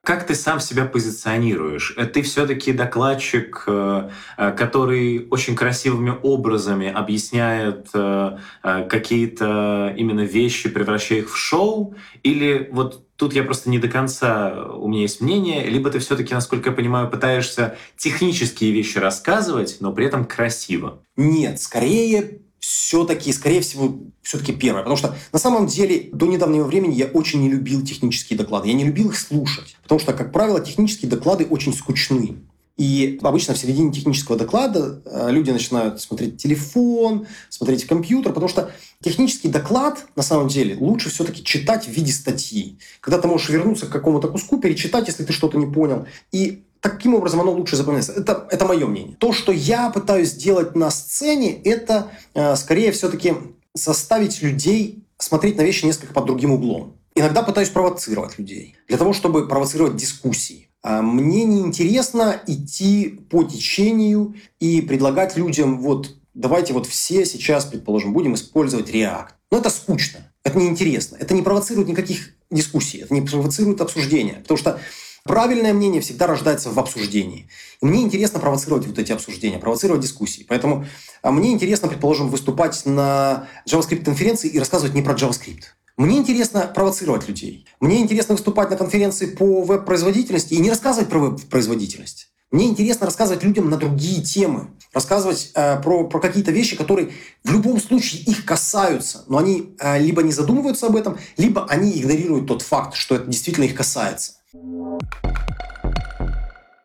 Как 0.05 0.27
ты 0.27 0.35
сам 0.35 0.61
себя 0.61 0.85
позиционируешь? 0.85 1.97
Ты 2.13 2.21
все-таки 2.23 2.75
докладчик, 2.75 3.65
э, 3.67 4.11
э, 4.37 4.53
который 4.53 5.27
очень 5.31 5.57
красивыми 5.57 6.13
образами 6.23 6.93
объясняет 6.93 7.89
э, 7.95 8.37
какие-то 8.63 9.95
именно 9.97 10.21
вещи, 10.21 10.69
превращая 10.69 11.21
их 11.21 11.33
в 11.33 11.37
шоу? 11.39 11.95
Или 12.23 12.69
вот 12.71 13.17
тут 13.17 13.33
я 13.33 13.45
просто 13.45 13.71
не 13.71 13.79
до 13.79 13.89
конца, 13.89 14.67
у 14.75 14.89
меня 14.89 15.03
есть 15.03 15.23
мнение, 15.23 15.65
либо 15.65 15.89
ты 15.89 16.01
все-таки, 16.01 16.35
насколько 16.35 16.69
я 16.69 16.77
понимаю, 16.77 17.09
пытаешься 17.09 17.79
технические 17.97 18.73
вещи 18.73 18.99
рассказывать, 18.99 19.79
но 19.81 19.91
при 19.93 20.05
этом 20.05 20.27
красиво? 20.27 20.99
Нет, 21.17 21.63
скорее 21.63 22.44
все-таки, 22.65 23.31
скорее 23.31 23.61
всего, 23.61 23.99
все-таки 24.23 24.55
первое. 24.55 24.83
Потому 24.83 24.97
что 24.97 25.15
на 25.33 25.39
самом 25.39 25.67
деле 25.67 26.09
до 26.13 26.25
недавнего 26.27 26.65
времени 26.65 26.95
я 26.95 27.07
очень 27.07 27.43
не 27.43 27.51
любил 27.51 27.85
технические 27.85 28.39
доклады. 28.39 28.69
Я 28.69 28.75
не 28.75 28.85
любил 28.85 29.11
их 29.11 29.19
слушать. 29.19 29.77
Потому 29.83 30.01
что, 30.01 30.15
как 30.15 30.33
правило, 30.33 30.61
технические 30.61 31.11
доклады 31.11 31.45
очень 31.45 31.75
скучны. 31.75 32.39
И 32.79 33.21
обычно 33.23 33.53
в 33.55 33.59
середине 33.59 33.93
технического 33.93 34.39
доклада 34.39 35.03
э, 35.05 35.31
люди 35.31 35.51
начинают 35.51 36.01
смотреть 36.01 36.39
телефон, 36.39 37.27
смотреть 37.51 37.85
компьютер, 37.85 38.33
потому 38.33 38.49
что 38.49 38.73
технический 39.03 39.49
доклад, 39.49 40.07
на 40.17 40.23
самом 40.23 40.49
деле, 40.49 40.77
лучше 40.81 41.11
все-таки 41.11 41.45
читать 41.45 41.87
в 41.87 41.91
виде 41.91 42.13
статьи. 42.13 42.79
Когда 43.01 43.21
ты 43.21 43.29
можешь 43.29 43.51
вернуться 43.51 43.87
к 43.87 43.91
какому-то 43.91 44.29
куску, 44.29 44.59
перечитать, 44.59 45.07
если 45.07 45.25
ты 45.25 45.33
что-то 45.35 45.59
не 45.59 45.71
понял, 45.71 46.07
и 46.33 46.64
таким 46.85 47.15
образом 47.15 47.41
оно 47.41 47.51
лучше 47.51 47.77
запоминается. 47.77 48.13
Это, 48.13 48.47
это 48.51 48.67
мое 48.67 48.87
мнение. 48.87 49.17
То, 49.17 49.33
что 49.33 49.53
я 49.53 49.89
пытаюсь 49.89 50.33
сделать 50.33 50.77
на 50.77 50.91
сцене, 50.91 51.59
это 51.63 52.11
э, 52.35 52.55
скорее 52.57 52.93
все-таки 52.93 53.33
заставить 53.73 54.43
людей 54.43 55.03
смотреть 55.17 55.57
на 55.57 55.63
вещи 55.63 55.87
несколько 55.87 56.13
под 56.13 56.27
другим 56.27 56.53
углом. 56.53 56.99
Иногда 57.15 57.43
пытаюсь 57.43 57.71
провоцировать 57.71 58.39
людей 58.39 58.77
для 58.87 58.99
того, 58.99 59.15
чтобы 59.15 59.49
провоцировать 59.49 59.97
дискуссии. 59.97 60.69
А 60.83 61.01
мне 61.01 61.45
не 61.45 61.61
интересно 61.61 62.39
идти 62.47 63.19
по 63.31 63.45
течению 63.45 64.35
и 64.61 64.83
предлагать 64.83 65.39
людям 65.39 65.81
вот 65.81 66.15
давайте 66.35 66.75
вот 66.75 66.87
все 66.87 67.25
сейчас, 67.25 67.65
предположим, 67.65 68.13
будем 68.13 68.35
использовать 68.35 68.91
React. 68.91 69.29
Но 69.51 69.59
это 69.59 69.71
скучно, 69.71 70.31
это 70.43 70.59
неинтересно, 70.59 71.17
это 71.19 71.33
не 71.33 71.41
провоцирует 71.41 71.89
никаких 71.89 72.35
дискуссий, 72.51 72.99
это 72.99 73.15
не 73.15 73.23
провоцирует 73.23 73.81
обсуждения. 73.81 74.41
Потому 74.43 74.59
что 74.59 74.81
Правильное 75.25 75.73
мнение 75.73 76.03
всегда 76.03 76.27
рождается 76.27 76.69
в 76.69 76.79
обсуждении. 76.79 77.49
И 77.81 77.87
мне 77.87 78.03
интересно 78.03 78.41
провоцировать 78.41 78.87
вот 78.87 78.99
эти 78.99 79.11
обсуждения, 79.11 79.59
провоцировать 79.59 80.03
дискуссии. 80.03 80.45
Поэтому 80.47 80.85
а, 81.23 81.31
мне 81.31 81.51
интересно, 81.51 81.89
предположим, 81.89 82.29
выступать 82.29 82.85
на 82.85 83.49
JavaScript-конференции 83.67 84.51
и 84.51 84.59
рассказывать 84.59 84.95
не 84.95 85.01
про 85.01 85.15
JavaScript. 85.15 85.63
Мне 85.97 86.19
интересно 86.19 86.71
провоцировать 86.75 87.27
людей. 87.27 87.67
Мне 87.81 88.01
интересно 88.01 88.35
выступать 88.35 88.69
на 88.69 88.77
конференции 88.77 89.25
по 89.25 89.63
веб-производительности 89.63 90.53
и 90.53 90.59
не 90.59 90.69
рассказывать 90.69 91.09
про 91.09 91.19
веб-производительность. 91.21 92.29
Мне 92.51 92.67
интересно 92.67 93.07
рассказывать 93.07 93.43
людям 93.43 93.71
на 93.71 93.79
другие 93.79 94.23
темы, 94.23 94.69
рассказывать 94.93 95.53
э, 95.55 95.81
про, 95.81 96.05
про 96.05 96.21
какие-то 96.21 96.51
вещи, 96.51 96.77
которые 96.77 97.13
в 97.43 97.51
любом 97.51 97.81
случае 97.81 98.21
их 98.23 98.45
касаются, 98.45 99.25
но 99.29 99.39
они 99.39 99.75
э, 99.81 99.99
либо 100.01 100.23
не 100.23 100.33
задумываются 100.33 100.87
об 100.87 100.97
этом, 100.97 101.17
либо 101.39 101.65
они 101.67 101.99
игнорируют 101.99 102.47
тот 102.47 102.61
факт, 102.61 102.95
что 102.95 103.15
это 103.15 103.27
действительно 103.27 103.65
их 103.65 103.75
касается. 103.75 104.35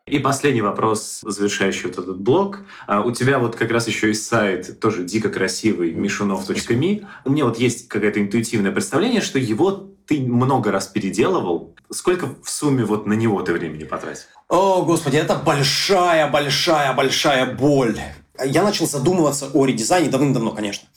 И 0.10 0.18
последний 0.18 0.62
вопрос, 0.62 1.20
завершающий 1.22 1.88
вот 1.88 2.00
этот 2.00 2.20
блок. 2.20 2.62
А, 2.88 3.02
у 3.02 3.12
тебя 3.12 3.38
вот 3.38 3.56
как 3.56 3.70
раз 3.70 3.88
еще 3.88 4.08
есть 4.08 4.26
сайт, 4.26 4.80
тоже 4.80 5.04
дико 5.04 5.30
красивый, 5.30 5.94
mishunov.me. 5.94 7.06
У 7.26 7.30
меня 7.30 7.46
вот 7.46 7.60
есть 7.60 7.88
какое-то 7.88 8.20
интуитивное 8.20 8.72
представление, 8.72 9.22
что 9.22 9.38
его 9.38 9.90
ты 10.08 10.20
много 10.22 10.72
раз 10.72 10.88
переделывал. 10.88 11.76
Сколько 11.92 12.28
в 12.44 12.50
сумме 12.50 12.84
вот 12.86 13.06
на 13.06 13.14
него 13.14 13.40
ты 13.44 13.54
времени 13.54 13.84
потратил? 13.84 14.24
О, 14.48 14.82
господи, 14.84 15.18
это 15.18 15.36
большая, 15.36 16.28
большая, 16.32 16.94
большая 16.94 17.54
боль. 17.54 18.00
Я 18.44 18.64
начал 18.64 18.88
задумываться 18.88 19.52
о 19.54 19.66
редизайне 19.66 20.10
давным-давно, 20.10 20.52
конечно. 20.52 20.90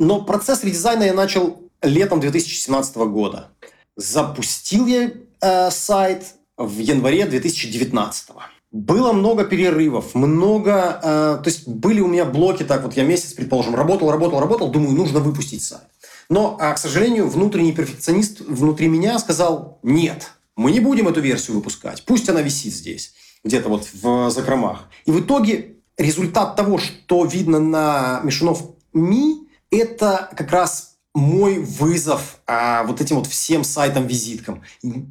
Но 0.00 0.22
процесс 0.22 0.64
редизайна 0.64 1.04
я 1.04 1.14
начал 1.14 1.70
летом 1.82 2.18
2017 2.18 2.96
года. 2.96 3.50
Запустил 3.94 4.86
я 4.86 5.12
э, 5.46 5.70
сайт 5.70 6.34
в 6.56 6.78
январе 6.78 7.26
2019. 7.26 8.28
Было 8.72 9.12
много 9.12 9.44
перерывов, 9.44 10.14
много... 10.14 11.00
Э, 11.02 11.42
то 11.42 11.48
есть 11.48 11.68
были 11.68 12.00
у 12.00 12.08
меня 12.08 12.24
блоки, 12.24 12.64
так 12.64 12.82
вот 12.82 12.96
я 12.96 13.04
месяц, 13.04 13.32
предположим, 13.32 13.74
работал, 13.74 14.10
работал, 14.10 14.40
работал, 14.40 14.70
думаю, 14.70 14.92
нужно 14.92 15.20
выпустить 15.20 15.62
сайт. 15.62 15.86
Но, 16.28 16.56
а, 16.60 16.74
к 16.74 16.78
сожалению, 16.78 17.28
внутренний 17.28 17.72
перфекционист 17.72 18.40
внутри 18.40 18.88
меня 18.88 19.18
сказал, 19.18 19.78
нет, 19.82 20.32
мы 20.56 20.72
не 20.72 20.80
будем 20.80 21.06
эту 21.06 21.20
версию 21.20 21.56
выпускать. 21.56 22.04
Пусть 22.04 22.28
она 22.28 22.42
висит 22.42 22.74
здесь, 22.74 23.14
где-то 23.44 23.68
вот 23.68 23.88
в 23.92 24.30
закромах. 24.30 24.88
И 25.04 25.12
в 25.12 25.20
итоге 25.20 25.76
результат 25.96 26.56
того, 26.56 26.78
что 26.78 27.24
видно 27.24 27.60
на 27.60 28.20
Мишунов 28.24 28.62
Ми, 28.92 29.48
это 29.70 30.28
как 30.36 30.50
раз 30.50 30.95
мой 31.16 31.58
вызов 31.58 32.40
а, 32.46 32.84
вот 32.84 33.00
этим 33.00 33.16
вот 33.16 33.26
всем 33.26 33.64
сайтам-визиткам. 33.64 34.62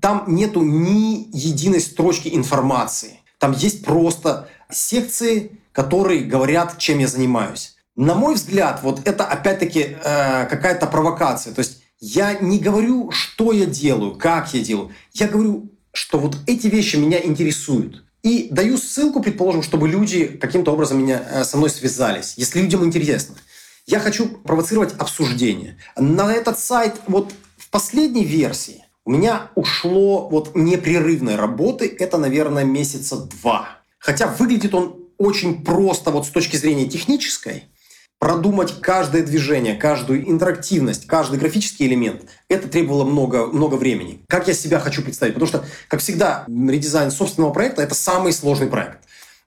Там 0.01 0.25
нету 0.27 0.61
ни 0.61 1.29
единой 1.35 1.81
строчки 1.81 2.29
информации. 2.33 3.19
Там 3.39 3.53
есть 3.53 3.83
просто 3.83 4.47
секции, 4.71 5.59
которые 5.71 6.23
говорят, 6.23 6.77
чем 6.77 6.99
я 6.99 7.07
занимаюсь. 7.07 7.75
На 7.95 8.13
мой 8.13 8.35
взгляд, 8.35 8.81
вот 8.83 9.07
это 9.07 9.25
опять-таки 9.25 9.79
э, 9.79 10.45
какая-то 10.45 10.85
провокация. 10.85 11.53
То 11.53 11.59
есть 11.59 11.81
я 11.99 12.33
не 12.33 12.59
говорю, 12.59 13.09
что 13.11 13.51
я 13.51 13.65
делаю, 13.65 14.15
как 14.15 14.53
я 14.53 14.61
делаю. 14.61 14.91
Я 15.13 15.27
говорю, 15.27 15.71
что 15.91 16.19
вот 16.19 16.37
эти 16.45 16.67
вещи 16.67 16.97
меня 16.97 17.19
интересуют. 17.23 18.03
И 18.21 18.47
даю 18.51 18.77
ссылку, 18.77 19.21
предположим, 19.21 19.63
чтобы 19.63 19.87
люди 19.87 20.25
каким-то 20.25 20.71
образом 20.71 20.99
меня, 20.99 21.23
э, 21.31 21.43
со 21.43 21.57
мной 21.57 21.69
связались, 21.69 22.35
если 22.37 22.61
людям 22.61 22.83
интересно. 22.83 23.35
Я 23.87 23.99
хочу 23.99 24.27
провоцировать 24.27 24.95
обсуждение. 24.97 25.77
На 25.95 26.33
этот 26.33 26.57
сайт 26.57 26.95
вот 27.05 27.33
в 27.57 27.69
последней 27.69 28.25
версии 28.25 28.83
у 29.05 29.11
меня 29.11 29.51
ушло 29.53 30.27
вот 30.27 30.55
непрерывной 30.55 31.35
работы, 31.35 31.95
это, 31.99 32.17
наверное, 32.17 32.63
месяца 32.63 33.17
два. 33.17 33.77
Хотя 33.99 34.25
выглядит 34.25 34.73
он 34.73 34.95
очень 35.19 35.63
просто 35.63 36.09
вот 36.09 36.25
с 36.25 36.29
точки 36.29 36.57
зрения 36.57 36.87
технической, 36.87 37.65
продумать 38.17 38.81
каждое 38.81 39.21
движение, 39.21 39.75
каждую 39.75 40.27
интерактивность, 40.27 41.05
каждый 41.05 41.37
графический 41.37 41.85
элемент, 41.85 42.23
это 42.49 42.67
требовало 42.67 43.03
много, 43.03 43.45
много 43.45 43.75
времени. 43.75 44.23
Как 44.27 44.47
я 44.47 44.55
себя 44.55 44.79
хочу 44.79 45.03
представить? 45.03 45.35
Потому 45.35 45.47
что, 45.47 45.65
как 45.89 45.99
всегда, 45.99 46.45
редизайн 46.47 47.11
собственного 47.11 47.51
проекта– 47.51 47.81
это 47.83 47.93
самый 47.93 48.33
сложный 48.33 48.67
проект. 48.67 48.97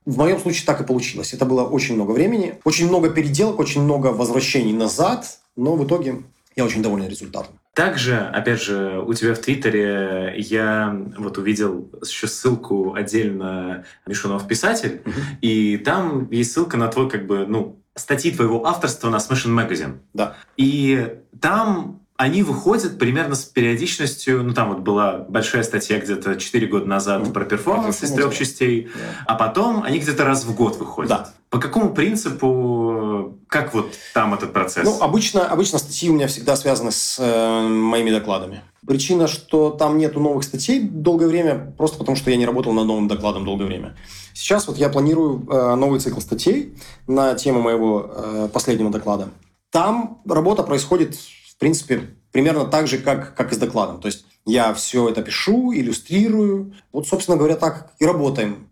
В 0.09 0.17
моем 0.17 0.41
случае 0.41 0.65
так 0.65 0.81
и 0.81 0.85
получилось. 0.85 1.35
Это 1.35 1.45
было 1.45 1.65
очень 1.65 1.95
много 1.95 2.13
времени, 2.13 2.59
очень 2.65 2.89
много 2.89 3.11
переделок, 3.11 3.59
очень 3.59 3.83
много 3.83 4.07
возвращений 4.07 4.73
назад, 4.73 5.39
но 5.55 5.77
в 5.77 5.87
итоге 5.87 6.23
я 6.57 6.65
очень 6.65 6.83
доволен 6.83 7.07
результатом. 7.07 7.61
Также, 7.75 8.19
опять 8.19 8.63
же, 8.63 9.05
у 9.07 9.13
тебя 9.13 9.35
в 9.35 9.39
Твиттере 9.39 10.35
я 10.39 10.99
вот 11.19 11.37
увидел 11.37 11.91
еще 12.03 12.27
ссылку 12.27 12.95
отдельно 12.95 13.85
Мишунов 14.07 14.49
писатель, 14.49 15.03
угу. 15.05 15.13
и 15.43 15.77
там 15.77 16.31
есть 16.31 16.53
ссылка 16.53 16.79
на 16.79 16.89
твой 16.89 17.11
как 17.11 17.27
бы 17.27 17.45
ну 17.47 17.79
статьи 17.95 18.31
твоего 18.31 18.67
авторства 18.67 19.11
на 19.11 19.17
Smashing 19.17 19.55
Magazine. 19.55 19.99
Да. 20.15 20.37
И 20.57 21.19
там 21.39 22.01
они 22.19 22.43
выходят 22.43 22.99
примерно 22.99 23.37
с 23.37 23.45
периодичностью, 23.45 24.43
ну 24.43 24.53
там 24.53 24.71
вот 24.71 24.81
была 24.81 25.25
большая 25.29 25.63
статья 25.63 26.01
где-то 26.01 26.35
4 26.35 26.67
года 26.67 26.85
назад 26.85 27.23
mm. 27.23 27.33
про 27.33 27.45
перформанс 27.45 28.03
из 28.03 28.11
трех 28.11 28.37
частей, 28.37 28.87
yeah. 28.87 28.89
а 29.25 29.37
потом 29.37 29.85
они 29.85 30.01
где-то 30.01 30.25
раз 30.25 30.45
в 30.45 30.53
год 30.53 30.77
выходят. 30.79 31.09
Да. 31.09 31.31
По 31.49 31.61
какому 31.61 31.95
принципу, 31.95 33.39
как 33.47 33.73
вот 33.73 33.93
там 34.15 34.35
этот 34.35 34.53
процесс? 34.53 34.85
Ну, 34.85 35.01
обычно, 35.01 35.47
обычно 35.47 35.79
статьи 35.79 36.11
у 36.11 36.15
меня 36.15 36.27
всегда 36.27 36.57
связаны 36.57 36.91
с 36.91 37.19
э, 37.21 37.69
моими 37.69 38.11
докладами. 38.11 38.63
Причина, 38.85 39.29
что 39.29 39.71
там 39.71 39.97
нету 39.97 40.19
новых 40.19 40.43
статей 40.43 40.81
долгое 40.81 41.29
время, 41.29 41.73
просто 41.79 41.99
потому 41.99 42.17
что 42.17 42.33
я 42.33 42.37
не 42.37 42.47
работал 42.47 42.73
над 42.73 42.87
новым 42.87 43.07
докладом 43.07 43.45
долгое 43.45 43.67
время. 43.67 43.97
Сейчас 44.35 44.67
вот 44.67 44.77
я 44.77 44.89
планирую 44.89 45.47
э, 45.49 45.75
новый 45.77 46.01
цикл 46.01 46.19
статей 46.19 46.75
на 47.07 47.37
тему 47.37 47.63
моего 47.63 48.11
э, 48.13 48.49
последнего 48.53 48.91
доклада. 48.91 49.29
Там 49.71 50.21
работа 50.27 50.65
происходит 50.65 51.17
в 51.59 51.61
принципе, 51.61 52.03
примерно 52.31 52.67
так 52.67 52.87
же, 52.87 52.99
как, 52.99 53.35
как 53.35 53.51
и 53.51 53.55
с 53.57 53.59
докладом. 53.59 54.01
То 54.01 54.07
есть 54.07 54.25
я 54.47 54.73
все 54.75 55.09
это 55.09 55.23
пишу, 55.23 55.73
иллюстрирую. 55.75 56.73
Вот, 56.93 57.09
собственно 57.09 57.37
говоря, 57.37 57.57
так 57.57 57.91
и 57.99 58.07
работаем. 58.07 58.69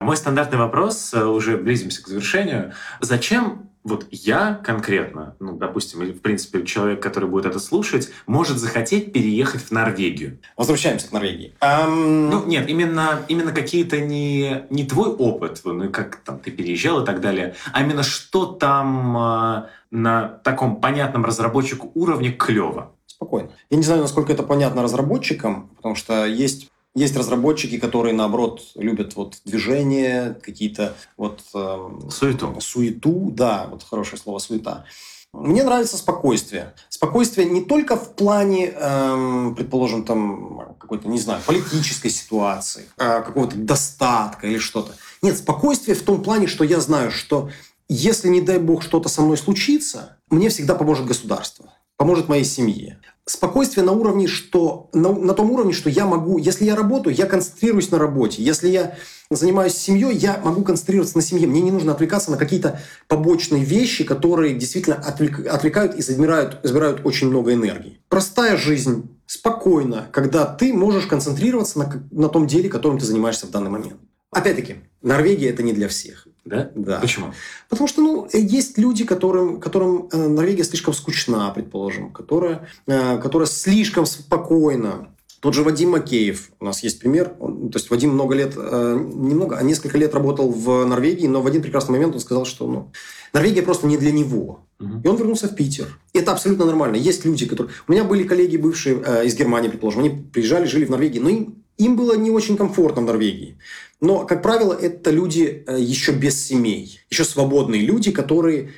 Мой 0.00 0.16
стандартный 0.16 0.58
вопрос, 0.58 1.14
э, 1.14 1.24
уже 1.24 1.56
близимся 1.56 2.02
к 2.02 2.08
завершению. 2.08 2.72
Зачем 2.98 3.70
вот 3.84 4.06
я 4.10 4.60
конкретно, 4.64 5.34
ну, 5.40 5.56
допустим, 5.56 6.02
или, 6.02 6.12
в 6.12 6.20
принципе, 6.20 6.64
человек, 6.64 7.02
который 7.02 7.28
будет 7.28 7.46
это 7.46 7.58
слушать, 7.58 8.10
может 8.26 8.58
захотеть 8.58 9.12
переехать 9.12 9.62
в 9.62 9.70
Норвегию. 9.72 10.38
Возвращаемся 10.56 11.08
к 11.08 11.12
Норвегии. 11.12 11.54
Um... 11.60 12.30
Ну, 12.30 12.46
нет, 12.46 12.68
именно, 12.68 13.22
именно 13.28 13.52
какие-то 13.52 14.00
не, 14.00 14.64
не 14.70 14.84
твой 14.84 15.10
опыт, 15.10 15.60
ну, 15.64 15.90
как 15.90 16.16
там 16.16 16.38
ты 16.38 16.50
переезжал 16.50 17.02
и 17.02 17.06
так 17.06 17.20
далее, 17.20 17.54
а 17.72 17.82
именно 17.82 18.02
что 18.02 18.46
там 18.46 19.16
э, 19.16 19.62
на 19.90 20.28
таком 20.28 20.76
понятном 20.76 21.24
разработчику 21.24 21.90
уровне 21.94 22.30
клево. 22.30 22.92
Спокойно. 23.06 23.50
Я 23.70 23.76
не 23.76 23.82
знаю, 23.82 24.00
насколько 24.00 24.32
это 24.32 24.42
понятно 24.42 24.82
разработчикам, 24.82 25.70
потому 25.76 25.94
что 25.94 26.24
есть 26.24 26.71
есть 26.94 27.16
разработчики, 27.16 27.78
которые, 27.78 28.14
наоборот, 28.14 28.62
любят 28.74 29.16
вот 29.16 29.38
движение, 29.44 30.34
какие-то 30.42 30.94
вот... 31.16 31.42
Э, 31.54 31.88
суету. 32.10 32.56
Суету, 32.60 33.30
да, 33.32 33.66
вот 33.70 33.82
хорошее 33.82 34.20
слово 34.20 34.38
«суета». 34.38 34.84
Мне 35.32 35.64
нравится 35.64 35.96
спокойствие. 35.96 36.74
Спокойствие 36.90 37.48
не 37.48 37.62
только 37.62 37.96
в 37.96 38.14
плане, 38.14 38.66
эм, 38.66 39.54
предположим, 39.54 40.04
там 40.04 40.76
какой-то, 40.78 41.08
не 41.08 41.18
знаю, 41.18 41.40
политической 41.46 42.10
ситуации, 42.10 42.86
э, 42.98 43.22
какого-то 43.22 43.56
достатка 43.56 44.46
или 44.46 44.58
что-то. 44.58 44.92
Нет, 45.22 45.38
спокойствие 45.38 45.96
в 45.96 46.02
том 46.02 46.22
плане, 46.22 46.48
что 46.48 46.64
я 46.64 46.80
знаю, 46.80 47.10
что 47.10 47.48
если, 47.88 48.28
не 48.28 48.42
дай 48.42 48.58
бог, 48.58 48.82
что-то 48.82 49.08
со 49.08 49.22
мной 49.22 49.38
случится, 49.38 50.18
мне 50.28 50.50
всегда 50.50 50.74
поможет 50.74 51.06
государство, 51.06 51.72
поможет 51.96 52.28
моей 52.28 52.44
семье 52.44 53.00
спокойствие 53.26 53.84
на 53.84 53.92
уровне, 53.92 54.26
что 54.26 54.90
на, 54.92 55.12
на 55.12 55.34
том 55.34 55.50
уровне, 55.50 55.72
что 55.72 55.88
я 55.88 56.06
могу, 56.06 56.38
если 56.38 56.64
я 56.64 56.74
работаю, 56.74 57.14
я 57.14 57.26
концентрируюсь 57.26 57.90
на 57.90 57.98
работе. 57.98 58.42
Если 58.42 58.68
я 58.68 58.96
занимаюсь 59.30 59.74
семьей, 59.74 60.16
я 60.16 60.40
могу 60.44 60.62
концентрироваться 60.62 61.16
на 61.16 61.22
семье. 61.22 61.46
Мне 61.46 61.60
не 61.60 61.70
нужно 61.70 61.92
отвлекаться 61.92 62.30
на 62.30 62.36
какие-то 62.36 62.80
побочные 63.08 63.64
вещи, 63.64 64.04
которые 64.04 64.54
действительно 64.54 64.96
отвлек, 64.96 65.46
отвлекают 65.46 65.94
и 65.94 66.02
забирают, 66.02 66.60
забирают 66.62 67.00
очень 67.04 67.28
много 67.28 67.52
энергии. 67.52 68.00
Простая 68.08 68.56
жизнь, 68.56 69.08
спокойно, 69.26 70.08
когда 70.12 70.44
ты 70.44 70.72
можешь 70.72 71.06
концентрироваться 71.06 71.78
на, 71.78 72.08
на 72.10 72.28
том 72.28 72.46
деле, 72.46 72.68
которым 72.68 72.98
ты 72.98 73.06
занимаешься 73.06 73.46
в 73.46 73.50
данный 73.50 73.70
момент. 73.70 74.00
Опять-таки, 74.30 74.76
Норвегия 75.02 75.50
это 75.50 75.62
не 75.62 75.72
для 75.72 75.88
всех. 75.88 76.26
Да? 76.44 76.70
Да. 76.74 76.98
Почему? 76.98 77.32
Потому 77.68 77.88
что 77.88 78.02
ну, 78.02 78.28
есть 78.32 78.78
люди, 78.78 79.04
которым, 79.04 79.60
которым 79.60 80.08
э, 80.12 80.28
Норвегия 80.28 80.64
слишком 80.64 80.92
скучна, 80.92 81.50
предположим, 81.50 82.10
которая, 82.12 82.68
э, 82.86 83.18
которая 83.18 83.46
слишком 83.46 84.06
спокойна. 84.06 85.08
Тот 85.40 85.54
же 85.54 85.62
Вадим 85.62 85.90
Макеев, 85.90 86.50
у 86.60 86.64
нас 86.64 86.82
есть 86.82 87.00
пример. 87.00 87.34
Он, 87.40 87.70
то 87.70 87.78
есть 87.78 87.90
Вадим 87.90 88.10
много 88.10 88.34
лет, 88.34 88.54
э, 88.56 88.96
немного, 88.98 89.56
а 89.56 89.62
несколько 89.62 89.98
лет 89.98 90.14
работал 90.14 90.50
в 90.50 90.84
Норвегии, 90.84 91.26
но 91.26 91.42
в 91.42 91.46
один 91.46 91.62
прекрасный 91.62 91.92
момент 91.92 92.14
он 92.14 92.20
сказал, 92.20 92.44
что 92.44 92.66
ну, 92.66 92.92
Норвегия 93.32 93.62
просто 93.62 93.86
не 93.86 93.96
для 93.96 94.12
него. 94.12 94.66
И 95.04 95.08
он 95.08 95.16
вернулся 95.16 95.48
в 95.48 95.54
Питер. 95.54 95.86
И 96.12 96.18
это 96.18 96.32
абсолютно 96.32 96.64
нормально. 96.64 96.96
Есть 96.96 97.24
люди, 97.24 97.46
которые... 97.46 97.72
У 97.86 97.92
меня 97.92 98.02
были 98.02 98.24
коллеги 98.24 98.56
бывшие 98.56 99.00
э, 99.04 99.26
из 99.26 99.36
Германии, 99.36 99.68
предположим. 99.68 100.00
Они 100.00 100.10
приезжали, 100.10 100.66
жили 100.66 100.84
в 100.84 100.90
Норвегии, 100.90 101.20
но 101.20 101.28
им, 101.28 101.62
им 101.78 101.96
было 101.96 102.16
не 102.16 102.30
очень 102.30 102.56
комфортно 102.56 103.02
в 103.02 103.04
Норвегии. 103.04 103.58
Но, 104.02 104.26
как 104.26 104.42
правило, 104.42 104.74
это 104.74 105.12
люди 105.12 105.62
э, 105.64 105.80
еще 105.80 106.10
без 106.10 106.44
семей, 106.44 107.00
еще 107.08 107.24
свободные 107.24 107.82
люди, 107.82 108.10
которые 108.10 108.72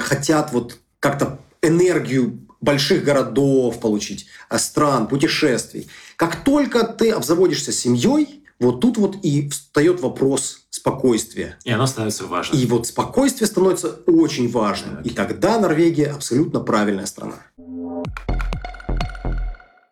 хотят 0.00 0.52
вот 0.52 0.78
как-то 0.98 1.38
энергию 1.62 2.40
больших 2.60 3.04
городов 3.04 3.78
получить, 3.78 4.26
а, 4.48 4.58
стран, 4.58 5.06
путешествий. 5.06 5.88
Как 6.16 6.42
только 6.42 6.82
ты 6.82 7.10
обзаводишься 7.10 7.70
семьей, 7.70 8.42
вот 8.58 8.80
тут 8.80 8.96
вот 8.98 9.16
и 9.22 9.48
встает 9.50 10.00
вопрос 10.00 10.66
спокойствия. 10.70 11.58
И 11.64 11.70
оно 11.70 11.86
становится 11.86 12.26
важным. 12.26 12.60
И 12.60 12.66
вот 12.66 12.88
спокойствие 12.88 13.46
становится 13.46 14.00
очень 14.06 14.50
важным. 14.50 15.00
И 15.02 15.10
тогда 15.10 15.60
Норвегия 15.60 16.06
абсолютно 16.06 16.58
правильная 16.58 17.06
страна. 17.06 17.38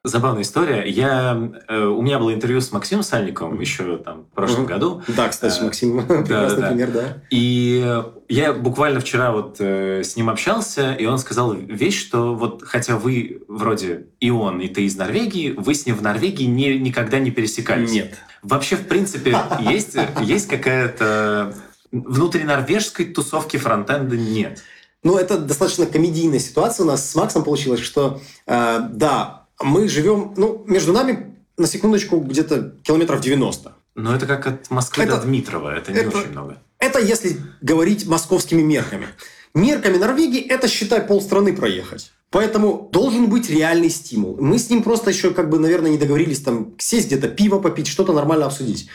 Забавная 0.06 0.42
история. 0.42 0.84
Я, 0.86 1.50
э, 1.66 1.82
у 1.82 2.02
меня 2.02 2.18
было 2.18 2.34
интервью 2.34 2.60
с 2.60 2.70
Максимом 2.72 3.02
Сальниковым 3.02 3.58
еще 3.58 3.96
там 3.96 4.26
в 4.30 4.34
прошлом 4.34 4.66
году. 4.66 5.02
Да, 5.08 5.28
кстати, 5.28 5.60
Э, 5.60 5.64
Максим, 5.64 5.96
да, 6.06 6.16
прекрасный 6.18 6.60
да. 6.60 6.68
пример, 6.68 6.90
да. 6.90 7.22
И 7.30 8.02
я 8.28 8.52
буквально 8.52 9.00
вчера 9.00 9.32
вот 9.32 9.56
э, 9.60 10.02
с 10.04 10.14
ним 10.16 10.28
общался, 10.28 10.92
и 10.92 11.06
он 11.06 11.18
сказал 11.18 11.54
вещь, 11.54 11.98
что 11.98 12.34
вот 12.34 12.62
хотя 12.64 12.98
вы 12.98 13.44
вроде 13.48 14.04
и 14.20 14.28
он, 14.28 14.60
и 14.60 14.68
ты 14.68 14.84
из 14.84 14.94
Норвегии, 14.94 15.54
вы 15.56 15.74
с 15.74 15.86
ним 15.86 15.96
в 15.96 16.02
Норвегии 16.02 16.44
не, 16.44 16.78
никогда 16.78 17.18
не 17.18 17.30
пересекались. 17.30 17.90
Нет. 17.90 18.14
Вообще, 18.42 18.76
в 18.76 18.86
принципе, 18.86 19.38
есть, 19.60 19.96
есть 20.20 20.48
какая-то... 20.48 21.54
Внутри 21.92 22.42
норвежской 22.42 23.06
тусовки 23.06 23.56
фронтенда 23.56 24.16
нет. 24.16 24.62
Ну, 25.02 25.16
это 25.16 25.38
достаточно 25.38 25.86
комедийная 25.86 26.40
ситуация 26.40 26.84
у 26.84 26.86
нас 26.88 27.08
с 27.08 27.14
Максом 27.14 27.44
получилась, 27.44 27.80
что, 27.80 28.20
э, 28.46 28.80
да, 28.90 29.43
мы 29.62 29.88
живем, 29.88 30.34
ну, 30.36 30.64
между 30.66 30.92
нами, 30.92 31.36
на 31.56 31.66
секундочку, 31.66 32.18
где-то 32.18 32.74
километров 32.82 33.20
90. 33.20 33.72
Но 33.94 34.14
это 34.14 34.26
как 34.26 34.46
от 34.46 34.70
Москвы 34.70 35.04
Это- 35.04 35.16
до 35.16 35.22
Дмитрова, 35.22 35.74
это 35.76 35.92
не 35.92 35.98
это- 35.98 36.18
очень 36.18 36.30
много. 36.30 36.58
Это 36.78 36.98
если 37.00 37.36
говорить 37.60 38.06
московскими 38.06 38.62
мерками. 38.62 39.06
Мерками 39.54 39.96
Норвегии 39.96 40.40
это, 40.40 40.66
считай, 40.66 41.00
полстраны 41.00 41.54
проехать. 41.54 42.10
Поэтому 42.30 42.88
должен 42.90 43.28
быть 43.30 43.48
реальный 43.48 43.90
стимул. 43.90 44.36
Мы 44.40 44.58
с 44.58 44.68
ним 44.68 44.82
просто 44.82 45.10
еще, 45.10 45.30
как 45.32 45.48
бы, 45.48 45.60
наверное, 45.60 45.92
не 45.92 45.98
договорились 45.98 46.40
там 46.40 46.74
сесть 46.78 47.06
где-то 47.06 47.28
пиво 47.28 47.60
попить, 47.60 47.86
что-то 47.86 48.12
нормально 48.12 48.46
обсудить. 48.46 48.88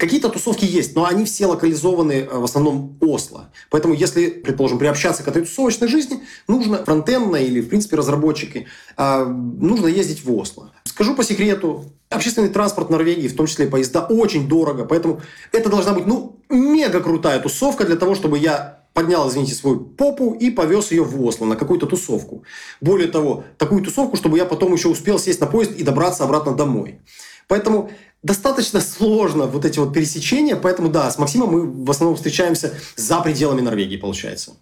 Какие-то 0.00 0.30
тусовки 0.30 0.64
есть, 0.64 0.96
но 0.96 1.04
они 1.04 1.26
все 1.26 1.44
локализованы 1.44 2.12
э, 2.12 2.38
в 2.38 2.44
основном 2.44 2.96
Осло. 3.02 3.50
Поэтому, 3.68 3.92
если, 3.92 4.30
предположим, 4.30 4.78
приобщаться 4.78 5.22
к 5.22 5.28
этой 5.28 5.42
тусовочной 5.42 5.88
жизни, 5.88 6.22
нужно 6.48 6.82
фронтендно 6.82 7.36
или, 7.36 7.60
в 7.60 7.68
принципе, 7.68 7.96
разработчики, 7.96 8.66
а, 8.96 9.26
нужно 9.26 9.88
ездить 9.88 10.24
в 10.24 10.34
Осло. 10.34 10.72
Скажу 10.84 11.14
по 11.14 11.22
секрету, 11.22 11.84
общественный 12.08 12.48
транспорт 12.48 12.88
Норвегии, 12.88 13.28
в 13.28 13.36
том 13.36 13.46
числе 13.46 13.66
и 13.66 13.68
поезда, 13.68 14.06
очень 14.06 14.48
дорого. 14.48 14.86
Поэтому 14.86 15.20
это 15.52 15.68
должна 15.68 15.92
быть, 15.92 16.06
ну, 16.06 16.40
мега 16.48 17.00
крутая 17.00 17.38
тусовка 17.38 17.84
для 17.84 17.96
того, 17.96 18.14
чтобы 18.14 18.38
я 18.38 18.86
поднял, 18.94 19.28
извините, 19.28 19.52
свою 19.52 19.80
попу 19.80 20.32
и 20.32 20.50
повез 20.50 20.92
ее 20.92 21.04
в 21.04 21.22
Осло 21.22 21.44
на 21.44 21.56
какую-то 21.56 21.84
тусовку. 21.84 22.44
Более 22.80 23.08
того, 23.08 23.44
такую 23.58 23.84
тусовку, 23.84 24.16
чтобы 24.16 24.38
я 24.38 24.46
потом 24.46 24.72
еще 24.72 24.88
успел 24.88 25.18
сесть 25.18 25.40
на 25.40 25.46
поезд 25.46 25.72
и 25.72 25.82
добраться 25.82 26.24
обратно 26.24 26.54
домой. 26.54 27.00
Поэтому 27.48 27.90
достаточно 28.22 28.80
сложно 28.80 29.46
вот 29.46 29.64
эти 29.64 29.78
вот 29.78 29.92
пересечения. 29.92 30.56
Поэтому 30.56 30.88
да, 30.88 31.10
с 31.10 31.18
Максимом 31.18 31.50
мы 31.50 31.84
в 31.84 31.90
основном 31.90 32.16
встречаемся 32.16 32.74
за 32.96 33.20
пределами 33.20 33.60
Норвегии, 33.60 33.96
получается. 33.96 34.52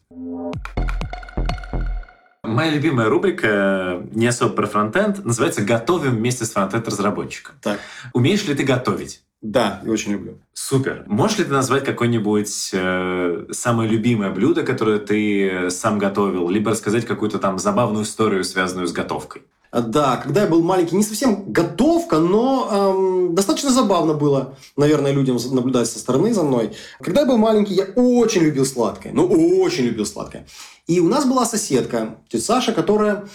Моя 2.42 2.70
любимая 2.70 3.08
рубрика, 3.08 4.02
не 4.12 4.26
особо 4.26 4.54
про 4.54 4.66
фронтенд, 4.66 5.24
называется 5.24 5.62
«Готовим 5.62 6.16
вместе 6.16 6.44
с 6.44 6.52
фронтенд-разработчиком». 6.52 7.56
Так. 7.62 7.78
Умеешь 8.14 8.44
ли 8.46 8.54
ты 8.54 8.62
готовить? 8.62 9.22
Да, 9.42 9.80
и 9.84 9.88
очень 9.88 10.12
люблю. 10.12 10.40
Супер. 10.52 11.04
Можешь 11.06 11.38
ли 11.38 11.44
ты 11.44 11.52
назвать 11.52 11.84
какое-нибудь 11.84 12.70
э, 12.72 13.46
самое 13.52 13.88
любимое 13.88 14.30
блюдо, 14.30 14.64
которое 14.64 14.98
ты 14.98 15.48
э, 15.48 15.70
сам 15.70 15.98
готовил, 15.98 16.48
либо 16.48 16.72
рассказать 16.72 17.06
какую-то 17.06 17.38
там 17.38 17.58
забавную 17.58 18.04
историю, 18.04 18.42
связанную 18.42 18.88
с 18.88 18.92
готовкой? 18.92 19.42
Да, 19.70 20.16
когда 20.16 20.42
я 20.42 20.46
был 20.46 20.62
маленький, 20.62 20.96
не 20.96 21.02
совсем 21.02 21.52
готовка, 21.52 22.18
но 22.18 22.68
эм, 22.70 23.34
достаточно 23.34 23.70
забавно 23.70 24.14
было, 24.14 24.56
наверное, 24.76 25.12
людям 25.12 25.38
наблюдать 25.50 25.88
со 25.88 25.98
стороны 25.98 26.32
за 26.32 26.42
мной. 26.42 26.72
Когда 27.00 27.20
я 27.20 27.26
был 27.26 27.36
маленький, 27.36 27.74
я 27.74 27.84
очень 27.94 28.42
любил 28.42 28.64
сладкое. 28.64 29.12
Ну, 29.12 29.26
очень 29.60 29.84
любил 29.84 30.06
сладкое. 30.06 30.46
И 30.86 31.00
у 31.00 31.08
нас 31.08 31.26
была 31.26 31.44
соседка, 31.44 32.16
тетя 32.28 32.44
Саша, 32.44 32.72
которая 32.72 33.28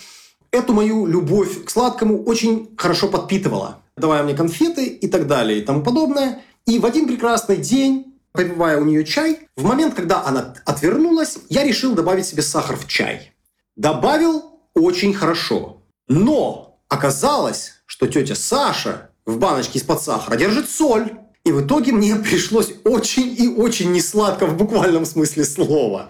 эту 0.52 0.74
мою 0.74 1.06
любовь 1.06 1.66
к 1.66 1.70
сладкому 1.70 2.24
очень 2.24 2.70
хорошо 2.78 3.10
подпитывала. 3.10 3.82
Давая 3.96 4.24
мне 4.24 4.34
конфеты 4.34 4.86
и 4.86 5.08
так 5.08 5.28
далее 5.28 5.60
и 5.60 5.62
тому 5.62 5.84
подобное. 5.84 6.42
И 6.66 6.80
в 6.80 6.86
один 6.86 7.08
прекрасный 7.08 7.58
день, 7.58 8.16
попивая 8.32 8.80
у 8.80 8.86
нее 8.86 9.06
чай, 9.06 9.40
в 9.56 9.66
момент, 9.66 9.94
когда 9.94 10.26
она 10.26 10.56
отвернулась, 10.66 11.38
я 11.50 11.64
решил 11.64 11.94
добавить 11.94 12.26
себе 12.26 12.42
сахар 12.42 12.76
в 12.76 12.88
чай. 12.88 13.34
Добавил 13.76 14.60
очень 14.74 15.14
хорошо. 15.14 15.83
Но 16.08 16.80
оказалось, 16.89 17.84
что 17.86 18.08
тетя 18.08 18.36
Саша 18.36 19.10
в 19.26 19.38
баночке 19.38 19.80
из-под 19.80 20.01
сахара 20.01 20.36
держит 20.36 20.70
соль. 20.70 21.14
И 21.43 21.51
в 21.51 21.66
итоге 21.66 21.91
мне 21.91 22.16
пришлось 22.24 22.74
очень 22.84 23.36
и 23.38 23.47
очень 23.47 23.91
несладко 23.91 24.45
в 24.45 24.58
буквальном 24.58 25.06
смысле 25.06 25.43
слова. 25.43 26.10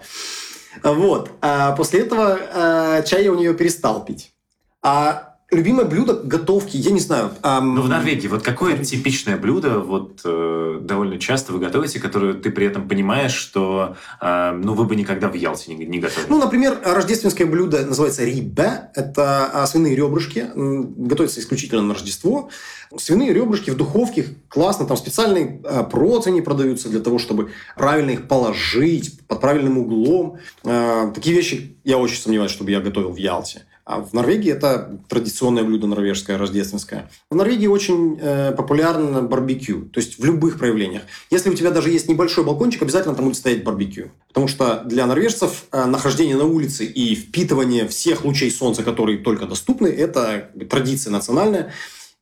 Вот. 0.83 1.31
А 1.41 1.73
после 1.73 2.01
этого 2.01 2.39
э, 2.39 3.03
чай 3.05 3.23
я 3.23 3.31
у 3.31 3.35
нее 3.35 3.53
перестал 3.53 4.03
пить. 4.03 4.33
А 4.81 5.32
любимое 5.55 5.85
блюдо 5.85 6.13
готовки, 6.13 6.77
я 6.77 6.91
не 6.91 6.99
знаю. 6.99 7.31
ам, 7.41 7.75
Ну, 7.75 7.81
в 7.81 7.89
Норвегии, 7.89 8.27
вот 8.27 8.43
какое 8.43 8.77
типичное 8.77 9.37
блюдо 9.37 9.79
вот 9.79 10.21
э, 10.25 10.79
довольно 10.81 11.19
часто 11.19 11.53
вы 11.53 11.59
готовите, 11.59 11.99
которое 11.99 12.33
ты 12.33 12.49
при 12.51 12.65
этом 12.67 12.87
понимаешь, 12.87 13.33
что 13.33 13.95
э, 14.21 14.51
ну, 14.51 14.73
вы 14.73 14.85
бы 14.85 14.95
никогда 14.95 15.29
в 15.29 15.33
Ялте 15.35 15.73
не, 15.73 15.85
не 15.85 15.99
готовили? 15.99 16.29
Ну, 16.29 16.39
например, 16.39 16.79
рождественское 16.83 17.47
блюдо 17.47 17.85
называется 17.85 18.23
рибе. 18.25 18.89
Это 18.95 19.45
а, 19.53 19.67
свиные 19.67 19.95
ребрышки. 19.95 20.47
Готовится 20.55 21.39
исключительно 21.39 21.81
на 21.81 21.93
Рождество. 21.93 22.49
Свиные 22.97 23.33
ребрышки 23.33 23.69
в 23.69 23.75
духовке. 23.77 24.25
Классно. 24.49 24.85
Там 24.85 24.97
специальные 24.97 25.61
а, 25.63 25.83
противни 25.83 26.41
продаются 26.41 26.89
для 26.89 26.99
того, 26.99 27.19
чтобы 27.19 27.51
правильно 27.75 28.11
их 28.11 28.27
положить 28.27 29.19
под 29.27 29.41
правильным 29.41 29.77
углом. 29.77 30.37
А, 30.63 31.11
Такие 31.11 31.35
вещи 31.35 31.77
я 31.83 31.97
очень 31.97 32.17
сомневаюсь, 32.17 32.51
чтобы 32.51 32.71
я 32.71 32.79
готовил 32.79 33.11
в 33.11 33.17
Ялте. 33.17 33.63
А 33.85 33.99
в 33.99 34.13
Норвегии 34.13 34.49
это 34.49 34.97
традиционное 35.09 35.63
блюдо 35.63 35.87
норвежское, 35.87 36.37
рождественское. 36.37 37.11
В 37.29 37.35
Норвегии 37.35 37.67
очень 37.67 38.17
э, 38.21 38.53
популярно 38.53 39.21
барбекю, 39.21 39.89
то 39.91 39.99
есть 39.99 40.19
в 40.19 40.23
любых 40.23 40.57
проявлениях. 40.57 41.01
Если 41.29 41.49
у 41.49 41.53
тебя 41.53 41.69
даже 41.69 41.89
есть 41.89 42.07
небольшой 42.07 42.45
балкончик, 42.45 42.81
обязательно 42.81 43.13
там 43.13 43.25
будет 43.25 43.35
стоять 43.35 43.65
барбекю. 43.65 44.11
Потому 44.29 44.47
что 44.47 44.83
для 44.85 45.05
норвежцев 45.05 45.65
э, 45.73 45.85
нахождение 45.85 46.37
на 46.37 46.45
улице 46.45 46.85
и 46.85 47.13
впитывание 47.13 47.85
всех 47.85 48.23
лучей 48.23 48.51
солнца, 48.51 48.83
которые 48.83 49.17
только 49.17 49.47
доступны, 49.47 49.87
это 49.87 50.49
традиция 50.69 51.11
национальная. 51.11 51.73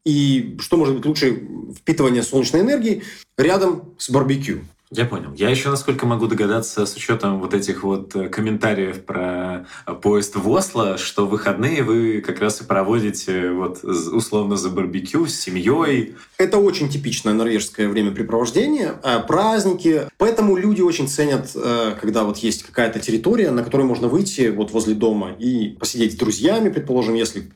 И 0.03 0.57
что 0.59 0.78
может 0.78 0.95
быть 0.95 1.05
лучше 1.05 1.47
впитывание 1.78 2.24
солнечной 2.24 2.62
энергии 2.62 3.03
рядом 3.38 3.93
с 3.99 4.09
барбекю? 4.09 4.62
Я 4.93 5.05
понял. 5.05 5.33
Я 5.35 5.49
еще, 5.49 5.69
насколько 5.69 6.05
могу 6.05 6.27
догадаться, 6.27 6.85
с 6.85 6.95
учетом 6.97 7.39
вот 7.39 7.53
этих 7.53 7.83
вот 7.83 8.13
э, 8.13 8.27
комментариев 8.27 9.05
про 9.05 9.65
э, 9.87 9.93
поезд 9.93 10.35
в 10.35 10.49
Осло, 10.49 10.97
что 10.97 11.25
выходные 11.25 11.81
вы 11.81 12.19
как 12.19 12.41
раз 12.41 12.59
и 12.59 12.65
проводите 12.65 13.51
вот 13.51 13.79
з- 13.81 14.11
условно 14.11 14.57
за 14.57 14.69
барбекю 14.69 15.27
с 15.27 15.35
семьей. 15.39 16.15
Это 16.37 16.57
очень 16.57 16.89
типичное 16.89 17.33
норвежское 17.33 17.87
времяпрепровождение, 17.87 18.99
э, 19.01 19.19
праздники. 19.25 20.09
Поэтому 20.17 20.57
люди 20.57 20.81
очень 20.81 21.07
ценят, 21.07 21.51
э, 21.55 21.95
когда 22.01 22.25
вот 22.25 22.39
есть 22.39 22.63
какая-то 22.63 22.99
территория, 22.99 23.51
на 23.51 23.63
которой 23.63 23.83
можно 23.83 24.09
выйти 24.09 24.49
вот 24.49 24.71
возле 24.71 24.93
дома 24.93 25.31
и 25.39 25.69
посидеть 25.79 26.11
с 26.13 26.15
друзьями, 26.17 26.67
предположим, 26.67 27.13
если 27.13 27.49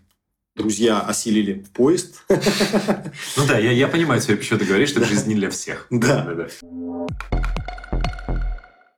друзья 0.56 1.02
осилили 1.02 1.66
поезд. 1.74 2.24
Ну 2.30 3.46
да, 3.48 3.58
я, 3.58 3.72
я 3.72 3.88
понимаю 3.88 4.22
тебе, 4.22 4.38
почему 4.38 4.60
ты 4.60 4.66
говоришь, 4.66 4.90
что 4.90 5.00
это 5.00 5.10
жизнь 5.10 5.30
не 5.30 5.36
для 5.36 5.50
всех. 5.50 5.88
Да. 5.96 6.24
Да-да. 6.24 6.48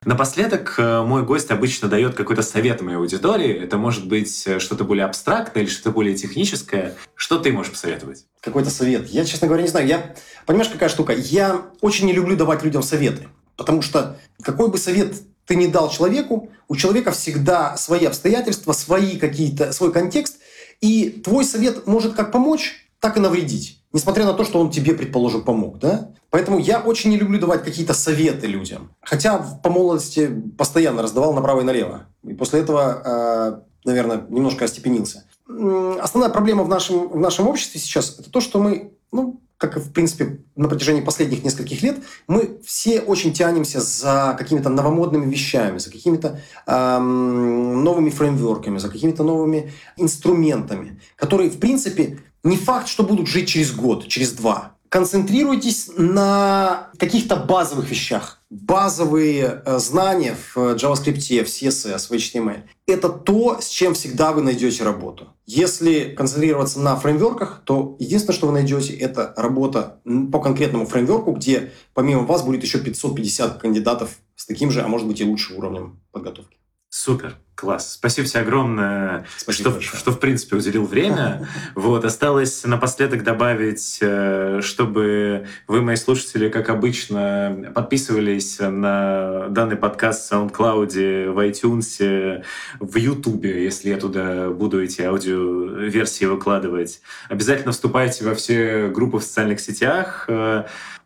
Напоследок 0.03 0.75
э, 0.77 1.01
мой 1.03 1.23
гость 1.23 1.51
обычно 1.51 1.89
дает 1.89 2.15
какой-то 2.15 2.41
совет 2.41 2.81
моей 2.81 2.97
аудитории. 2.97 3.51
Это 3.51 3.77
может 3.77 4.07
быть 4.07 4.43
э, 4.47 4.59
что-то 4.59 4.85
более 4.85 5.05
абстрактное 5.05 5.63
или 5.63 5.69
что-то 5.69 5.91
более 5.91 6.15
техническое. 6.15 6.95
Что 7.15 7.39
ты 7.39 7.51
можешь 7.51 7.73
посоветовать? 7.73 8.25
Какой-то 8.39 8.69
совет. 8.69 9.09
Я, 9.09 9.25
честно 9.25 9.47
говоря, 9.47 9.63
не 9.63 9.69
знаю. 9.69 9.85
Я, 9.85 10.15
понимаешь, 10.45 10.71
какая 10.71 10.89
штука? 10.89 11.13
Я 11.13 11.65
очень 11.81 12.05
не 12.05 12.13
люблю 12.13 12.37
давать 12.37 12.63
людям 12.63 12.83
советы. 12.83 13.27
Потому 13.57 13.81
что 13.81 14.17
какой 14.41 14.69
бы 14.69 14.77
совет 14.77 15.13
ты 15.45 15.55
ни 15.55 15.67
дал 15.67 15.89
человеку, 15.89 16.49
у 16.67 16.75
человека 16.75 17.11
всегда 17.11 17.75
свои 17.77 18.05
обстоятельства, 18.05 18.73
свои 18.73 19.17
какие-то, 19.17 19.71
свой 19.73 19.91
контекст. 19.91 20.37
И 20.81 21.09
твой 21.09 21.43
совет 21.43 21.87
может 21.87 22.13
как 22.13 22.31
помочь, 22.31 22.89
так 22.99 23.17
и 23.17 23.19
навредить. 23.19 23.83
Несмотря 23.93 24.25
на 24.25 24.33
то, 24.33 24.43
что 24.43 24.59
он 24.59 24.69
тебе, 24.69 24.93
предположим, 24.93 25.43
помог. 25.43 25.79
Да? 25.79 26.11
Поэтому 26.29 26.59
я 26.59 26.79
очень 26.79 27.09
не 27.09 27.17
люблю 27.17 27.39
давать 27.39 27.63
какие-то 27.63 27.93
советы 27.93 28.47
людям. 28.47 28.91
Хотя 29.01 29.37
по 29.37 29.69
молодости 29.69 30.29
постоянно 30.57 31.01
раздавал 31.01 31.33
направо 31.33 31.61
и 31.61 31.63
налево. 31.63 32.07
И 32.23 32.33
после 32.33 32.59
этого, 32.59 33.01
э, 33.03 33.61
наверное, 33.85 34.25
немножко 34.29 34.65
остепенился. 34.65 35.25
Основная 35.47 36.29
проблема 36.29 36.63
в 36.63 36.69
нашем, 36.69 37.07
в 37.07 37.19
нашем 37.19 37.47
обществе 37.47 37.79
сейчас– 37.79 38.17
это 38.19 38.29
то, 38.29 38.41
что 38.41 38.59
мы 38.59 38.91
ну, 39.11 39.41
как 39.57 39.75
и, 39.75 39.79
в 39.79 39.91
принципе, 39.91 40.39
на 40.55 40.67
протяжении 40.69 41.01
последних 41.01 41.43
нескольких 41.43 41.81
лет, 41.81 41.97
мы 42.27 42.59
все 42.63 43.01
очень 43.01 43.33
тянемся 43.33 43.81
за 43.81 44.35
какими-то 44.37 44.69
новомодными 44.69 45.29
вещами, 45.29 45.79
за 45.79 45.91
какими-то 45.91 46.39
эм, 46.67 47.83
новыми 47.83 48.09
фреймворками, 48.09 48.77
за 48.77 48.89
какими-то 48.89 49.23
новыми 49.23 49.73
инструментами, 49.97 51.01
которые, 51.15 51.49
в 51.49 51.59
принципе, 51.59 52.19
не 52.43 52.55
факт, 52.55 52.87
что 52.87 53.03
будут 53.03 53.27
жить 53.27 53.49
через 53.49 53.71
год, 53.71 54.07
через 54.07 54.31
два. 54.31 54.76
Концентрируйтесь 54.89 55.89
на 55.97 56.89
каких-то 56.97 57.35
базовых 57.35 57.89
вещах. 57.89 58.41
Базовые 58.49 59.61
э, 59.65 59.79
знания 59.79 60.35
в 60.35 60.57
JavaScript, 60.57 61.43
в 61.43 61.47
CSS, 61.47 62.07
в 62.07 62.11
HTML. 62.11 62.61
Это 62.85 63.09
то, 63.09 63.59
с 63.59 63.67
чем 63.67 63.93
всегда 63.93 64.31
вы 64.31 64.41
найдете 64.41 64.83
работу. 64.83 65.33
Если 65.45 66.13
концентрироваться 66.15 66.79
на 66.79 66.95
фреймворках, 66.95 67.61
то 67.65 67.97
единственное, 67.99 68.35
что 68.35 68.47
вы 68.47 68.53
найдете, 68.53 68.93
это 68.93 69.33
работа 69.35 69.99
по 70.31 70.39
конкретному 70.39 70.85
фреймворку, 70.85 71.31
где 71.33 71.71
помимо 71.93 72.23
вас 72.23 72.43
будет 72.43 72.63
еще 72.63 72.79
550 72.79 73.61
кандидатов 73.61 74.17
с 74.35 74.45
таким 74.45 74.71
же, 74.71 74.81
а 74.81 74.87
может 74.87 75.07
быть 75.07 75.19
и 75.19 75.25
лучшим 75.25 75.57
уровнем 75.57 75.99
подготовки. 76.11 76.56
Супер. 76.89 77.35
Класс. 77.57 77.93
Спасибо 77.93 78.27
тебе 78.27 78.41
огромное, 78.41 79.25
Спасибо 79.35 79.81
что, 79.81 79.97
что, 79.97 80.11
в 80.11 80.19
принципе, 80.19 80.57
уделил 80.57 80.85
время. 80.85 81.47
Вот. 81.75 82.05
Осталось 82.05 82.63
напоследок 82.65 83.23
добавить, 83.23 83.97
э, 83.99 84.61
чтобы 84.61 85.47
вы, 85.67 85.81
мои 85.81 85.95
слушатели, 85.95 86.49
как 86.49 86.69
обычно, 86.69 87.71
подписывались 87.73 88.59
на 88.59 89.47
данный 89.49 89.75
подкаст 89.75 90.29
в 90.29 90.33
SoundCloud, 90.33 91.31
в 91.31 91.39
iTunes, 91.39 92.43
в 92.79 92.95
YouTube, 92.95 93.45
если 93.45 93.89
я 93.89 93.97
туда 93.97 94.51
буду 94.51 94.83
эти 94.83 95.01
аудиоверсии 95.01 96.25
выкладывать. 96.25 97.01
Обязательно 97.27 97.71
вступайте 97.71 98.23
во 98.23 98.35
все 98.35 98.89
группы 98.89 99.17
в 99.17 99.23
социальных 99.23 99.61
сетях. 99.61 100.29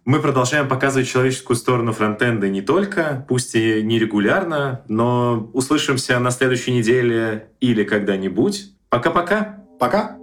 Мы 0.04 0.20
продолжаем 0.20 0.68
показывать 0.68 1.08
человеческую 1.08 1.56
сторону 1.56 1.94
фронтенда 1.94 2.50
не 2.50 2.62
только, 2.62 3.26
пусть 3.28 3.54
и 3.56 3.84
нерегулярно, 3.84 4.84
но 4.88 5.50
услышимся 5.54 6.18
на 6.20 6.32
следующей 6.32 6.72
неделе 6.74 7.50
или 7.60 7.84
когда-нибудь. 7.84 8.74
Пока-пока. 8.90 9.64
Пока. 9.80 9.98
-пока. 9.98 10.08
Пока. 10.08 10.21